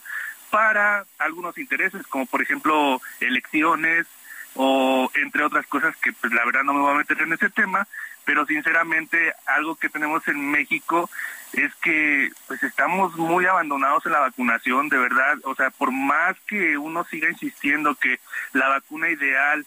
[0.50, 4.08] para algunos intereses, como por ejemplo elecciones
[4.56, 7.50] o entre otras cosas que pues la verdad no me voy a meter en ese
[7.50, 7.88] tema,
[8.26, 11.10] pero sinceramente algo que tenemos en México
[11.54, 16.36] es que pues estamos muy abandonados en la vacunación, de verdad, o sea, por más
[16.48, 18.20] que uno siga insistiendo que
[18.54, 19.66] la vacuna ideal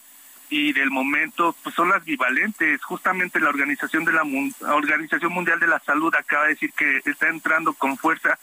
[0.51, 2.83] y del momento pues son las bivalentes.
[2.83, 4.25] Justamente la Organización de la
[4.75, 8.39] Organización Mundial de la Salud acaba de decir que está entrando con fuerza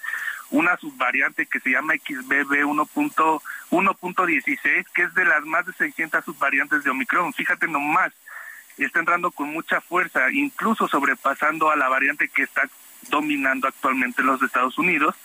[0.52, 6.84] una subvariante que se llama XBB 1.1.16, que es de las más de 600 subvariantes
[6.84, 7.34] de Omicron.
[7.34, 8.14] Fíjate nomás.
[8.78, 12.70] está entrando con mucha fuerza, incluso sobrepasando a la variante que está
[13.10, 15.16] dominando actualmente los Estados Unidos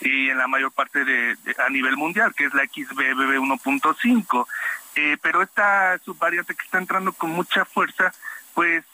[0.00, 4.46] y en la mayor parte de, a nivel mundial, que es la XBB 1.5.
[4.96, 8.12] Eh, pero esta subvariante que está entrando con mucha fuerza,
[8.54, 8.84] pues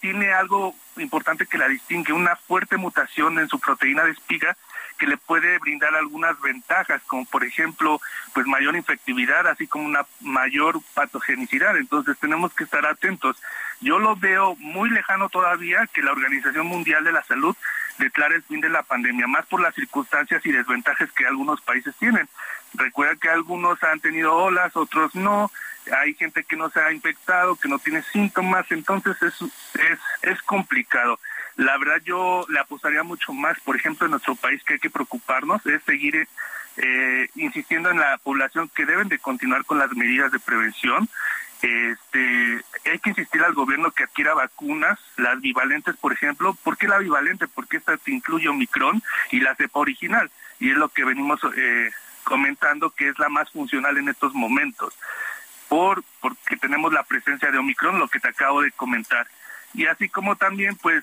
[0.00, 4.56] tiene algo importante que la distingue, una fuerte mutación en su proteína de espiga
[4.98, 8.00] que le puede brindar algunas ventajas, como por ejemplo,
[8.34, 11.76] pues mayor infectividad, así como una mayor patogenicidad.
[11.76, 13.40] Entonces tenemos que estar atentos.
[13.80, 17.56] Yo lo veo muy lejano todavía que la Organización Mundial de la Salud
[17.98, 21.94] declare el fin de la pandemia, más por las circunstancias y desventajas que algunos países
[21.96, 22.28] tienen.
[22.74, 25.50] Recuerda que algunos han tenido olas, otros no,
[25.92, 30.42] hay gente que no se ha infectado, que no tiene síntomas, entonces es, es, es
[30.42, 31.18] complicado.
[31.58, 34.90] La verdad yo le apostaría mucho más, por ejemplo, en nuestro país que hay que
[34.90, 36.28] preocuparnos, es seguir
[36.76, 41.08] eh, insistiendo en la población que deben de continuar con las medidas de prevención.
[41.60, 46.54] Este, hay que insistir al gobierno que adquiera vacunas, las bivalentes, por ejemplo.
[46.62, 47.48] ¿Por qué la bivalente?
[47.48, 49.02] Porque esta incluye Omicron
[49.32, 50.30] y la cepa original.
[50.60, 51.90] Y es lo que venimos eh,
[52.22, 54.96] comentando que es la más funcional en estos momentos.
[55.68, 59.26] Por, porque tenemos la presencia de Omicron, lo que te acabo de comentar.
[59.74, 61.02] Y así como también, pues,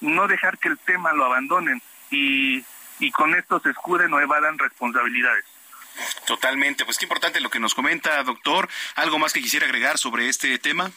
[0.00, 2.64] no dejar que el tema lo abandonen y,
[2.98, 5.44] y con esto se escuden o evadan responsabilidades.
[6.26, 8.68] Totalmente, pues qué importante lo que nos comenta, doctor.
[8.96, 10.90] ¿Algo más que quisiera agregar sobre este tema?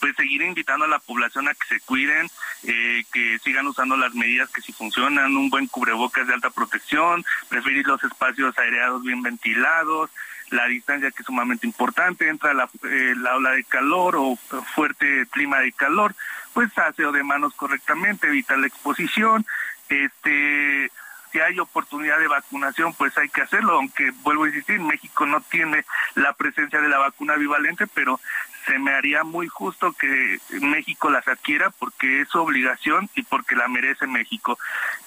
[0.00, 2.28] pues seguir invitando a la población a que se cuiden,
[2.64, 7.24] eh, que sigan usando las medidas que sí funcionan, un buen cubrebocas de alta protección,
[7.48, 10.10] preferir los espacios aireados bien ventilados,
[10.50, 14.36] la distancia que es sumamente importante, entra la, eh, la ola de calor o
[14.74, 16.14] fuerte clima de calor,
[16.52, 19.46] pues aseo de manos correctamente, evitar la exposición,
[19.88, 20.90] este
[21.30, 25.40] si hay oportunidad de vacunación, pues hay que hacerlo, aunque vuelvo a insistir, México no
[25.40, 28.20] tiene la presencia de la vacuna bivalente, pero
[28.66, 33.56] se me haría muy justo que México las adquiera porque es su obligación y porque
[33.56, 34.58] la merece México.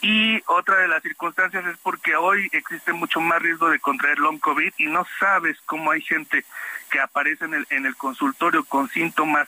[0.01, 4.39] Y otra de las circunstancias es porque hoy existe mucho más riesgo de contraer long
[4.39, 6.45] COVID y no sabes cómo hay gente
[6.89, 9.47] que aparece en el, en el consultorio con síntomas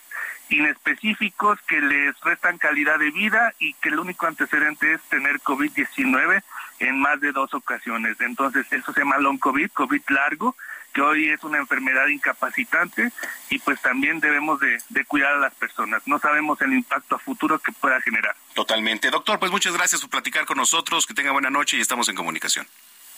[0.49, 6.43] inespecíficos que les restan calidad de vida y que el único antecedente es tener COVID-19
[6.79, 8.19] en más de dos ocasiones.
[8.21, 10.55] Entonces, eso se llama long COVID, COVID largo,
[10.93, 13.11] que hoy es una enfermedad incapacitante
[13.49, 16.01] y pues también debemos de, cuidar a las personas.
[16.05, 18.35] No sabemos el impacto a futuro que pueda generar.
[18.53, 19.11] Totalmente.
[19.11, 21.05] Doctor, pues muchas gracias por platicar con nosotros.
[21.05, 22.65] Que tenga buena noche y estamos en comunicación.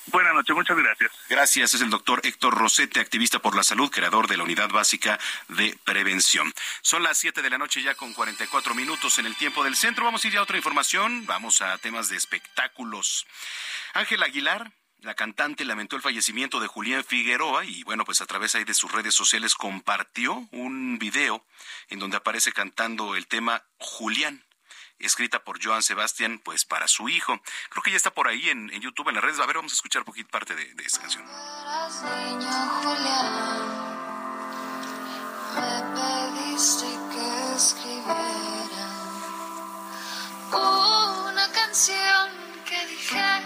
[0.07, 1.11] Buenas noches, muchas gracias.
[1.27, 5.19] Gracias, es el doctor Héctor Rosete, activista por la salud, creador de la Unidad Básica
[5.49, 6.53] de Prevención.
[6.81, 10.05] Son las 7 de la noche ya con 44 minutos en el tiempo del centro.
[10.05, 13.27] Vamos a ir a otra información, vamos a temas de espectáculos.
[13.93, 14.71] Ángel Aguilar,
[15.01, 18.73] la cantante lamentó el fallecimiento de Julián Figueroa y bueno, pues a través ahí de
[18.73, 21.45] sus redes sociales compartió un video
[21.89, 24.46] en donde aparece cantando el tema Julián
[24.99, 27.39] escrita por Joan Sebastián, pues para su hijo.
[27.69, 29.39] Creo que ya está por ahí en, YouTube, en las redes.
[29.39, 31.25] A ver, vamos a escuchar un poquito parte de, de esta canción.
[35.55, 38.87] me pediste que escribiera
[40.53, 42.29] una canción
[42.65, 43.41] que dijera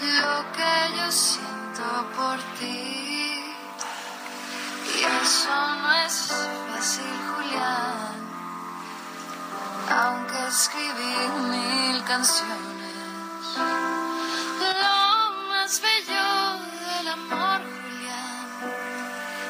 [0.00, 1.84] lo que yo siento
[2.16, 3.40] por ti.
[4.94, 6.32] Y eso no es
[6.68, 7.04] fácil,
[7.34, 8.23] Julián.
[9.88, 11.14] Aunque escribí
[11.50, 12.94] mil canciones,
[14.82, 16.28] lo más bello
[16.96, 18.48] del amor, Julián,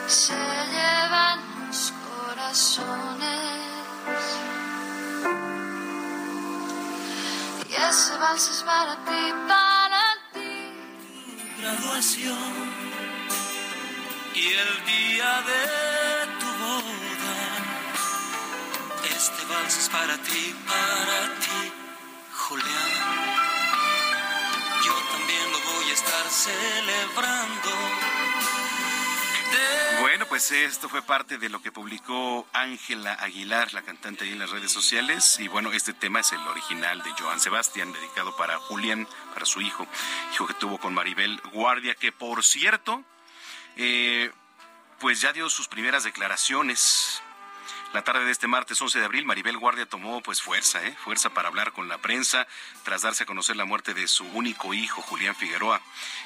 [0.07, 3.45] se llevan los corazones.
[7.69, 10.05] Y ese vals es para ti, para
[11.65, 12.37] graduación
[14.35, 17.04] y el día de tu boda.
[19.17, 21.73] Este vals es para ti, para ti,
[22.33, 22.91] Julián.
[24.85, 27.71] Yo también lo voy a estar celebrando.
[30.01, 34.41] Bueno, pues esto fue parte de lo que publicó Ángela Aguilar, la cantante ahí en
[34.41, 35.39] las redes sociales.
[35.39, 39.61] Y bueno, este tema es el original de Joan Sebastián, dedicado para Julián, para su
[39.61, 39.87] hijo,
[40.33, 43.05] hijo que tuvo con Maribel Guardia, que por cierto,
[43.77, 44.33] eh,
[44.99, 47.23] pues ya dio sus primeras declaraciones
[47.95, 50.97] la tarde de este martes 11 de abril, Maribel Guardia tomó pues fuerza, ¿eh?
[51.05, 52.45] fuerza para hablar con la prensa
[52.83, 55.81] tras darse a conocer la muerte de su único hijo, Julián Figueroa.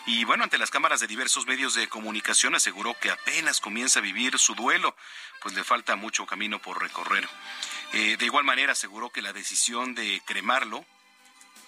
[0.06, 4.02] Y bueno, ante las cámaras de diversos medios de comunicación aseguró que apenas comienza a
[4.02, 4.96] vivir su duelo,
[5.42, 7.28] pues le falta mucho camino por recorrer.
[7.92, 10.86] Eh, de igual manera aseguró que la decisión de cremarlo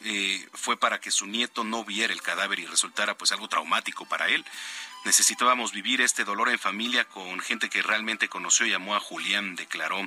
[0.03, 4.07] eh, fue para que su nieto no viera el cadáver y resultara pues algo traumático
[4.07, 4.47] para él.
[5.05, 9.57] Necesitábamos vivir este dolor en familia con gente que realmente conoció y amó a Julián,
[9.57, 10.07] declaró.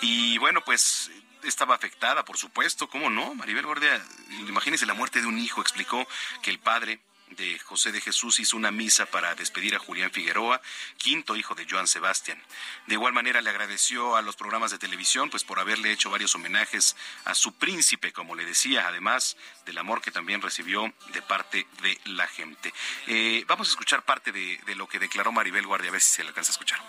[0.00, 1.10] Y bueno, pues
[1.44, 3.34] estaba afectada, por supuesto, ¿cómo no?
[3.34, 4.04] Maribel Guardia,
[4.48, 6.06] imagínese la muerte de un hijo, explicó
[6.42, 7.00] que el padre
[7.34, 10.60] de José de Jesús hizo una misa para despedir a Julián Figueroa,
[10.96, 12.42] quinto hijo de Joan Sebastián.
[12.86, 16.34] De igual manera le agradeció a los programas de televisión pues por haberle hecho varios
[16.34, 19.36] homenajes a su príncipe, como le decía, además
[19.66, 22.72] del amor que también recibió de parte de la gente.
[23.06, 26.22] Eh, vamos a escuchar parte de, lo que declaró Maribel Guardia, a ver si se
[26.22, 26.80] le alcanza a escuchar.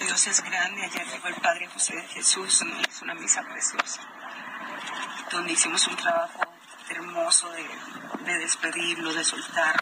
[0.00, 4.00] Dios es grande, ayer llegó el Padre José de Jesús, hizo una misa preciosa,
[5.30, 6.51] donde hicimos un trabajo
[6.92, 7.64] hermoso de,
[8.24, 9.76] de despedirlo, de soltar.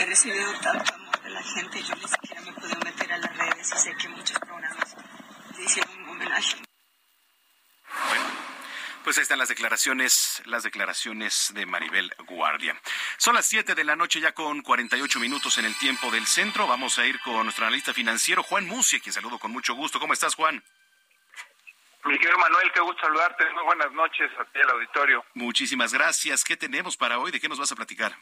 [0.00, 3.36] He recibido tanto amor de la gente, yo ni siquiera me puedo meter a las
[3.36, 4.96] redes y sé que muchos programas
[5.56, 6.56] le hicieron un homenaje.
[8.08, 8.44] Bueno.
[9.04, 12.80] Pues ahí están las declaraciones, las declaraciones de Maribel Guardia.
[13.18, 16.66] Son las 7 de la noche ya con 48 minutos en el tiempo del centro.
[16.66, 20.00] Vamos a ir con nuestro analista financiero, Juan Musi, quien saludo con mucho gusto.
[20.00, 20.64] ¿Cómo estás, Juan?
[22.04, 23.50] Mi querido Manuel, qué gusto saludarte.
[23.52, 25.24] Muy buenas noches a ti, al auditorio.
[25.34, 26.44] Muchísimas gracias.
[26.44, 27.30] ¿Qué tenemos para hoy?
[27.30, 28.12] ¿De qué nos vas a platicar?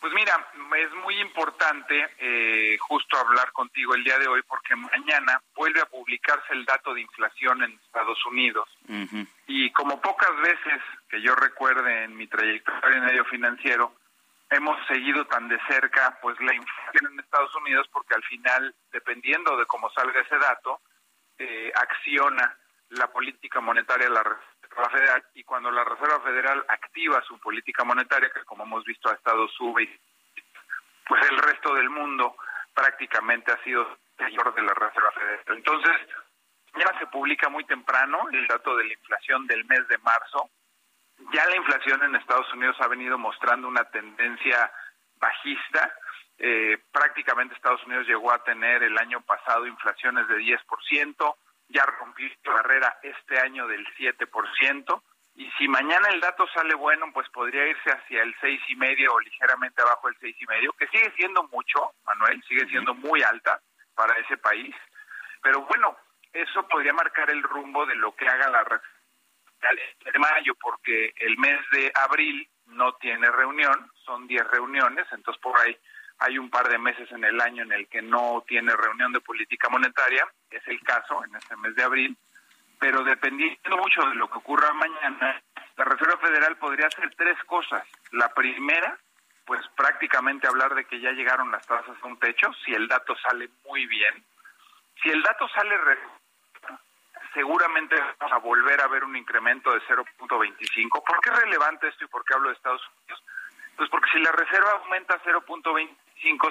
[0.00, 0.32] Pues mira,
[0.78, 5.86] es muy importante eh, justo hablar contigo el día de hoy porque mañana vuelve a
[5.86, 8.66] publicarse el dato de inflación en Estados Unidos.
[8.88, 9.26] Uh -huh.
[9.46, 10.80] Y como pocas veces
[11.10, 13.94] que yo recuerde en mi trayectoria en medio financiero,
[14.48, 19.54] hemos seguido tan de cerca pues la inflación en Estados Unidos porque al final, dependiendo
[19.58, 20.80] de cómo salga ese dato,
[21.38, 22.56] eh, acciona
[22.90, 27.84] la política monetaria de la Reserva Federal y cuando la Reserva Federal activa su política
[27.84, 30.00] monetaria, que como hemos visto ha estado sube,
[31.06, 32.36] pues el resto del mundo
[32.74, 35.40] prácticamente ha sido señor de la Reserva Federal.
[35.48, 35.96] Entonces,
[36.78, 40.50] ya se publica muy temprano el dato de la inflación del mes de marzo.
[41.32, 44.72] Ya la inflación en Estados Unidos ha venido mostrando una tendencia
[45.16, 45.92] bajista.
[46.38, 51.36] Eh, prácticamente Estados Unidos llegó a tener el año pasado inflaciones de 10%,
[51.70, 55.02] ya rompió la barrera este año del 7%,
[55.36, 59.14] y si mañana el dato sale bueno, pues podría irse hacia el seis y medio
[59.14, 63.22] o ligeramente abajo del seis y medio, que sigue siendo mucho, Manuel, sigue siendo muy
[63.22, 63.60] alta
[63.94, 64.74] para ese país,
[65.42, 65.96] pero bueno,
[66.32, 68.82] eso podría marcar el rumbo de lo que haga la
[70.12, 75.58] de mayo, porque el mes de abril no tiene reunión, son 10 reuniones, entonces por
[75.58, 75.76] ahí
[76.20, 79.20] hay un par de meses en el año en el que no tiene reunión de
[79.20, 82.16] política monetaria, es el caso en este mes de abril,
[82.78, 85.42] pero dependiendo mucho de lo que ocurra mañana,
[85.76, 87.82] la Reserva Federal podría hacer tres cosas.
[88.12, 88.98] La primera,
[89.46, 93.16] pues prácticamente hablar de que ya llegaron las tasas a un techo, si el dato
[93.16, 94.22] sale muy bien.
[95.02, 95.78] Si el dato sale
[97.32, 101.02] seguramente vamos a volver a ver un incremento de 0.25.
[101.04, 103.24] ¿Por qué es relevante esto y por qué hablo de Estados Unidos?
[103.76, 105.96] Pues porque si la reserva aumenta 0.25,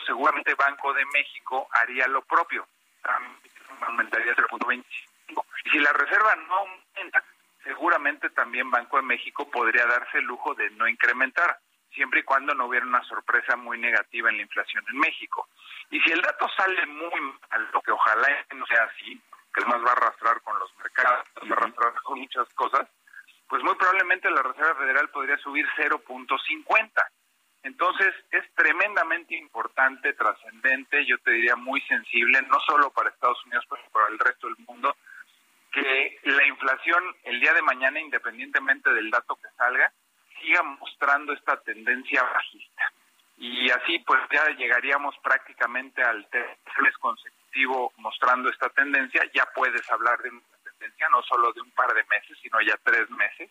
[0.05, 2.67] seguramente Banco de México haría lo propio,
[3.81, 4.83] aumentaría 0.25.
[5.65, 7.23] Y si la reserva no aumenta,
[7.63, 11.59] seguramente también Banco de México podría darse el lujo de no incrementar,
[11.93, 15.47] siempre y cuando no hubiera una sorpresa muy negativa en la inflación en México.
[15.91, 19.21] Y si el dato sale muy mal, lo que ojalá no sea así,
[19.53, 22.87] que más va a arrastrar con los mercados, va a arrastrar con muchas cosas,
[23.47, 27.05] pues muy probablemente la Reserva Federal podría subir 0.50.
[27.63, 33.65] Entonces es tremendamente importante, trascendente, yo te diría muy sensible, no solo para Estados Unidos,
[33.69, 34.95] pero para el resto del mundo,
[35.71, 39.91] que la inflación el día de mañana, independientemente del dato que salga,
[40.41, 42.93] siga mostrando esta tendencia bajista.
[43.37, 49.89] Y así pues ya llegaríamos prácticamente al tercer mes consecutivo mostrando esta tendencia, ya puedes
[49.89, 53.49] hablar de una tendencia, no solo de un par de meses, sino ya tres meses.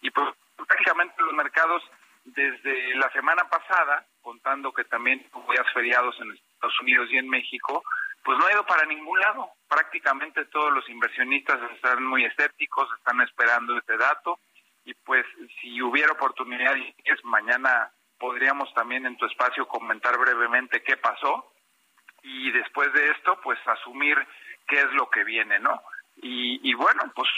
[0.00, 1.82] Y pues prácticamente los mercados
[2.24, 7.28] desde la semana pasada, contando que también hubo días feriados en Estados Unidos y en
[7.28, 7.82] México,
[8.24, 9.50] pues no ha ido para ningún lado.
[9.68, 14.38] Prácticamente todos los inversionistas están muy escépticos, están esperando este dato
[14.84, 15.24] y pues
[15.60, 16.74] si hubiera oportunidad,
[17.04, 21.52] es mañana podríamos también en tu espacio comentar brevemente qué pasó
[22.22, 24.16] y después de esto pues asumir
[24.68, 25.82] qué es lo que viene, ¿no?
[26.16, 27.28] Y, y bueno, pues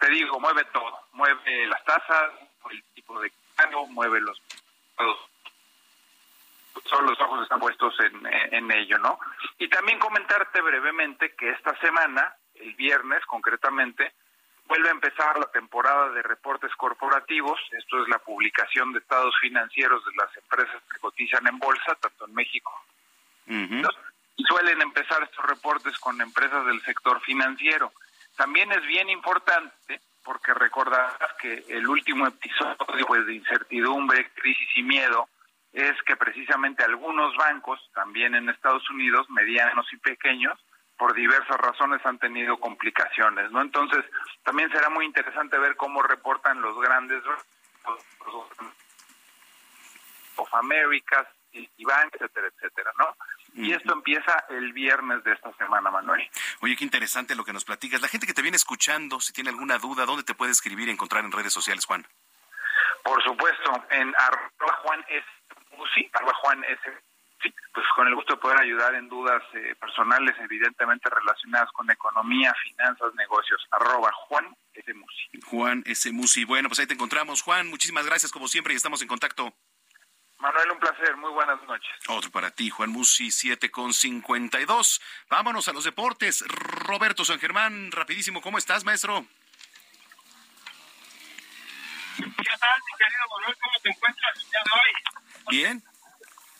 [0.00, 2.32] te digo, mueve todo, mueve las tasas,
[2.70, 3.32] el tipo de
[3.90, 4.40] mueve los
[6.84, 9.18] solo los ojos están puestos en, en ello, ¿no?
[9.58, 14.12] Y también comentarte brevemente que esta semana, el viernes concretamente,
[14.66, 17.58] vuelve a empezar la temporada de reportes corporativos.
[17.72, 22.26] Esto es la publicación de estados financieros de las empresas que cotizan en bolsa, tanto
[22.26, 22.72] en México.
[23.46, 23.90] Uh -huh.
[24.36, 27.92] Y suelen empezar estos reportes con empresas del sector financiero.
[28.36, 34.82] También es bien importante porque recordarás que el último episodio pues, de incertidumbre, crisis y
[34.82, 35.28] miedo
[35.72, 40.58] es que precisamente algunos bancos, también en Estados Unidos, medianos y pequeños,
[40.98, 43.60] por diversas razones han tenido complicaciones, ¿no?
[43.62, 44.04] Entonces,
[44.42, 47.22] también será muy interesante ver cómo reportan los grandes
[50.36, 53.14] of Americas y, y etcétera, etcétera, ¿no?
[53.56, 56.28] Y esto empieza el viernes de esta semana, Manuel.
[56.60, 58.02] Oye, qué interesante lo que nos platicas.
[58.02, 60.92] La gente que te viene escuchando, si tiene alguna duda, ¿dónde te puede escribir y
[60.92, 62.06] encontrar en redes sociales, Juan?
[63.02, 65.26] Por supuesto, en arroba Juan S.
[66.12, 66.80] arroba Juan S.
[67.42, 71.90] Sí, pues con el gusto de poder ayudar en dudas eh, personales, evidentemente relacionadas con
[71.90, 73.66] economía, finanzas, negocios.
[73.70, 74.92] Arroba Juan S.
[74.92, 75.40] Musi.
[75.46, 76.12] Juan S.
[76.12, 76.44] Musi.
[76.44, 77.68] Bueno, pues ahí te encontramos, Juan.
[77.68, 79.54] Muchísimas gracias como siempre y estamos en contacto.
[80.38, 81.16] Manuel, un placer.
[81.16, 81.90] Muy buenas noches.
[82.08, 85.00] Otro para ti, Juan Musi, 7 con 52.
[85.30, 86.44] Vámonos a los deportes.
[86.46, 88.42] Roberto San Germán, rapidísimo.
[88.42, 89.24] ¿Cómo estás, maestro?
[92.16, 93.56] ¿Qué tal, mi querido Manuel?
[93.60, 95.56] ¿Cómo te encuentras el día de hoy?
[95.56, 95.82] Bien.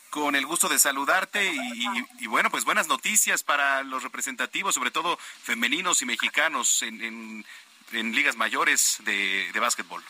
[0.09, 1.85] Con el gusto de saludarte y,
[2.19, 7.45] y, bueno, pues buenas noticias para los representativos, sobre todo femeninos y mexicanos en, en,
[7.91, 10.03] en ligas mayores de, de básquetbol.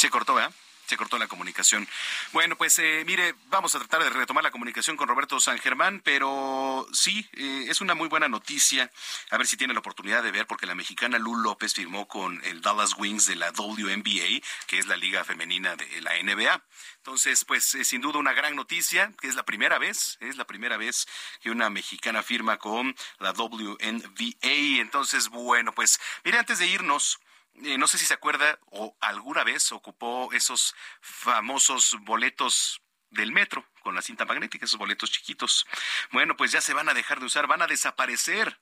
[0.00, 0.50] Se cortó, ¿verdad?
[0.86, 1.86] Se cortó la comunicación.
[2.32, 6.00] Bueno, pues eh, mire, vamos a tratar de retomar la comunicación con Roberto San Germán,
[6.02, 8.90] pero sí, eh, es una muy buena noticia.
[9.30, 12.42] A ver si tiene la oportunidad de ver, porque la mexicana Lul López firmó con
[12.46, 16.64] el Dallas Wings de la WNBA, que es la liga femenina de la NBA.
[16.96, 20.46] Entonces, pues eh, sin duda una gran noticia, que es la primera vez, es la
[20.46, 21.06] primera vez
[21.42, 24.80] que una mexicana firma con la WNBA.
[24.80, 27.20] Entonces, bueno, pues mire, antes de irnos,
[27.54, 33.66] eh, no sé si se acuerda o alguna vez ocupó esos famosos boletos del metro
[33.82, 35.66] con la cinta magnética, esos boletos chiquitos.
[36.12, 38.60] Bueno, pues ya se van a dejar de usar, van a desaparecer.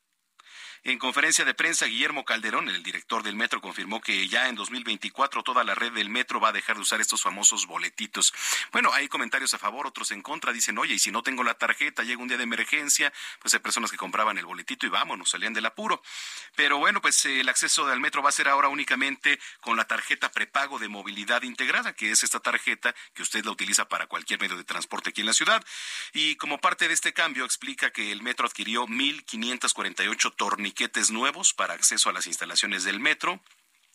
[0.84, 5.42] En conferencia de prensa, Guillermo Calderón, el director del metro, confirmó que ya en 2024
[5.42, 8.32] toda la red del metro va a dejar de usar estos famosos boletitos.
[8.72, 10.52] Bueno, hay comentarios a favor, otros en contra.
[10.52, 13.60] Dicen, oye, y si no tengo la tarjeta, llega un día de emergencia, pues hay
[13.60, 16.00] personas que compraban el boletito y vámonos, salían del apuro.
[16.54, 19.84] Pero bueno, pues eh, el acceso al metro va a ser ahora únicamente con la
[19.86, 24.40] tarjeta prepago de movilidad integrada, que es esta tarjeta que usted la utiliza para cualquier
[24.40, 25.64] medio de transporte aquí en la ciudad.
[26.12, 30.34] Y como parte de este cambio, explica que el metro adquirió 1.548
[30.68, 33.40] torniquetes nuevos para acceso a las instalaciones del metro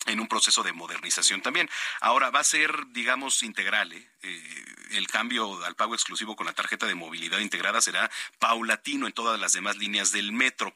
[0.07, 1.69] en un proceso de modernización también.
[2.01, 3.93] Ahora va a ser, digamos, integral.
[3.93, 4.09] ¿eh?
[4.23, 8.09] Eh, el cambio al pago exclusivo con la tarjeta de movilidad integrada será
[8.39, 10.75] paulatino en todas las demás líneas del metro.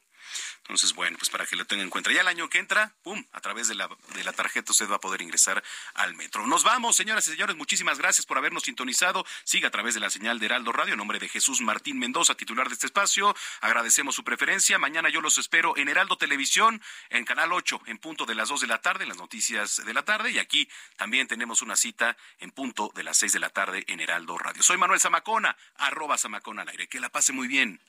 [0.60, 2.12] Entonces, bueno, pues para que lo tengan en cuenta.
[2.12, 4.98] Ya el año que entra, pum, a través de la, de la tarjeta usted va
[4.98, 5.64] a poder ingresar
[5.94, 6.46] al metro.
[6.46, 7.56] Nos vamos, señoras y señores.
[7.56, 9.26] Muchísimas gracias por habernos sintonizado.
[9.44, 12.36] Siga a través de la señal de Heraldo Radio, en nombre de Jesús Martín Mendoza,
[12.36, 13.36] titular de este espacio.
[13.62, 14.78] Agradecemos su preferencia.
[14.78, 18.62] Mañana yo los espero en Heraldo Televisión, en Canal 8, en punto de las 2
[18.62, 20.32] de la tarde, en las noticias de la tarde.
[20.32, 20.68] Y aquí
[20.98, 24.62] también tenemos una cita en punto de las 6 de la tarde en Heraldo Radio.
[24.64, 26.88] Soy Manuel Zamacona, arroba Zamacona al aire.
[26.88, 27.80] Que la pase muy bien.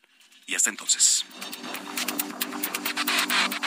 [0.46, 1.26] Y hasta entonces.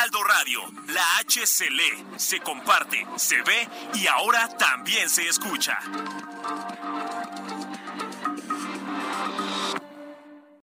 [0.00, 0.60] Heraldo Radio,
[0.94, 5.78] la H se lee, se comparte, se ve y ahora también se escucha.